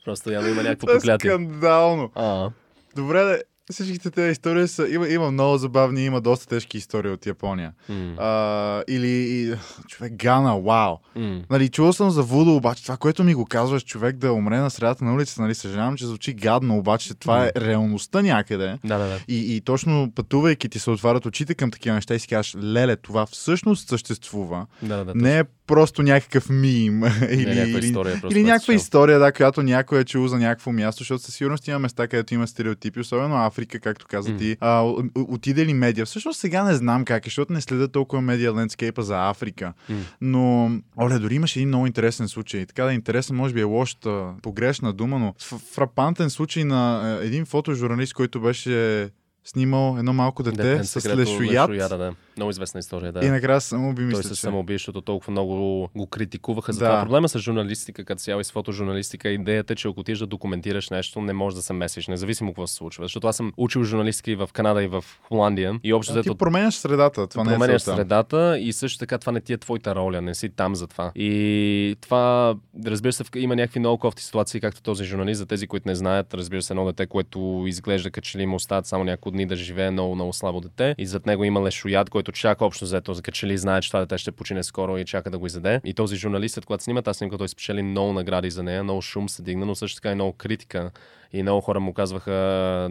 [0.06, 1.32] Просто явно има някакво проклятие.
[1.32, 2.12] Скандално.
[2.16, 2.50] А.
[2.96, 4.88] Добре, да всичките тези истории са.
[4.90, 7.74] Има, има много забавни, има доста тежки истории от Япония.
[7.92, 8.16] Mm.
[8.20, 9.54] А, или и,
[9.88, 10.98] човек Гана, вау.
[11.18, 11.44] Mm.
[11.50, 14.70] Нали, чувал съм за Вудо, обаче това, което ми го казваш, човек да умре на
[14.70, 17.52] средата на улицата, нали, съжалявам, че звучи гадно, обаче това mm.
[17.56, 18.78] е реалността някъде.
[18.84, 19.20] Да, да, да.
[19.28, 22.96] И, и точно пътувайки ти се отварят очите към такива неща и си кажеш, леле,
[22.96, 24.66] това всъщност съществува.
[24.82, 27.04] Да, да, не е просто някакъв мим.
[27.30, 31.00] или, не, някаква история, или някаква история, да, която някой е чул за някакво място,
[31.00, 34.38] защото със сигурност има места, където има стереотипи, особено Африка, както каза mm.
[34.38, 34.58] ти.
[34.60, 36.06] А, отиде ли медиа?
[36.06, 39.74] Всъщност сега не знам как е, защото не следа толкова медиа лендскейпа за Африка.
[39.92, 39.96] Mm.
[40.22, 42.66] Но, оле, дори имаше един много интересен случай.
[42.66, 45.34] Така да е интересен, може би е лошата, погрешна дума, но
[45.74, 49.10] фрапантен случай на един фотожурналист, който беше
[49.44, 51.72] снимал едно малко дете с лешоят.
[51.90, 53.26] да Много известна история, да.
[53.26, 54.36] И накрая самоуби, Той мисля, се че...
[54.36, 56.86] самоуби, защото толкова много го критикуваха за Да.
[56.86, 57.02] това.
[57.04, 60.90] Проблема с журналистика, като цяло и с фотожурналистика, идеята е, че ако отидеш да документираш
[60.90, 63.04] нещо, не можеш да се месиш, независимо какво се случва.
[63.06, 65.80] Защото аз съм учил журналистика и в Канада, и в Холандия.
[65.84, 67.98] И общо А, ти взето променяш средата, това не е променяш целта.
[67.98, 71.12] средата и също така това не ти е твоята роля, не си там за това.
[71.16, 72.56] И това,
[72.86, 76.34] разбира се, има някакви много кофти ситуации, както този журналист, за тези, които не знаят,
[76.34, 79.56] разбира се, едно дете, което изглежда като че ли му остават само няколко дни да
[79.56, 80.96] живее много, много слабо дете.
[80.98, 83.90] И зад него има лешояд, който чака общо взето, за като че ли знае, че
[83.90, 85.82] това дете ще почине скоро и чака да го изяде.
[85.86, 89.30] И този журналист, когато снима тази снимка, той спечели много награди за нея, много шум
[89.30, 90.92] се дигна, но също така и много критика.
[91.34, 92.32] И много хора му казваха,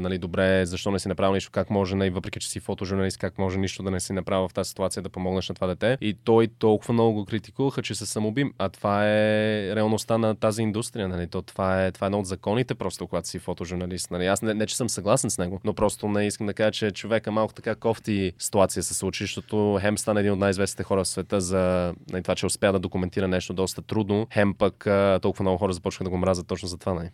[0.00, 3.38] нали, добре, защо не си направил нищо, как може, нали, въпреки че си фотожурналист, как
[3.38, 5.98] може нищо да не си направил в тази ситуация да помогнеш на това дете.
[6.00, 8.52] И той толкова много го критикуваха, че се самоубим.
[8.58, 11.08] А това е реалността на тази индустрия.
[11.08, 11.26] Нали?
[11.26, 14.10] То, това, е, това е едно от законите, просто когато си фотожурналист.
[14.10, 14.26] Нали?
[14.26, 16.90] Аз не, не, че съм съгласен с него, но просто не искам да кажа, че
[16.90, 21.08] човека малко така кофти ситуация се случи, защото Хем стана един от най-известните хора в
[21.08, 24.26] света за нали, това, че успя да документира нещо доста трудно.
[24.32, 24.86] Хем пък
[25.22, 26.94] толкова много хора започнаха да го мразят точно за това.
[26.94, 27.10] Нали?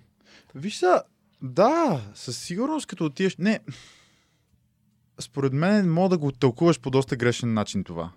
[0.55, 1.03] Виж са,
[1.43, 3.37] да, със сигурност като отидеш...
[3.37, 3.61] Не,
[5.21, 8.13] според мен мога да го тълкуваш по доста грешен начин това.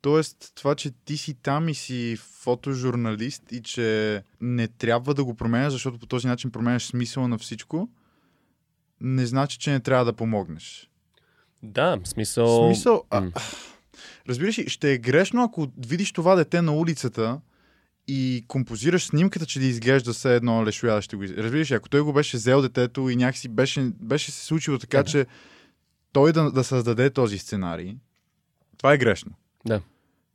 [0.00, 5.34] Тоест, това, че ти си там и си фотожурналист и че не трябва да го
[5.34, 7.88] променяш, защото по този начин променяш смисъла на всичко,
[9.00, 10.90] не значи, че не трябва да помогнеш.
[11.62, 12.66] Да, смисъл...
[12.66, 13.32] Смисъл, а, М.
[14.28, 17.40] разбираш ли, ще е грешно, ако видиш това дете на улицата
[18.08, 22.00] и композираш снимката, че да изглежда все едно лешояда ще го из- Разбираш ако той
[22.00, 25.04] го беше взел детето и някакси беше, беше се случило така, да.
[25.04, 25.26] че
[26.12, 27.96] той да, да създаде този сценарий,
[28.78, 29.32] това е грешно.
[29.66, 29.80] Да.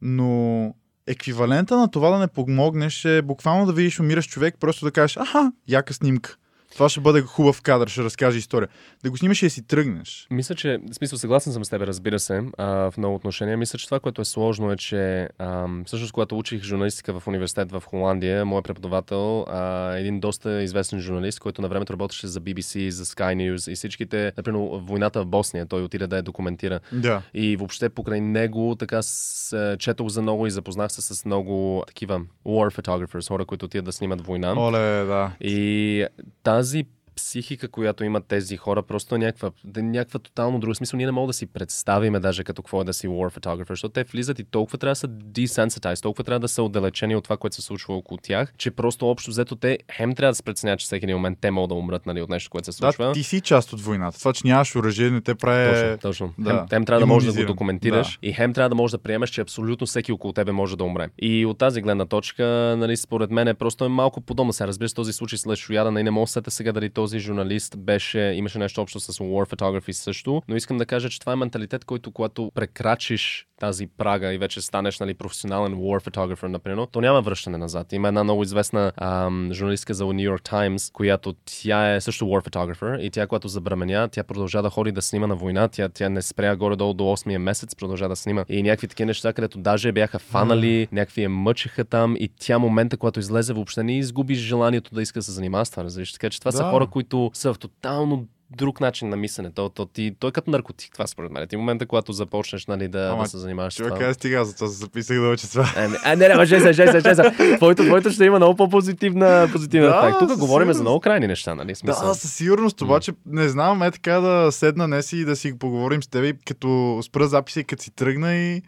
[0.02, 0.73] Но
[1.07, 5.18] еквивалента на това да не помогнеш е буквално да видиш умираш човек, просто да кажеш,
[5.18, 6.38] аха, яка снимка.
[6.77, 8.69] Това ще бъде хубав кадър, ще разкаже история.
[9.03, 10.27] Да го снимаш и да си тръгнеш.
[10.31, 13.57] Мисля, че, в смисъл, съгласен съм с теб, разбира се, а, в много отношения.
[13.57, 17.71] Мисля, че това, което е сложно е, че а, всъщност, когато учих журналистика в университет
[17.71, 22.89] в Холандия, моят преподавател, а, един доста известен журналист, който на времето работеше за BBC,
[22.89, 26.79] за Sky News и всичките, например, войната в Босния, той отиде да я документира.
[26.91, 27.21] Да.
[27.33, 32.21] И въобще покрай него така с, четох за много и запознах се с много такива
[32.45, 34.53] war photographers, хора, които отидат да снимат война.
[34.57, 35.31] Оле, да.
[35.41, 36.05] И
[36.43, 40.98] тази quasi психика, която имат тези хора, просто е някаква, да някаква тотално друга смисъл.
[40.98, 43.94] Ние не можем да си представиме даже като какво е да си war photographer, защото
[43.94, 47.38] те влизат и толкова трябва да са desensitized, толкова трябва да са отдалечени от това,
[47.38, 50.80] което се случва около тях, че просто общо взето те хем трябва да се преценят,
[50.80, 53.06] че всеки един момент те могат да умрат нали, от нещо, което се случва.
[53.06, 54.19] Да, ти си част от войната.
[54.19, 55.98] Това, че нямаш оръжие, не те прави...
[55.98, 56.34] Точно, точно.
[56.44, 58.98] да, Хем, хем трябва да можеш да го документираш и хем трябва да можеш да
[58.98, 61.10] приемеш, че абсолютно всеки около тебе може да умре.
[61.22, 64.53] И от тази гледна точка, нали, според мен е просто е малко подобно.
[64.53, 68.19] Сега разбира се, този случай с Лешояда, не мога да сега дали този журналист беше,
[68.19, 71.85] имаше нещо общо с war photography също, но искам да кажа, че това е менталитет,
[71.85, 77.21] който когато прекрачиш тази прага и вече станеш нали, професионален war photographer, например, то няма
[77.21, 77.93] връщане назад.
[77.93, 82.49] Има една много известна ам, журналистка за New York Times, която тя е също war
[82.49, 86.09] photographer и тя, когато забременя, тя продължа да ходи да снима на война, тя, тя
[86.09, 88.45] не спря горе-долу до 8-я месец, продължа да снима.
[88.49, 92.97] И някакви такива неща, където даже бяха фанали, някакви я мъчиха там и тя момента,
[92.97, 95.85] когато излезе, въобще не изгуби желанието да иска да се занимава с това.
[96.13, 96.69] Така че това са Да.
[96.69, 99.52] хора, които са в тотално друг начин на мислене.
[99.52, 101.48] То, то, ти, той е като наркотик, това според мен.
[101.48, 104.06] Ти в момента, когато започнеш нали, да, Ама, да се занимаваш с Човек, това.
[104.06, 105.74] аз стига, за това се записах да уча това.
[105.76, 107.34] Ами, а, не, не, ма, жеса, жеса, жеса.
[107.57, 110.18] Твоето, твоето ще има много по-позитивна позитивна Да.
[110.19, 111.76] Тук говорим за много крайни неща, нали?
[111.76, 112.07] Смисъл.
[112.07, 116.03] Да, със сигурност, обаче не знам, е така да седна днес и да си поговорим
[116.03, 118.61] с теб като спра записа и като си тръгна и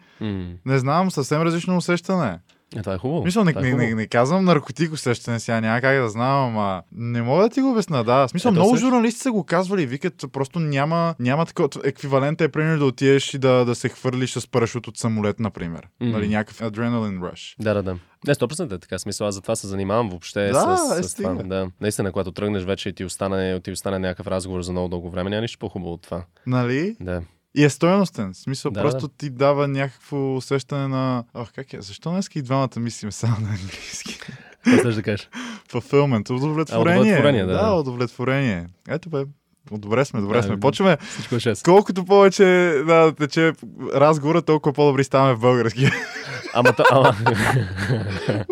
[0.66, 2.38] не знам, съвсем различно усещане.
[2.76, 3.24] Е, това е хубаво.
[3.24, 3.88] Мисля, не, Това е не, хубаво.
[3.88, 7.60] не, не, казвам наркотик усещане сега, няма как да знам, ама не мога да ти
[7.60, 8.28] го обясна, да.
[8.28, 8.86] Смисъл, Ето, много също.
[8.86, 11.68] журналисти са го казвали, викат, просто няма, няма такова.
[11.84, 15.88] Еквивалент е, примерно, да отидеш и да, да се хвърлиш с парашут от самолет, например.
[16.00, 16.12] Мгм.
[16.12, 17.56] Нали, някакъв адреналин руш.
[17.60, 17.96] Да, да, да.
[18.26, 18.98] Не, 100% е така.
[18.98, 21.34] Смисъл, аз затова се занимавам въобще Да, с, е, с това.
[21.34, 21.70] Да.
[21.80, 25.30] Наистина, когато тръгнеш вече и ти остане, ти остане някакъв разговор за много дълго време,
[25.30, 26.24] няма нищо по-хубаво от това.
[26.46, 26.96] Нали?
[27.00, 27.22] Да.
[27.54, 28.32] И е стоеностен.
[28.32, 31.24] В смисъл, Да, просто ти дава някакво усещане на...
[31.34, 31.80] Ох, как е?
[31.80, 34.18] Защо днес и двамата мислим само на английски?
[34.64, 35.28] Какво да кажеш?
[35.72, 36.96] Fulfillment, удовлетворение.
[36.96, 37.52] А, удовлетворение, да.
[37.52, 38.66] Да, удовлетворение.
[38.88, 39.24] Ето бе,
[39.72, 40.54] добре сме, добре Да, сме.
[40.54, 40.60] да.
[40.60, 40.96] Почваме.
[41.10, 41.64] Всичко е 6.
[41.64, 42.44] Колкото повече
[42.86, 43.52] да тече
[43.94, 45.90] разговора, толкова по-добри ставаме в български.
[46.54, 47.14] Ама, то, ама.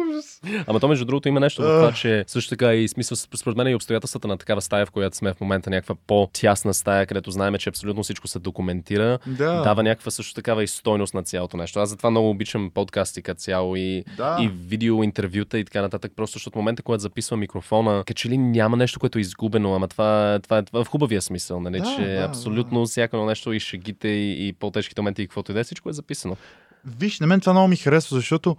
[0.66, 3.66] Ама то, между другото, има нещо в това, че също така и смисъл, според мен
[3.68, 7.54] и обстоятелствата на такава стая, в която сме в момента, някаква по-тясна стая, където знаем,
[7.58, 9.62] че абсолютно всичко се документира, Да.
[9.62, 11.80] дава някаква също такава и стойност на цялото нещо.
[11.80, 14.36] Аз затова много обичам подкасти като цяло и, Да.
[14.40, 16.12] и видео, интервюта и така нататък.
[16.16, 19.74] Просто защото в момента, когато записвам микрофона, като че ли няма нещо, което е изгубено,
[19.74, 21.80] ама това, това е в хубавия смисъл, нали?
[21.80, 25.52] Да, че да, абсолютно всяко едно нещо и шегите и, и по-тежките моменти и каквото
[25.52, 26.36] и да е, всичко е записано.
[26.84, 28.56] Виж, на мен това много ми харесва, защото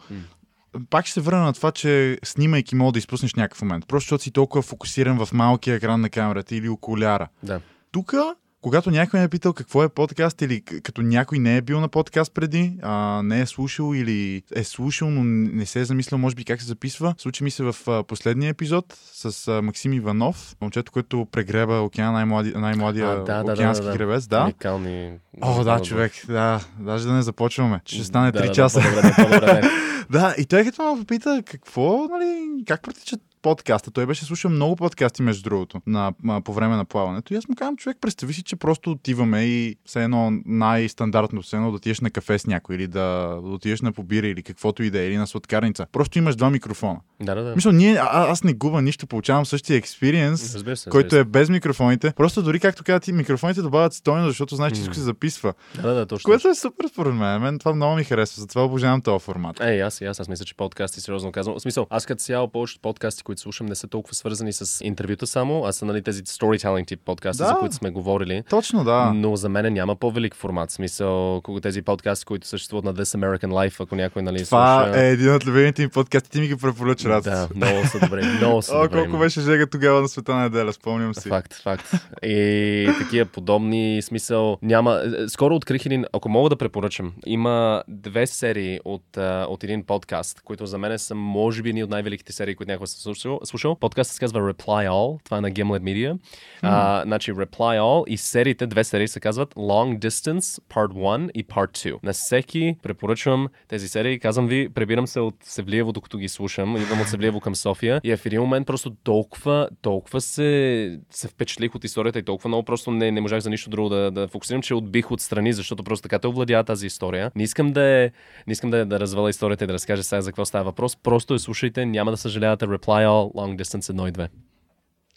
[0.90, 3.88] пак ще се върна на това, че снимайки мога да изпуснеш някакъв момент.
[3.88, 7.28] Просто защото си толкова фокусиран в малкия екран на камерата или окуляра.
[7.44, 7.62] Да.
[7.92, 8.14] Тук,
[8.62, 11.88] когато някой ме е питал какво е подкаст или като някой не е бил на
[11.88, 16.36] подкаст преди, а, не е слушал или е слушал, но не се е замислял може
[16.36, 20.56] би как се записва, случи ми се в а, последния епизод с а, Максим Иванов,
[20.62, 23.98] момчето, което прегреба океана, най-млади, най-младия А, да, да, океански да, да.
[23.98, 24.28] гребец.
[24.28, 24.44] Да.
[24.44, 25.12] Уникални.
[25.42, 27.82] О, да, човек, да, даже да не започваме.
[27.86, 28.80] Ще стане 3 да, да, часа.
[28.80, 29.62] Да, по-добре, по-добре.
[30.10, 33.92] Да, и той като ме попита какво, нали, как протичат подкаста.
[33.92, 37.34] Той беше слушал много подкасти, между другото, на, на, по време на плаването.
[37.34, 41.56] И аз му казвам, човек, представи си, че просто отиваме и все едно най-стандартно, все
[41.56, 44.84] едно да отидеш на кафе с някой или да, да отидеш на побира или каквото
[44.84, 45.86] и да е, или на сладкарница.
[45.92, 47.00] Просто имаш два микрофона.
[47.22, 47.56] Да, да, да.
[47.56, 52.14] Мисля, ние, а, аз не губа нищо, получавам същия експириенс, който е без микрофоните.
[52.16, 55.54] Просто дори, както казват, ти микрофоните добавят стойност, защото знаеш, че всичко се записва.
[55.82, 56.28] Да, да, точно.
[56.28, 57.42] Което е супер според мен.
[57.42, 59.60] Мен това много ми харесва, затова обожавам този формат.
[59.62, 61.56] Е, аз аз, аз мисля, че подкасти, сериозно казвам.
[61.56, 65.28] В смисъл, аз като цяло повечето подкасти, които слушам, не са толкова свързани с интервюта
[65.28, 67.48] само, а са нали, тези storytelling тип подкасти, Да.
[67.48, 68.44] за които сме говорили.
[68.50, 69.12] Точно, да.
[69.16, 70.72] Но за мен няма по-велик формат.
[70.72, 75.02] Смисъл, кога тези подкасти, които съществуват на This American Life, ако някой нали, Това слуша.
[75.02, 76.30] е един от любимите ми подкасти.
[76.30, 77.22] Ти ми ги препоръча, Радо.
[77.24, 78.26] Да, много са добре.
[78.38, 78.98] Много са О, добре.
[78.98, 81.30] колко беше жега тогава на света на неделя, спомням си.
[81.30, 81.92] Факт, факт.
[82.24, 85.02] И такива подобни смисъл няма.
[85.28, 90.42] Скоро открих един, ако мога да препоръчам, има две серии от, а, от един подкаст,
[90.42, 93.40] които за мен са може би едни от най-великите серии, които някога съм слушал.
[93.44, 93.76] слушал.
[93.76, 96.18] Подкастът се казва Reply All, това е на Gimlet Media.
[96.62, 101.46] А, значи Reply All и сериите, две серии се казват Long Distance Part 1 и
[101.46, 102.00] Part 2.
[102.04, 104.20] На всеки препоръчвам тези серии.
[104.20, 106.78] Казвам ви, пребирам се от Севлиево, докато ги слушам.
[106.78, 111.76] Идвам от Севлиево към София и в един момент просто толкова, толкова се, се впечатлих
[111.76, 114.62] от историята и толкова много просто не, не можах за нищо друго да, да фокусирам,
[114.62, 117.32] че отбих отстрани, защото просто така те овладя тази история.
[117.36, 118.12] Не искам да, е,
[118.48, 120.96] не искам да, да разваля историята и да разкажа сега за какво става въпрос.
[120.96, 122.66] Просто я слушайте, няма да съжалявате.
[122.66, 124.28] Reply All, Long Distance 1 и 2.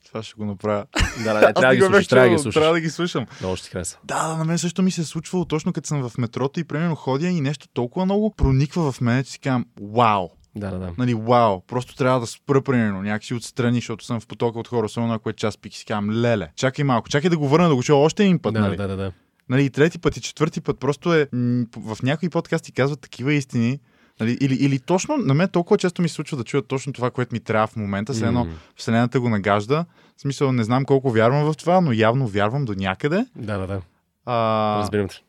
[0.07, 0.85] Това ще го направя.
[1.25, 2.55] Да, да, не, трябва да ги слушаш, трябва да ги слушаш.
[2.55, 3.27] трябва да ги слушам.
[3.41, 3.99] Много ще ти хареса.
[4.05, 6.65] Да, да, на мен също ми се е случвало точно като съм в метрото и
[6.65, 10.79] примерно ходя и нещо толкова много прониква в мен, че си казвам, вау, Да, да,
[10.79, 10.93] да.
[10.99, 14.87] нали, вау, просто трябва да спра примерно някакси отстрани, защото съм в потока от хора,
[14.87, 17.75] особено ако е час пик си казвам, леле, чакай малко, чакай да го върна да
[17.75, 18.77] го чуя още един път, Да, нали?
[18.77, 19.13] да, да, да.
[19.49, 21.29] Нали, и трети път и четвърти път просто е
[21.77, 23.79] в някои подкасти казват такива истини.
[24.21, 27.11] Нали, или, или точно, на мен толкова често ми се случва да чуя точно това,
[27.11, 28.13] което ми трябва в момента.
[28.13, 28.47] Все едно.
[28.77, 29.85] Вселената го нагажда.
[30.17, 33.27] В смисъл, не знам колко вярвам в това, но явно вярвам до някъде.
[33.37, 33.81] Да, да, да.
[34.27, 35.23] А, Разбирам те.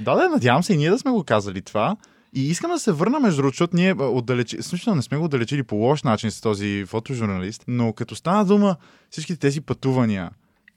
[0.00, 1.96] да, да, надявам се и ние да сме го казали това.
[2.34, 5.62] И искам да се върна, между другото, защото ние отдалечи, смисъл не сме го отдалечили
[5.62, 8.76] по лош начин с този фотожурналист, но като стана дума
[9.10, 10.30] всички тези пътувания,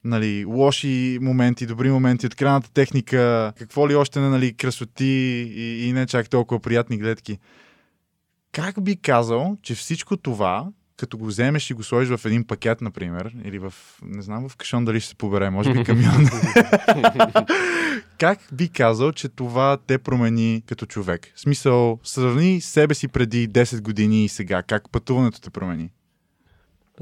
[0.03, 5.05] нали, лоши моменти, добри моменти от крайната техника, какво ли още не, нали, красоти
[5.55, 7.37] и, и не чак толкова приятни гледки.
[8.51, 10.67] Как би казал, че всичко това,
[10.97, 13.73] като го вземеш и го сложиш в един пакет, например, или в,
[14.05, 16.27] не знам в кашон дали ще се побере, може би камион.
[18.19, 21.31] как би казал, че това те промени като човек?
[21.35, 24.63] В смисъл, сравни себе си преди 10 години и сега.
[24.63, 25.89] Как пътуването те промени?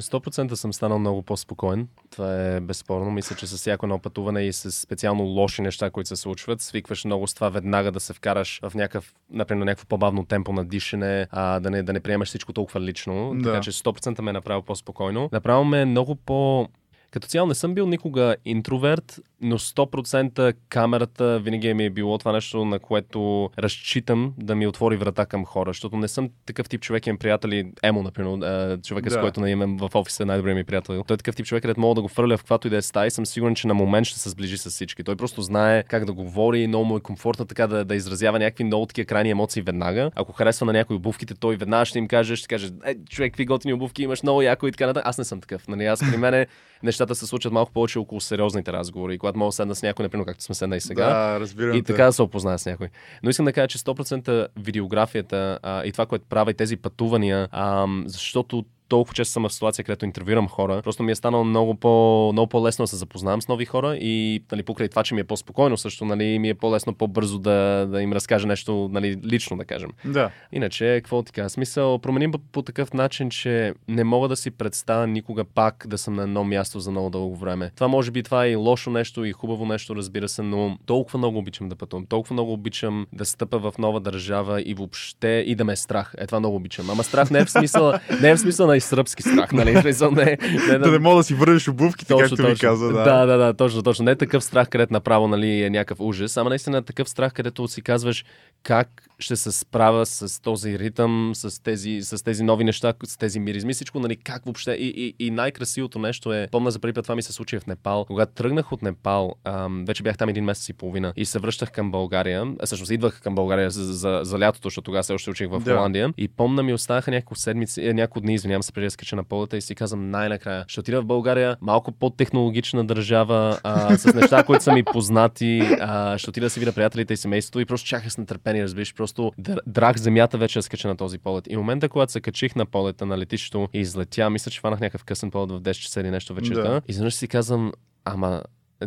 [0.01, 1.87] 100% съм станал много по-спокоен.
[2.09, 3.11] Това е безспорно.
[3.11, 7.05] Мисля, че с всяко едно пътуване и с специално лоши неща, които се случват, свикваш
[7.05, 11.27] много с това веднага да се вкараш в някакъв, например, някакво по-бавно темпо на дишане,
[11.31, 13.31] а, да, не, да не приемаш всичко толкова лично.
[13.35, 13.43] Да.
[13.43, 15.29] Така че 100% ме е направил по-спокойно.
[15.31, 16.67] Направо ме е много по...
[17.11, 22.31] Като цяло не съм бил никога интроверт, но 100% камерата винаги ми е било това
[22.31, 26.81] нещо, на което разчитам да ми отвори врата към хора, защото не съм такъв тип
[26.81, 29.15] човек, имам приятели, Емо, например, човека, Да.
[29.15, 31.03] с който имам в офиса, най-добрият ми приятел.
[31.07, 32.81] Той е такъв тип човек, където мога да го фърля в каквато и да е
[32.81, 35.03] стая и съм сигурен, че на момент ще се сближи с всички.
[35.03, 38.63] Той просто знае как да говори, много му е комфортно така да, да изразява някакви
[38.63, 40.11] много такива крайни емоции веднага.
[40.15, 43.45] Ако харесва на някои обувките, той веднага ще им каже, ще каже, е, човек, какви
[43.45, 45.07] готини обувки имаш, много яко и така нататък.
[45.07, 45.67] Аз не съм такъв.
[45.67, 45.85] Нали?
[45.85, 46.45] Аз при мен
[46.83, 49.17] нещата се случват малко повече около сериозните разговори.
[49.17, 51.05] Когато мога да седна с някой, например, както сме седнали сега.
[51.05, 51.93] Да, разбирам И те.
[51.93, 52.87] така да се опозная с някой.
[53.23, 57.47] Но искам да кажа, че 100% видеографията а, и това, което правя и тези пътувания,
[57.51, 61.75] а, защото толкова често съм в ситуация, където интервюирам хора, просто ми е станало много,
[61.75, 65.21] по, много по-лесно да се запознавам с нови хора и нали, покрай това, че ми
[65.21, 69.57] е по-спокойно, също нали, ми е по-лесно, по-бързо да, да им разкажа нещо нали, лично,
[69.57, 69.89] да кажем.
[70.05, 70.31] Да.
[70.51, 71.49] Иначе, какво ти кажа?
[71.49, 75.97] Смисъл, променим по, по такъв начин, че не мога да си представя никога пак да
[75.97, 77.71] съм на едно място за много дълго време.
[77.75, 81.17] Това може би това е и лошо нещо, и хубаво нещо, разбира се, но толкова
[81.17, 85.55] много обичам да пътувам, толкова много обичам да стъпа в нова държава и въобще и
[85.55, 86.15] да ме е страх.
[86.17, 86.89] Е, това много обичам.
[86.89, 89.77] Ама страх не е в смисъл, не е в смисъл на изсръбски страх, нали?
[89.81, 90.37] Смисъл, не,
[90.69, 92.69] не, Да не мога да си върнеш обувките, точно, както точно.
[92.69, 92.87] каза.
[92.87, 93.03] Да.
[93.03, 94.05] да, да, да, точно, точно.
[94.05, 97.33] Не е такъв страх, където направо нали, е някакъв ужас, ама наистина е такъв страх,
[97.33, 98.25] където си казваш
[98.63, 103.39] как ще се справя с този ритъм, с тези, с тези нови неща, с тези
[103.39, 104.71] миризми, всичко, нали, как въобще.
[104.71, 107.67] И, и, и най-красивото нещо е, помня за първи път това ми се случи в
[107.67, 108.05] Непал.
[108.05, 111.71] Когато тръгнах от Непал, ам, вече бях там един месец и половина и се връщах
[111.71, 112.53] към България.
[112.59, 115.59] А, всъщност идвах към България за, за, за лятото, защото тогава се още учих в
[115.59, 115.75] Да.
[115.75, 116.13] Холандия.
[116.17, 119.23] И помня ми останаха няколко седмици, е, няколко дни, извинявам се, преди да скача на
[119.23, 120.65] полета и си казвам най-накрая.
[120.67, 125.61] Ще отида в България, малко по-технологична държава, а, с неща, които са ми познати.
[125.79, 128.95] А, ще отида да си видя приятелите и семейството и просто чаках с нетърпение, разбираш.
[128.95, 131.47] Просто др- драх земята вече да скача на този полет.
[131.49, 135.03] И момента, когато се качих на полета на летището и излетя, мисля, че фанах някакъв
[135.03, 136.69] късен полет в 10 часа или нещо вечерта.
[136.69, 136.81] Да.
[136.87, 137.71] Изведнъж си казвам,
[138.05, 138.43] ама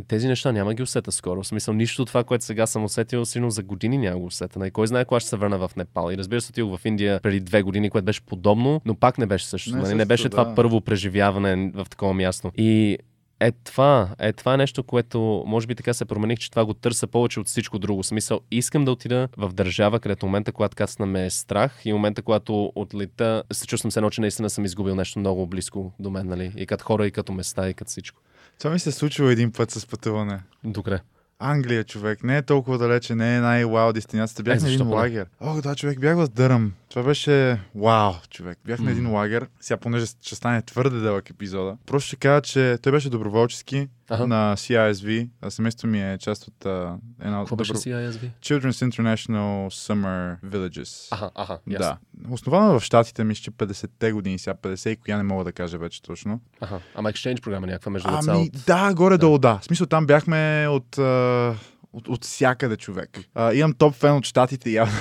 [0.08, 1.42] тези неща няма ги усета скоро.
[1.42, 4.58] В смисъл, нищо от това, което сега съм усетил, сигурно за години няма го усета.
[4.58, 4.70] Нали?
[4.70, 6.10] Кой знае кога ще се върна в Непал.
[6.12, 9.26] И разбира се, отидох в Индия преди две години, което беше подобно, но пак не
[9.26, 9.70] беше също.
[9.70, 9.94] Не Не, нали?
[9.94, 10.30] не беше да.
[10.30, 12.52] това първо преживяване в такова място.
[12.56, 12.98] И
[13.40, 16.74] е това, е това е нещо, което може би така се промених, че това го
[16.74, 18.02] търся повече от всичко друго.
[18.02, 22.22] Смисъл, искам да отида в държава, където момента, когато кацна ме е страх и момента,
[22.22, 26.26] когато отлета, се чувствам се едно, че наистина съм изгубил нещо много близко до мен,
[26.26, 26.52] нали?
[26.56, 28.22] И като хора, и като места, и като всичко.
[28.58, 30.40] Това ми се е случило един път с пътуване.
[30.64, 31.00] Добре.
[31.38, 32.24] Англия, човек.
[32.24, 34.42] Не е толкова далече, не е най-вау дестинацията.
[34.42, 34.94] Бях Е, на един поне?
[34.94, 35.26] лагер.
[35.40, 36.72] О, да, човек, бях в Дъръм.
[36.88, 38.58] Това беше вау, човек.
[38.64, 38.90] Бях на М.
[38.90, 39.46] един лагер.
[39.60, 44.26] Сега, понеже ще стане твърде дълъг епизода, просто ще кажа, че той беше доброволчески Аха.
[44.26, 45.28] на CISV.
[45.42, 47.74] А семейството ми е част от а, една от Какво добро...
[47.78, 48.30] CISV?
[48.40, 51.08] Children's International Summer Villages.
[51.10, 51.72] Аха, аха, Да.
[51.74, 51.96] ясно.
[52.30, 55.78] Основана в Штатите, мисля, че 50-те години, сега 50 и коя не мога да кажа
[55.78, 56.40] вече точно.
[56.60, 56.80] Аха.
[56.94, 58.64] Ама exchange програма някаква между деца Ами, от...
[58.66, 59.58] да, горе-долу, да.
[59.58, 61.54] В смисъл, там бяхме от, а,
[61.92, 63.18] от, от всякъде човек.
[63.34, 64.92] А, имам топ фен от щатите явно.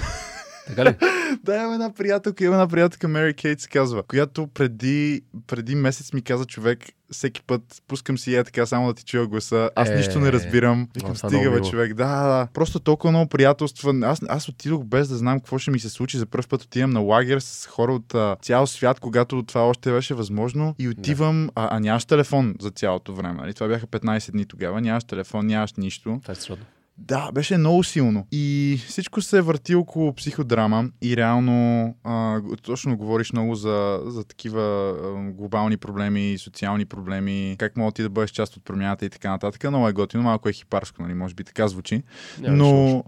[0.67, 0.95] Така ли?
[1.43, 6.13] да, имам една приятелка, имам една приятелка, Мери Кейт се казва, която преди, преди месец
[6.13, 6.79] ми каза човек,
[7.11, 9.69] всеки път пускам си е така само да ти чуя гласа.
[9.75, 10.87] Аз Е, нищо не разбирам.
[10.95, 11.93] Викам, стига бе, човек.
[11.93, 12.47] Да, да, да.
[12.53, 13.93] Просто толкова много приятелства.
[14.03, 16.17] Аз, аз отидох без да знам какво ще ми се случи.
[16.17, 19.91] За първ път отивам на лагер с хора от а, цял свят, когато това още
[19.91, 20.75] беше възможно.
[20.79, 23.33] И отивам, а, а нямаш телефон за цялото време.
[23.33, 23.53] Нали?
[23.53, 24.81] Това бяха 15 дни тогава.
[24.81, 26.19] Нямаш телефон, нямаш нищо.
[26.21, 26.65] Това е сродно.
[27.07, 28.27] Да, беше много силно.
[28.31, 34.61] И всичко се върти около психодрама и реално а, точно говориш много за, за такива
[34.61, 39.29] а, глобални проблеми, социални проблеми, как мога ти да бъдеш част от промяната и така
[39.29, 39.63] нататък.
[39.63, 41.13] Много е готино, малко е хипарско, нали?
[41.13, 42.03] може би така звучи.
[42.39, 42.75] Няма лошо.
[42.75, 43.03] Но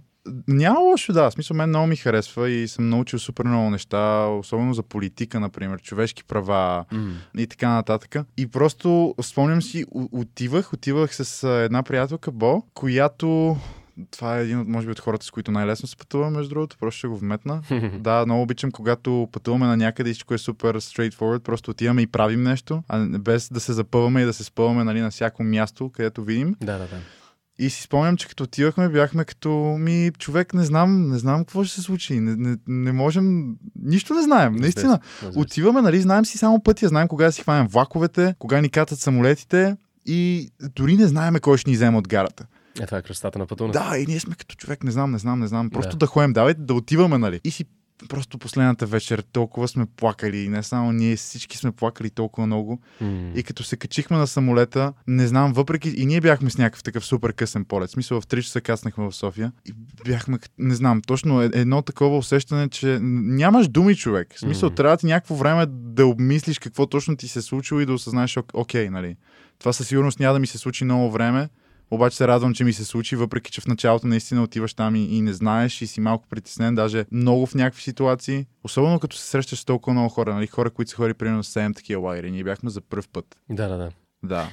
[0.47, 1.29] няма лошо, да.
[1.29, 5.39] В смисъл, мен много ми харесва и съм научил супер много неща, особено за политика,
[5.39, 7.13] например, човешки права, М.
[7.37, 8.15] и така нататък.
[8.37, 13.57] И просто спомням си, отивах, отивах с една приятелка Бо, която
[14.11, 16.77] това е един от, може би, от хората, с които най-лесно се пътува, между другото,
[16.77, 17.61] просто ще го вметна.
[17.99, 22.07] да, много обичам, когато пътуваме на някъде и всичко е супер straightforward, просто отиваме и
[22.07, 25.91] правим нещо, а без да се запъваме и да се спъваме нали, на всяко място,
[25.93, 26.55] където видим.
[26.61, 26.97] Да, да, да.
[27.59, 29.49] И си спомням, че като отивахме, бяхме като
[29.79, 32.19] ми, човек, не знам, не знам какво ще се случи.
[32.19, 34.99] Не, не, не можем, нищо не знаем, наистина.
[35.35, 38.99] Отиваме, нали, знаем си само пътя, знаем кога да си хванем влаковете, кога ни катат
[38.99, 42.45] самолетите и дори не знаеме кой ще ни вземе от гарата.
[42.75, 43.79] Е, това е красотата на пътуването.
[43.81, 45.69] Да, и ние сме като човек, не знам, не знам, не знам.
[45.69, 45.97] Просто Да.
[45.97, 47.39] да, ходим, давайте да отиваме, нали.
[47.43, 47.65] И си
[48.09, 52.81] просто последната вечер толкова сме плакали, и не само ние, всички сме плакали толкова много.
[53.01, 53.31] М.
[53.35, 57.05] И като се качихме на самолета, не знам, въпреки и ние бяхме с някакъв такъв
[57.05, 57.89] супер късен полет.
[57.89, 59.73] Смисъл в 3 часа каснахме в София и
[60.05, 64.33] бяхме, не знам, точно е- едно такова усещане, че нямаш думи, човек.
[64.35, 64.75] В смисъл, Мгм.
[64.75, 68.33] трябва ти някакво време да обмислиш какво точно ти се е случило и да осъзнаеш,
[68.33, 69.15] ок- окей, нали.
[69.59, 71.49] Това със сигурност няма да ми се случи много време,
[71.93, 75.17] обаче се радвам, че ми се случи, въпреки че в началото наистина отиваш там и,
[75.17, 78.45] и не знаеш и си малко притеснен, даже много в някакви ситуации.
[78.63, 80.47] Особено като се срещаш с толкова много хора, нали?
[80.47, 82.31] хора, които са хори примерно 7 такива лагери.
[82.31, 83.25] Ние бяхме за първ път.
[83.49, 83.89] Да, да, да.
[84.23, 84.49] Да.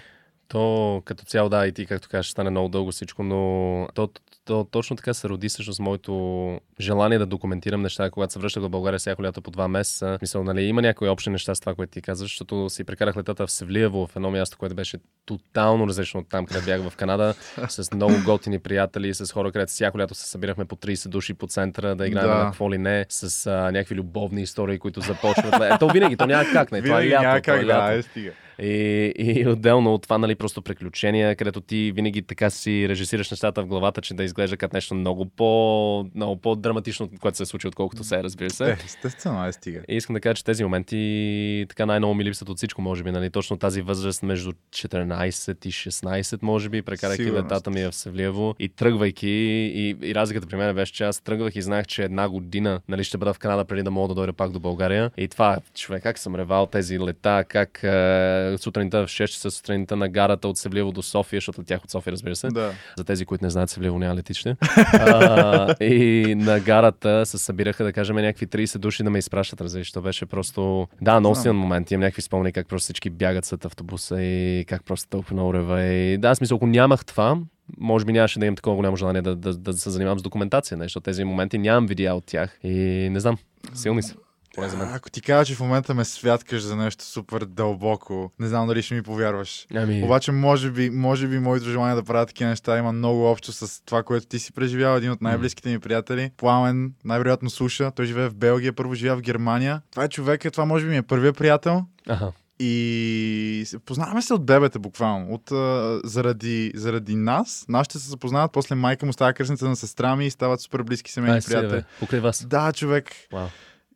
[0.51, 4.09] То като цяло, да, и ти, както кажеш, стане много дълго всичко, но то,
[4.45, 8.69] то, точно така се роди всъщност моето желание да документирам неща, когато се връщах в
[8.69, 10.19] България всяко лято по два месеца.
[10.23, 13.47] Мисля, нали, има някои общи неща с това, което ти казваш, защото си прекарах летата
[13.47, 17.35] в Севлиево, в едно място, което беше тотално различно от там, където бях в Канада,
[17.69, 21.47] с много готини приятели, с хора, където всяко лято се събирахме по 30 души по
[21.47, 22.35] центъра, да играем да.
[22.35, 25.55] на какво ли не, с а, някакви любовни истории, които започват.
[25.75, 26.83] Ето винаги, то няма как, не.
[26.83, 27.23] Това е лято.
[27.23, 28.11] Няма как, е лято.
[28.15, 28.33] да, е,
[28.63, 33.63] и, и отделно от това, нали, просто приключения, където ти винаги така си режисираш нещата
[33.63, 37.69] в главата, че да изглежда като нещо много, по, много по-драматично, което се е случи,
[37.69, 38.71] отколкото се е, разбира се.
[38.71, 39.81] Е, естествено, е стига.
[39.89, 43.11] И искам да кажа, че тези моменти така най-много ми липсват от всичко, може би,
[43.11, 48.55] нали, точно тази възраст между 14 и 16, може би, прекарайки летата ми в Севлиево
[48.59, 52.29] и тръгвайки, и, и разликата при мен беше, че аз тръгвах и знаех, че една
[52.29, 55.11] година нали, ще бъда в Канада преди да мога да дойда пак до България.
[55.17, 59.97] И това, човек, как съм ревал тези лета, как е, сутринта в 6 часа сутринта
[59.97, 62.49] на гарата от Севливо до София, защото тях от София, разбира се.
[62.49, 62.73] Да.
[62.99, 64.57] За тези, които не знаят, Севливо няма летище.
[64.93, 69.93] а, и на гарата се събираха, да кажем, някакви 30 души да ме изпращат, разбираш.
[69.93, 70.89] То беше просто...
[71.01, 71.91] Да, много силен момент.
[71.91, 75.83] Имам някакви спомени как просто всички бягат след автобуса и как просто толкова много рева.
[75.83, 77.37] И да, смисъл, ако нямах това,
[77.79, 80.23] може би нямаше да имам такова голямо желание да, да, да, да се занимавам с
[80.23, 82.59] документация, защото тези моменти нямам видео от тях.
[82.65, 83.37] И не знам,
[83.75, 84.15] силни са.
[84.61, 84.95] Поне за мен.
[84.95, 88.83] Ако ти кажа, че в момента ме святкаш за нещо супер дълбоко, не знам дали
[88.83, 89.67] ще ми повярваш.
[89.75, 90.03] Ами...
[90.05, 93.85] Обаче, може би, може би моето желание да правя такива неща има много общо с
[93.85, 94.97] това, което ти си преживял.
[94.97, 97.91] Един от най-близките ми приятели, Пламен, най-вероятно слуша.
[97.91, 99.83] Той живее в Белгия, първо живее в Германия.
[99.91, 101.85] Това е човек, това може би ми е първият приятел.
[102.09, 102.33] Ага.
[102.63, 105.35] И познаваме се от бебета, буквално.
[105.35, 107.65] От, а, заради, заради нас.
[107.69, 111.13] Нашите се запознават, после майка му става кръсница на сестра ми и стават супер близки
[111.13, 111.83] семейни приятели.
[112.01, 112.47] Покрай вас.
[112.47, 113.11] Да, човек.
[113.33, 113.47] Wow.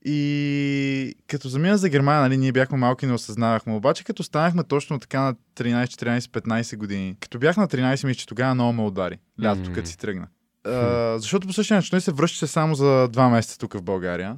[0.04, 3.74] И като замина за Германия, нали, ние бяхме малки, не осъзнавахме.
[3.74, 8.14] Обаче, като станахме точно така на 13, 14, 15 години, като бях на 13, мисля,
[8.14, 9.18] че тогава много ме удари.
[9.42, 9.74] Лятото, mm-hmm.
[9.74, 10.26] като си тръгна.
[10.66, 14.36] Uh, защото по същия начин той се връщаше само за два месеца тук в България.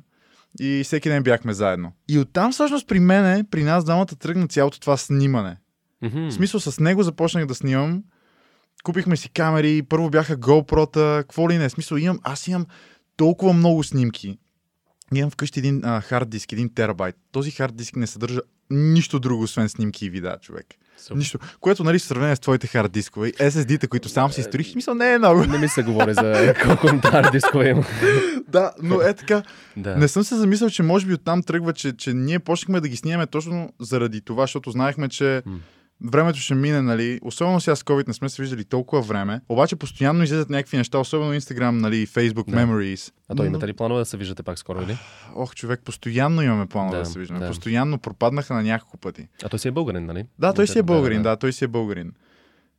[0.61, 1.93] И всеки ден бяхме заедно.
[2.09, 5.57] И оттам всъщност при мене, при нас двамата тръгна цялото това снимане.
[6.05, 6.31] Mm-hmm.
[6.31, 8.03] В смисъл с него започнах да снимам.
[8.85, 11.69] Купихме си камери, първо бяха GoPro-та, какво ли не.
[11.69, 12.67] В смисъл имам, аз имам
[13.17, 14.39] толкова много снимки
[15.15, 17.17] Имам вкъщи един а, хард диск, един терабайт.
[17.33, 20.67] Този хард диск не съдържа нищо друго, освен снимки и видеа, човек.
[20.99, 21.19] Супер.
[21.19, 21.39] Нищо.
[21.61, 25.13] Което, нали, в сравнение с твоите хард дискове, SSD-та, които сам си строих, смисъл не
[25.13, 25.45] е много.
[25.45, 27.85] Не ми се говори за колко хард дискове има.
[28.49, 29.43] да, но е така.
[29.77, 29.97] Да.
[29.97, 32.97] Не съм се замислял, че може би оттам тръгва, че, че ние почнахме да ги
[32.97, 35.43] снимаме точно заради това, защото знаехме, че
[36.05, 37.21] времето ще мине, нали?
[37.23, 39.41] Особено сега с COVID не сме се виждали толкова време.
[39.49, 42.57] Обаче постоянно излизат някакви неща, особено Instagram, нали, Facebook да.
[42.57, 43.13] Memories.
[43.29, 44.99] А то имате ли планове да се виждате пак скоро или?
[45.35, 47.41] Ох, човек, постоянно имаме планове да, да се виждаме.
[47.41, 47.49] Да.
[47.49, 49.29] Постоянно пропаднаха на няколко пъти.
[49.45, 50.25] А той си е българин, нали?
[50.39, 52.13] Да, той си е българин, да, да, той си е българин.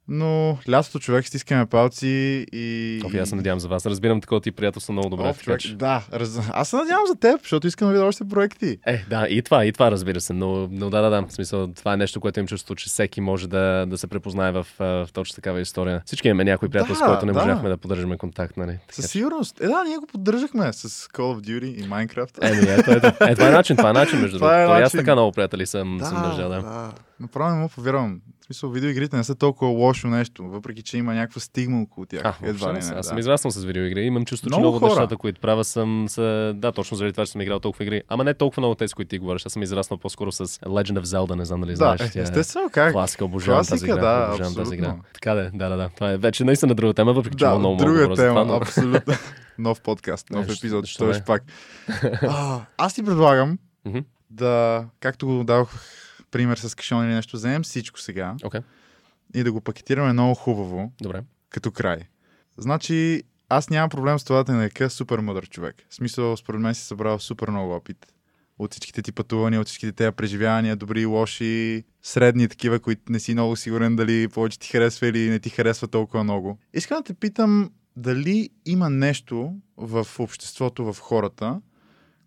[0.09, 3.01] Но лятото човек стискаме палци и...
[3.05, 3.85] Оф, аз се надявам за вас.
[3.85, 5.29] Разбирам такова ти приятелство много добре.
[5.29, 6.39] Оф, човек, да, раз...
[6.51, 8.77] аз се надявам за теб, защото искам да видя още проекти.
[8.85, 10.34] Е, да, и това, и това разбира се.
[10.34, 11.21] Но, но да, да, да.
[11.27, 14.51] В смисъл, това е нещо, което им чувство, че всеки може да, да се препознае
[14.51, 16.01] в, в точно такава история.
[16.05, 17.39] Всички имаме някой приятел, да, с който не да.
[17.39, 18.79] можахме да поддържаме контакт, нали?
[18.91, 19.61] Със сигурност.
[19.61, 22.43] Е, да, ние го поддържахме с Call of Duty и Minecraft.
[22.43, 23.23] Е, ето, ето.
[23.23, 24.55] Е, това е начин, това е начин, между другото.
[24.55, 26.49] Е аз така много приятели съм, да, съм държал.
[26.49, 26.61] Да.
[26.61, 26.91] да.
[27.19, 28.21] Направо не му повярвам.
[28.48, 32.22] Смисъл, видеоигрите не са толкова лошо нещо, въпреки че има някаква стигма около тях.
[32.26, 33.03] А, Едва не, аз да.
[33.03, 34.02] съм израснал с видеоигри.
[34.02, 36.06] Имам чувство, че много, много нещата, които правя, съм.
[36.10, 36.53] Са...
[36.56, 38.02] Да, точно заради това, че съм играл толкова игри.
[38.07, 39.45] Ама не толкова много тези, които ти говориш.
[39.45, 42.15] Аз съм израснал по-скоро с Legend of Zelda, не знам дали да, знаеш.
[42.15, 42.91] Е, естествено, как?
[42.91, 43.95] Класика, обожавам тази игра.
[43.95, 44.95] Да, обожавам тази игра.
[45.14, 45.90] Така да, да, да, да.
[45.95, 48.53] Това е вече наистина друга тема, въпреки че да, много друга много тема, но...
[48.53, 49.14] абсолютно.
[49.57, 51.44] нов подкаст, нов епизод, ще ще пак.
[52.78, 53.57] аз ти предлагам
[54.30, 55.69] да, както го дадох
[56.32, 58.64] пример с кашон или нещо, вземем всичко сега okay.
[59.36, 61.24] и да го пакетираме много хубаво, Добре.
[61.49, 61.99] като край.
[62.58, 65.86] Значи, аз нямам проблем с това да те нарека супер мъдър човек.
[65.90, 68.14] В смисъл, според мен си събрал супер много опит
[68.60, 73.34] от всичките ти пътувания, от всичките тези преживявания, добри, лоши, средни такива, които не си
[73.34, 76.60] много сигурен дали повече ти харесва или не ти харесва толкова много.
[76.74, 81.62] Искам да те питам дали има нещо в обществото, в хората,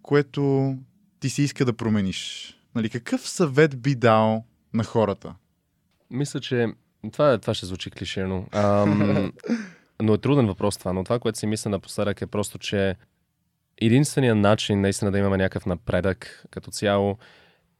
[0.02, 0.74] което
[1.20, 2.54] ти си иска да промениш.
[2.74, 4.44] Нали, какъв съвет би дал
[4.74, 5.34] на хората?
[6.10, 6.66] Мисля, че
[7.12, 8.46] това, това ще звучи клиширно.
[8.52, 9.32] Ам,
[10.02, 10.92] но е труден въпрос това.
[10.92, 12.96] Но това, което си мисля напоследък е просто, че
[13.80, 17.18] единственият начин наистина да имаме някакъв напредък като цяло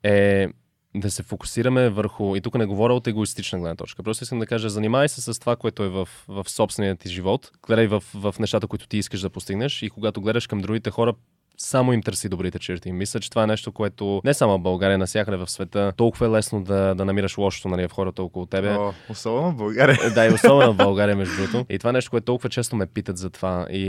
[0.03, 0.49] е
[0.95, 4.47] да се фокусираме върху, и тук не говоря от егоистична гледна точка, просто искам да
[4.47, 8.35] кажа, занимай се с това, което е в, в собствения ти живот, гледай в, в
[8.41, 11.15] нещата, които ти искаш да постигнеш и когато гледаш към другите хора,
[11.62, 12.93] само им търси добрите черти.
[12.93, 16.31] Мисля, че това е нещо, което не само в България, навсякъде в света, толкова е
[16.31, 18.70] лесно да, да намираш лошото нали, в хората около тебе.
[18.70, 20.11] О, особено в България.
[20.15, 21.66] Да, и особено в България, между другото.
[21.70, 23.66] И това е нещо, което толкова често ме питат за това.
[23.70, 23.85] И,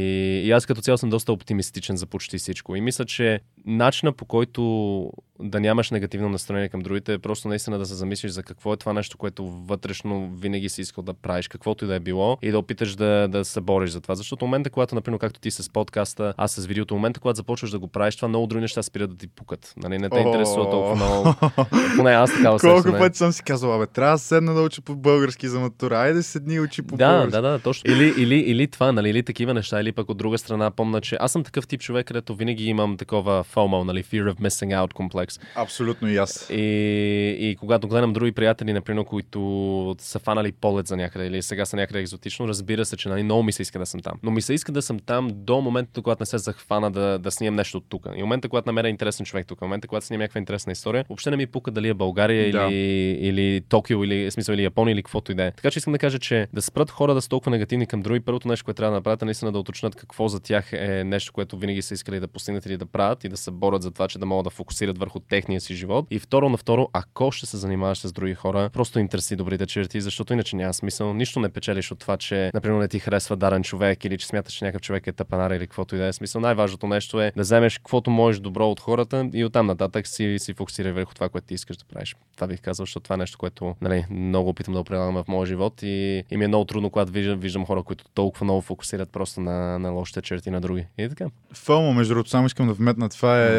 [0.46, 2.76] и аз като цяло съм доста оптимистичен за почти всичко.
[2.76, 4.62] И мисля, че начина по който
[5.44, 8.94] да нямаш негативно настроение към другите, просто наистина да се замислиш за какво е това
[8.94, 12.60] нещо, което вътрешно винаги си искал да правиш, каквото и да е било, и да
[12.60, 14.16] опиташ да, да се бориш за това.
[14.16, 17.38] Защото в момента, когато, например, както ти с подкаста, аз с видеото, в момента, когато
[17.38, 19.74] започваш да го правиш, това много други неща спират да ти пукат.
[19.78, 19.98] Нали?
[19.98, 21.34] Не те интересува толкова много.
[21.98, 24.96] Поне аз така Колко пъти съм си казал, абе, трябва да седна да учи по
[24.96, 25.98] български за матура.
[25.98, 27.32] Айде седни учи по да, български.
[27.32, 27.92] Да, да, точно.
[27.92, 31.18] Или, или, или това, нали, или такива неща, или пък от друга страна помна, че
[31.20, 34.94] аз съм такъв тип човек, където винаги имам такова FOMO, нали, Fear of Missing Out
[34.94, 35.31] комплекс.
[35.56, 36.50] Абсолютно и аз.
[36.50, 41.66] И, и когато гледам други приятели, например, които са фанали полет за някъде или сега
[41.66, 44.14] са някъде екзотично, разбира се, че нали, много ми се иска да съм там.
[44.24, 47.32] Но ми се иска да съм там до момента, когато не се захвана да, да
[47.32, 48.08] снимам нещо от тук.
[48.16, 51.38] И момента, когато намеря интересен човек тук, момента, когато снимам някаква интересна история, въобще не
[51.38, 52.68] ми пука дали е България да.
[52.72, 52.76] или,
[53.28, 55.52] или Токио, или, смисъл, или Япония, или каквото и да е.
[55.52, 58.20] Така че искам да кажа, че да спрат хора да са толкова негативни към други,
[58.20, 61.34] първото нещо, което трябва да направят, е наистина да уточнят какво за тях е нещо,
[61.34, 64.08] което винаги са искали да постигнат или да правят и да се борят за това,
[64.08, 66.06] че да могат да фокусират върху техния си живот.
[66.12, 69.66] И второ на второ, ако ще се занимаваш с други хора, просто им търси добрите
[69.66, 71.14] черти, защото иначе няма смисъл.
[71.14, 74.54] Нищо не печелиш от това, че, например, не ти харесва дарен човек или че смяташ,
[74.54, 76.42] че някакъв човек е тъпанар или каквото и да е смисъл.
[76.42, 80.54] Най-важното нещо е да вземеш каквото можеш добро от хората и оттам нататък си, си
[80.54, 82.16] фокусирай върху това, което ти искаш да правиш.
[82.36, 85.46] Това бих казал, защото това е нещо, което нали, много опитам да прилагам в моя
[85.46, 89.10] живот и, и ми е много трудно, когато виждам, виждам хора, които толкова много фокусират
[89.12, 90.86] просто на, на лошите черти на други.
[90.98, 91.26] И така.
[91.54, 93.10] Фълмо, между другото, само искам да вметна.
[93.10, 93.52] Това е.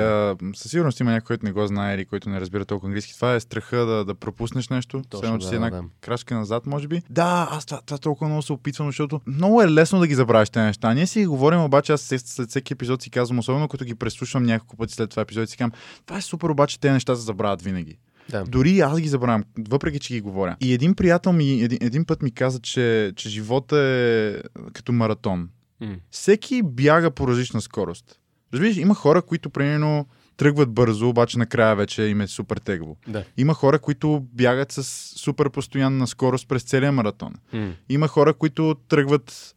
[0.54, 3.14] Със сигурност има някой, който не го знае или който не разбира толкова английски.
[3.14, 5.02] Това е страха да, да пропуснеш нещо.
[5.10, 5.82] Точно, Все, че да, си една да.
[6.00, 7.02] крачка назад, може би.
[7.10, 10.50] Да, аз това, това толкова много се опитвам, защото много е лесно да ги забравиш
[10.50, 10.94] тези неща.
[10.94, 14.76] Ние си говорим, обаче аз след всеки епизод си казвам, особено като ги преслушвам няколко
[14.76, 15.72] пъти след това епизод, си казвам,
[16.06, 17.98] това е супер, обаче тези неща се забравят винаги.
[18.30, 18.44] Да.
[18.44, 20.56] Дори аз ги забравям, въпреки че ги говоря.
[20.60, 24.36] И един приятел ми един, един път ми каза, че, че живота е
[24.72, 25.48] като маратон.
[25.82, 25.98] Mm.
[26.10, 28.18] Всеки бяга по различна скорост.
[28.54, 30.06] Разбираш, има хора, които примерно
[30.36, 32.96] тръгват бързо, обаче накрая вече им е супер тегаво.
[33.08, 33.24] Да.
[33.36, 34.82] Има хора, които бягат с
[35.20, 37.34] супер постоянна скорост през целия маратон.
[37.54, 37.72] Mm.
[37.88, 39.54] Има хора, които тръгват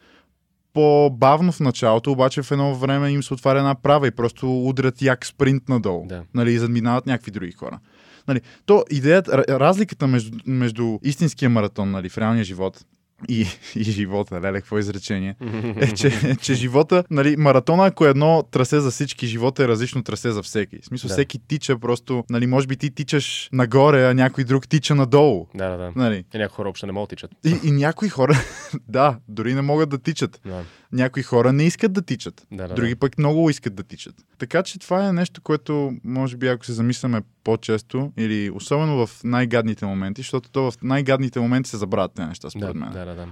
[0.73, 5.01] по-бавно в началото, обаче в едно време им се отваря една права и просто удрят
[5.01, 6.05] як спринт надолу.
[6.07, 6.23] Да.
[6.33, 7.79] Нали, и задминават някакви други хора.
[8.27, 12.85] Нали, то идеята, разликата между, между истинския маратон нали, в реалния живот
[13.29, 15.35] и, и живота, леле, какво изречение,
[15.77, 20.03] е, че, че живота, нали, маратона, ако е едно трасе за всички, живота е различно
[20.03, 20.79] трасе за всеки.
[20.81, 21.13] В смисъл, Да.
[21.13, 25.47] всеки тича просто, нали, може би ти тичаш нагоре, а някой друг тича надолу.
[25.55, 25.91] Да, да, да.
[25.95, 26.23] Нали.
[26.33, 27.31] И някои хора въобще не могат да тичат.
[27.45, 28.33] И, и някои хора,
[28.87, 30.41] да, дори не могат да тичат.
[30.45, 30.63] Да,
[30.95, 32.47] Някои хора не искат да тичат.
[32.51, 32.73] да, да.
[32.73, 34.15] Други пък много искат да тичат.
[34.37, 39.23] Така че това е нещо, което може би ако се замисляме по-често или особено в
[39.23, 42.91] най-гадните моменти, защото то в най-гадните моменти се забравят тези неща, да, според мен.
[42.93, 43.27] да, да, да.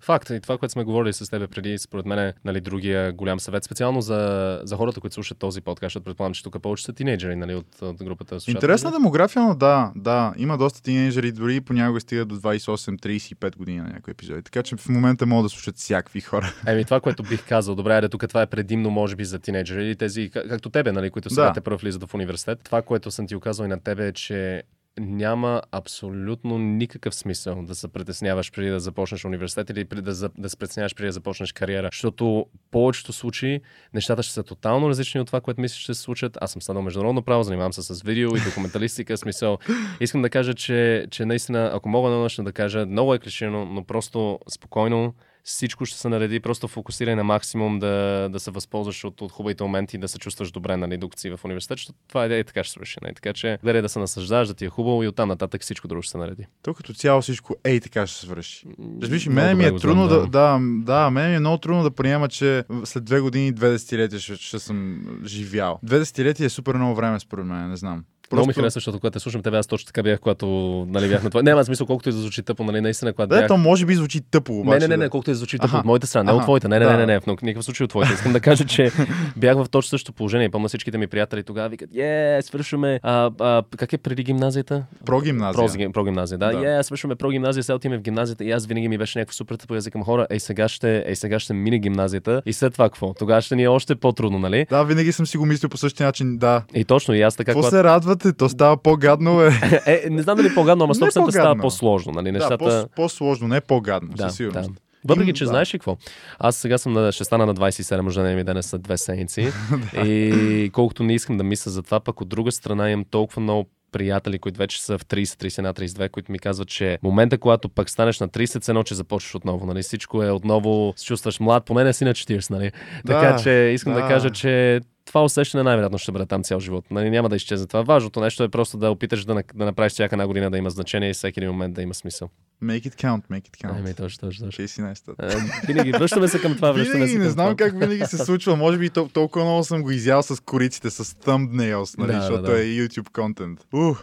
[0.00, 0.30] Факт.
[0.30, 3.64] И това, което сме говорили с теб преди, според мен е нали, другия голям съвет.
[3.64, 7.36] Специално за, за хората, които слушат този подкаст, защото предполагам, че тук повече са тинейджери
[7.36, 8.40] нали, от, от групата.
[8.40, 8.56] слушатели.
[8.56, 10.34] Интересна демография, но да, да.
[10.36, 14.42] Има доста тинейджери, дори понякога стигат до 28-35 години на някои епизоди.
[14.42, 16.54] Така че в момента могат да слушат всякакви хора.
[16.66, 19.84] Еми, това, което бих казал, добре, айде, тук това е предимно, може би, за тинейджери
[19.86, 21.52] или тези, как- както тебе, нали, които сега Да.
[21.52, 22.60] те първо влизат в университет.
[22.64, 24.62] Това, което съм ти оказал и на тебе е, че
[24.98, 30.50] няма абсолютно никакъв смисъл да се притесняваш преди да започнеш университет или преди да, да
[30.50, 31.88] се притесняваш преди да започнеш кариера.
[31.92, 33.60] Защото повечето случаи
[33.94, 36.38] нещата ще са тотално различни от това, което мислиш, че се случат.
[36.40, 39.16] Аз съм станал международно право, занимавам се с видео и документалистика.
[39.16, 39.58] Смисъл,
[40.00, 43.84] искам да кажа, че, че наистина, ако мога на да кажа, много е клишено, но
[43.84, 45.14] просто спокойно
[45.50, 49.64] всичко ще се нареди, просто фокусирай на максимум да, да се възползваш от, от хубавите
[49.64, 52.44] моменти и да се чувстваш добре, нали, докато си в университет, защото това е и
[52.44, 52.98] така ще свърши.
[53.02, 53.14] Нали?
[53.14, 56.02] Така че гледай да се наслаждаваш, да ти е хубаво и оттам нататък всичко друго
[56.02, 56.46] ще се нареди.
[56.62, 58.66] То като цяло всичко ей така ще се свърши.
[59.02, 62.28] Разбираш, мене ми е трудно да, да, да, мене ми е много трудно да приема,
[62.28, 65.78] че след две години, две десетилетия ще, ще съм живял.
[65.82, 68.04] Две десетилетия е супер много време, според мен, не знам.
[68.32, 70.46] Много ми харесва, защото когато те слушам тебе, аз точно така бях, когато
[70.88, 71.42] нали, бях на това.
[71.42, 73.48] Не, аз смисъл, колкото и да звучи тъпо, нали, наистина, когато Да, бях...
[73.48, 74.78] то може би звучи тъпо, Не, обаче.
[74.78, 75.02] не, не, да.
[75.02, 76.68] не, колкото и да звучи тъпо от моята страна, не от твоята.
[76.68, 78.12] Не, не, не, не, не, в никакъв случай от твоята.
[78.12, 78.90] Искам да кажа, че
[79.36, 80.50] бях в точно същото положение.
[80.50, 83.00] Помня всичките ми приятели тогава викат, е, свършваме.
[83.02, 84.84] А, а, как е преди гимназията?
[85.04, 85.66] Прогимназия.
[85.86, 86.52] Про, про гимназия, да.
[86.52, 86.78] Да.
[86.78, 89.54] Е, свършваме про гимназия, сега отиваме в гимназията и аз винаги ми беше някакво супер
[89.56, 89.74] тъпо.
[89.74, 93.14] Аз викам хора, ей сега ще, ей сега ще мине гимназията и след това какво?
[93.14, 94.66] Тогава ще ни е още по-трудно, нали?
[94.70, 96.62] Да, винаги съм си го мислил по същия начин, да.
[96.74, 97.76] И точно, и аз така, Какво когато...
[97.76, 97.82] се
[98.20, 98.38] радвате?
[98.38, 99.50] То става по-гадно, е.
[99.86, 101.62] Е, не знам дали по-гадно, ама Не 100% става по-гадно.
[101.62, 102.24] по-сложно, нали?
[102.24, 102.58] да, Нещата...
[102.58, 104.70] по- по-сложно, не по-гадно, Да, със сигурност.
[104.70, 104.80] да.
[105.04, 105.48] Въпреки, че да.
[105.48, 105.96] знаеш ли какво?
[106.38, 109.48] Аз сега съм на, ще стана на 27 рождения ми ден е след две седмици.
[110.04, 113.68] и колкото не искам да мисля за това, пък от друга страна имам толкова много
[113.92, 117.90] приятели, които вече са в 30, 31, 32, които ми казват, че момента, когато пък
[117.90, 119.66] станеш на 30, едно, че започваш отново.
[119.66, 119.82] Нали?
[119.82, 122.50] Всичко е отново, се чувстваш млад, поне не си на 40.
[122.50, 122.72] Нали?
[123.04, 124.02] Да, така че искам да.
[124.02, 124.08] да.
[124.08, 126.84] кажа, че това усещане най-вероятно ще бъде там цял живот.
[126.90, 127.10] Нали?
[127.10, 127.82] Няма да изчезне това.
[127.82, 131.10] Важното нещо е просто да опиташ да, да направиш всяка една година да има значение
[131.10, 132.28] и всеки един момент да има смисъл.
[132.62, 133.78] Make it count, make it count.
[133.78, 134.64] Ами, точно, точно, точно.
[134.64, 135.14] 16
[135.62, 137.56] Е, Винаги връщаме се към това, връщаме Винаги се към не знам това.
[137.56, 138.56] как винаги се случва.
[138.56, 142.20] Може би тол- толкова много съм го изял с кориците, с thumbnails, нали, Да, да,
[142.20, 142.60] защото да.
[142.60, 143.66] е YouTube контент.
[143.72, 144.02] Ух.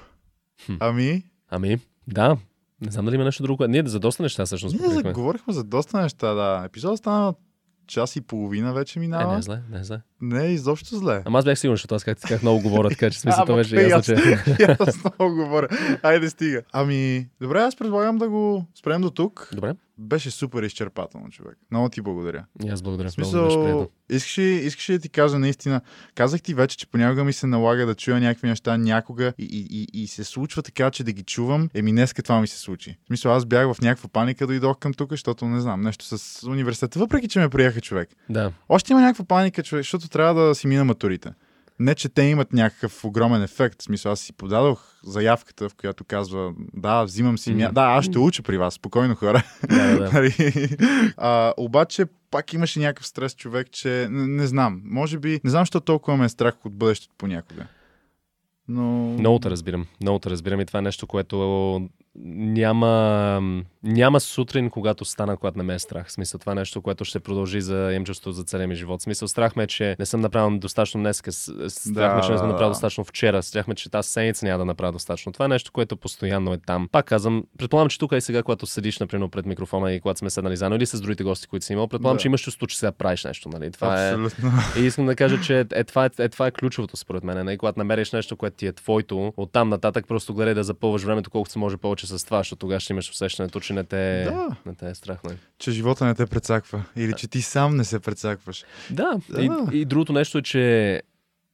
[0.79, 1.77] Ами, Ами,
[2.07, 2.37] да.
[2.81, 3.67] Не знам дали има нещо друго.
[3.67, 5.09] Ние за доста неща всъщност ние поговорихме.
[5.09, 6.63] заговорихме за доста неща, да.
[6.65, 7.33] Епизодът стана
[7.87, 9.33] час и половина вече Е, минава.
[9.33, 10.01] не е зле, не е зле.
[10.21, 11.21] Не е изобщо зле.
[11.25, 13.89] Ама аз бях сигурен, защото аз как, как много говоря, така че смисълта беше бе,
[13.89, 14.39] ясно, че...
[14.79, 15.67] Аз много говоря.
[16.03, 16.61] Айде стига.
[16.73, 19.49] Ами, добре, аз предлагам да го спрем до тук.
[19.53, 21.57] Добре, Беше супер изчерпателно, човек.
[21.71, 22.45] Много ти благодаря.
[22.65, 23.09] и аз благодаря.
[23.09, 25.81] В смисъл, искаш ли, искаш ли да ти кажа наистина?
[26.15, 29.87] Казах ти вече, че понякога ми се налага да чуя някакви неща някога и, и,
[29.93, 31.69] и, и се случва така, че да ги чувам.
[31.73, 32.97] Еми, днеска това ми се случи.
[33.03, 36.43] В смисъл, аз бях в някаква паника, дойдох към тук, защото не знам, нещо с
[36.47, 38.09] университета, въпреки че ме приеха човек.
[38.29, 38.51] Да.
[38.69, 41.31] Още има някаква паника, човек, защото трябва да си мина матурите.
[41.79, 43.81] Не, че те имат някакъв огромен ефект.
[43.81, 47.53] В смисъл, аз си подадох заявката, в която казва, да, взимам си...
[47.53, 47.73] Мгм.
[47.73, 49.43] Да, аз ще уча при вас, спокойно хора.
[49.69, 50.11] Да, да, да.
[50.13, 50.33] Нали?
[51.17, 54.81] а, обаче пак имаше някакъв стрес човек, че не, не знам.
[54.83, 57.65] Може би, не знам, защо толкова ме е страх от бъдещето понякога.
[58.67, 58.83] Но...
[59.19, 59.85] Много те разбирам.
[60.01, 61.89] Много те разбирам и това е нещо, което
[62.23, 63.41] няма,
[63.83, 66.07] няма сутрин, когато стана, когато не ме е страх.
[66.07, 68.99] В смисъл, това е нещо, което ще продължи за чувство за целия ми живот.
[68.99, 71.23] В смисъл, страх ме, е, че не съм направил достатъчно днес,
[71.67, 74.65] страх ме, че не съм направил достатъчно вчера, страх ме, че тази седмица няма да
[74.65, 75.31] направя достатъчно.
[75.31, 76.89] Това е нещо, което постоянно е там.
[76.91, 80.29] Пак казвам, предполагам, че тук и сега, когато седиш, например, пред микрофона и когато сме
[80.29, 82.21] седнали заедно или с другите гости, които си имал, предполагам, Да.
[82.21, 83.49] че имаш чувство, че сега правиш нещо.
[83.49, 83.71] Нали?
[83.71, 84.51] Това е, Абсолютно.
[84.77, 87.45] и искам да кажа, че е, това, е, е, това е ключовото според мен.
[87.45, 87.57] Не?
[87.57, 91.51] Когато намериш нещо, което ти е твоето, оттам нататък просто гледай да запълваш времето колкото
[91.51, 94.55] се може повече с това, защото тогава ще имаш усещането, че не те, Да.
[94.65, 95.23] не те е страх.
[95.23, 95.37] Не?
[95.59, 96.83] Че живота не те прецаква.
[96.95, 98.63] Или че ти сам не се прецакваш.
[98.89, 99.41] Да, Да.
[99.41, 101.01] И, и другото нещо е, че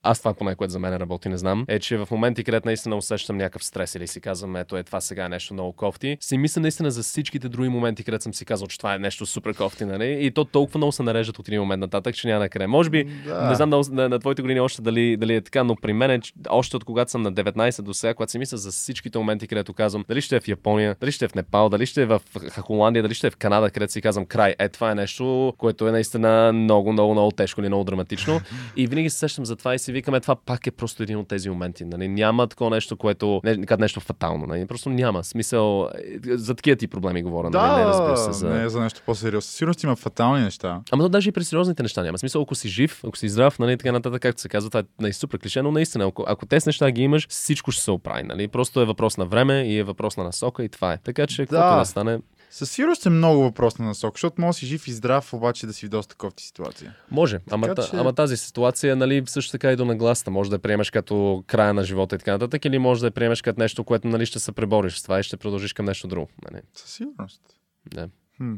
[0.04, 2.96] аз това поне, което за мен работи, не знам, е, че в моменти, където наистина
[2.96, 6.38] усещам някакъв стрес или си казвам, ето е това сега е нещо много кофти, си
[6.38, 9.54] мисля наистина за всичките други моменти, където съм си казал, че това е нещо супер
[9.54, 10.26] кофти, нали?
[10.26, 12.68] И то толкова много се нареждат от един момент нататък, че няма на къде.
[12.68, 13.50] Може би, Да.
[13.50, 16.12] не знам на, на, на твоите години още дали, дали е така, но при мен
[16.12, 16.20] е,
[16.50, 19.74] още от когато съм на 19 до сега, когато си мисля за всичките моменти, където
[19.74, 22.22] казвам, дали ще е в Япония, дали ще е в Непал, дали ще е в
[22.62, 24.56] Холандия, дали ще е в Канада, където си казвам край.
[24.60, 28.42] Е, това е нещо, което е наистина много, много, много тежко или много драматично.
[28.76, 31.28] И винаги се сещам за това и си викаме, това пак е просто един от
[31.28, 31.86] тези моменти.
[31.86, 32.07] Нали?
[32.07, 33.41] Няма такова нещо, което.
[33.44, 34.45] Не, нещо фатално.
[34.45, 34.65] Нали?
[34.65, 35.24] Просто няма.
[35.24, 35.90] Смисъл.
[36.30, 37.49] е, За такива ти проблеми говоря.
[37.49, 37.80] Да, нали?
[37.80, 38.32] Не разбира се.
[38.32, 38.49] За...
[38.49, 39.52] не е за нещо по-сериозно.
[39.52, 40.82] Сигурност има фатални неща.
[40.91, 42.18] Ама то даже и при сериозните неща няма.
[42.18, 44.84] Смисъл, ако си жив, ако си здрав, нали, така нататък, както се казва, това е
[45.02, 48.24] нали, супер клише, но наистина, ако, ако тези неща ги имаш, всичко ще се оправи.
[48.24, 48.48] Нали?
[48.48, 50.98] Просто е въпрос на време и е въпрос на насока и това е.
[50.98, 52.20] Така че, каквото да стане,
[52.54, 55.68] Със сигурност е много въпрос на насок, защото може да си жив и здрав, обаче
[55.68, 56.96] да си в доста кофти ситуация.
[57.12, 60.32] Може, ама, Така та- че- ама тази ситуация, нали, също така и до нагласта.
[60.32, 63.12] Може да я приемеш като края на живота и така нататък, или може да я
[63.12, 66.08] приемеш като нещо, което нали, ще се пребориш с това и ще продължиш към нещо
[66.08, 66.30] друго.
[66.52, 66.62] Нали.
[66.76, 67.42] Със сигурност.
[67.86, 68.10] Да.
[68.38, 68.54] Хм.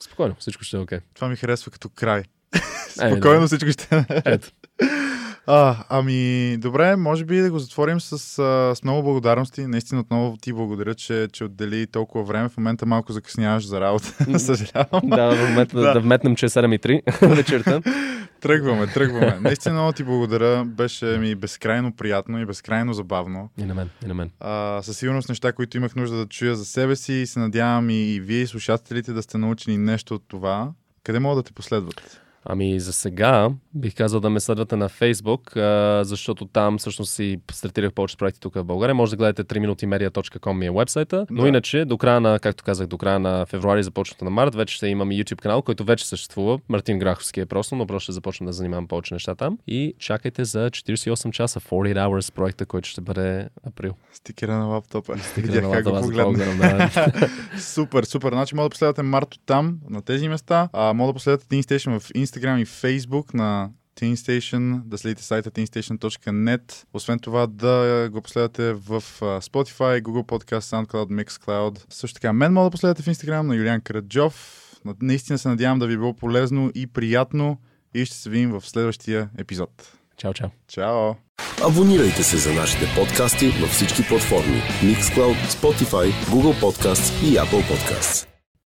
[0.00, 0.98] Спокойно, всичко ще е окей.
[1.14, 2.22] Това ми харесва като край.
[3.00, 3.46] Еми, Спокойно да.
[3.46, 4.04] всичко ще е.
[4.24, 4.48] Ето.
[5.48, 8.18] А, ами, добре, може би да го затворим с,
[8.74, 9.66] с много благодарности.
[9.66, 12.48] Наистина отново ти благодаря, че, че отдели толкова време.
[12.48, 14.38] В момента малко закъсняваш за работа.
[14.38, 15.00] Съжалявам.
[15.04, 15.92] Да, в момента да.
[15.92, 16.00] Да.
[16.00, 17.82] вметнем, че е 7.3 вечерта.
[18.40, 19.38] Тръгваме, тръгваме.
[19.40, 20.64] Наистина много ти благодаря.
[20.64, 23.50] Беше ми безкрайно приятно и безкрайно забавно.
[23.58, 24.30] И на мен, и на мен.
[24.40, 27.90] А, със сигурност неща, които имах нужда да чуя за себе си и се надявам
[27.90, 30.70] и, и вие, и слушателите, да сте научени нещо от това.
[31.04, 32.20] Къде могат да те последват?
[32.48, 37.40] Ами за сега бих казал да ме следвате на Facebook, а, защото там всъщност си
[37.52, 38.94] стартирах повече проекти тук в България.
[38.94, 41.26] Може да гледате 3minutimedia.com ми е вебсайта.
[41.30, 41.48] Но Да.
[41.48, 44.86] иначе до края на, както казах, до края на февруари, започването на март, вече ще
[44.86, 46.58] имам YouTube канал, който вече съществува.
[46.68, 49.58] Мартин Граховски е просто, но просто ще започна да занимавам повече неща там.
[49.66, 53.92] И чакайте за 48 часа, 48 hours проекта, който ще бъде април.
[54.12, 55.18] Стикера на лаптопа.
[55.18, 56.02] Стикера на лаптопа.
[57.58, 58.32] Супер, супер.
[58.32, 60.68] Значи мога да последвате Марто там, на тези места.
[60.72, 65.22] А, мога да последвате Teen Station в Instagram и Facebook на Teen Station, да следите
[65.22, 66.84] сайта teenstation.net.
[66.92, 71.84] Освен това да го последвате в Spotify, Google Podcast, SoundCloud, Mixcloud.
[71.90, 74.62] Също така, мен мога да последвате в Instagram на Юлиан Караджов.
[74.84, 77.58] На- Наистина се надявам да ви е било полезно и приятно
[77.94, 79.92] и ще се видим в следващия епизод.
[80.16, 80.48] Чао, чао.
[80.68, 81.14] Чао!
[81.62, 88.35] Абонирайте се за нашите подкасти във всички платформи Mixcloud, Spotify, Google Podcasts и Apple Podcasts.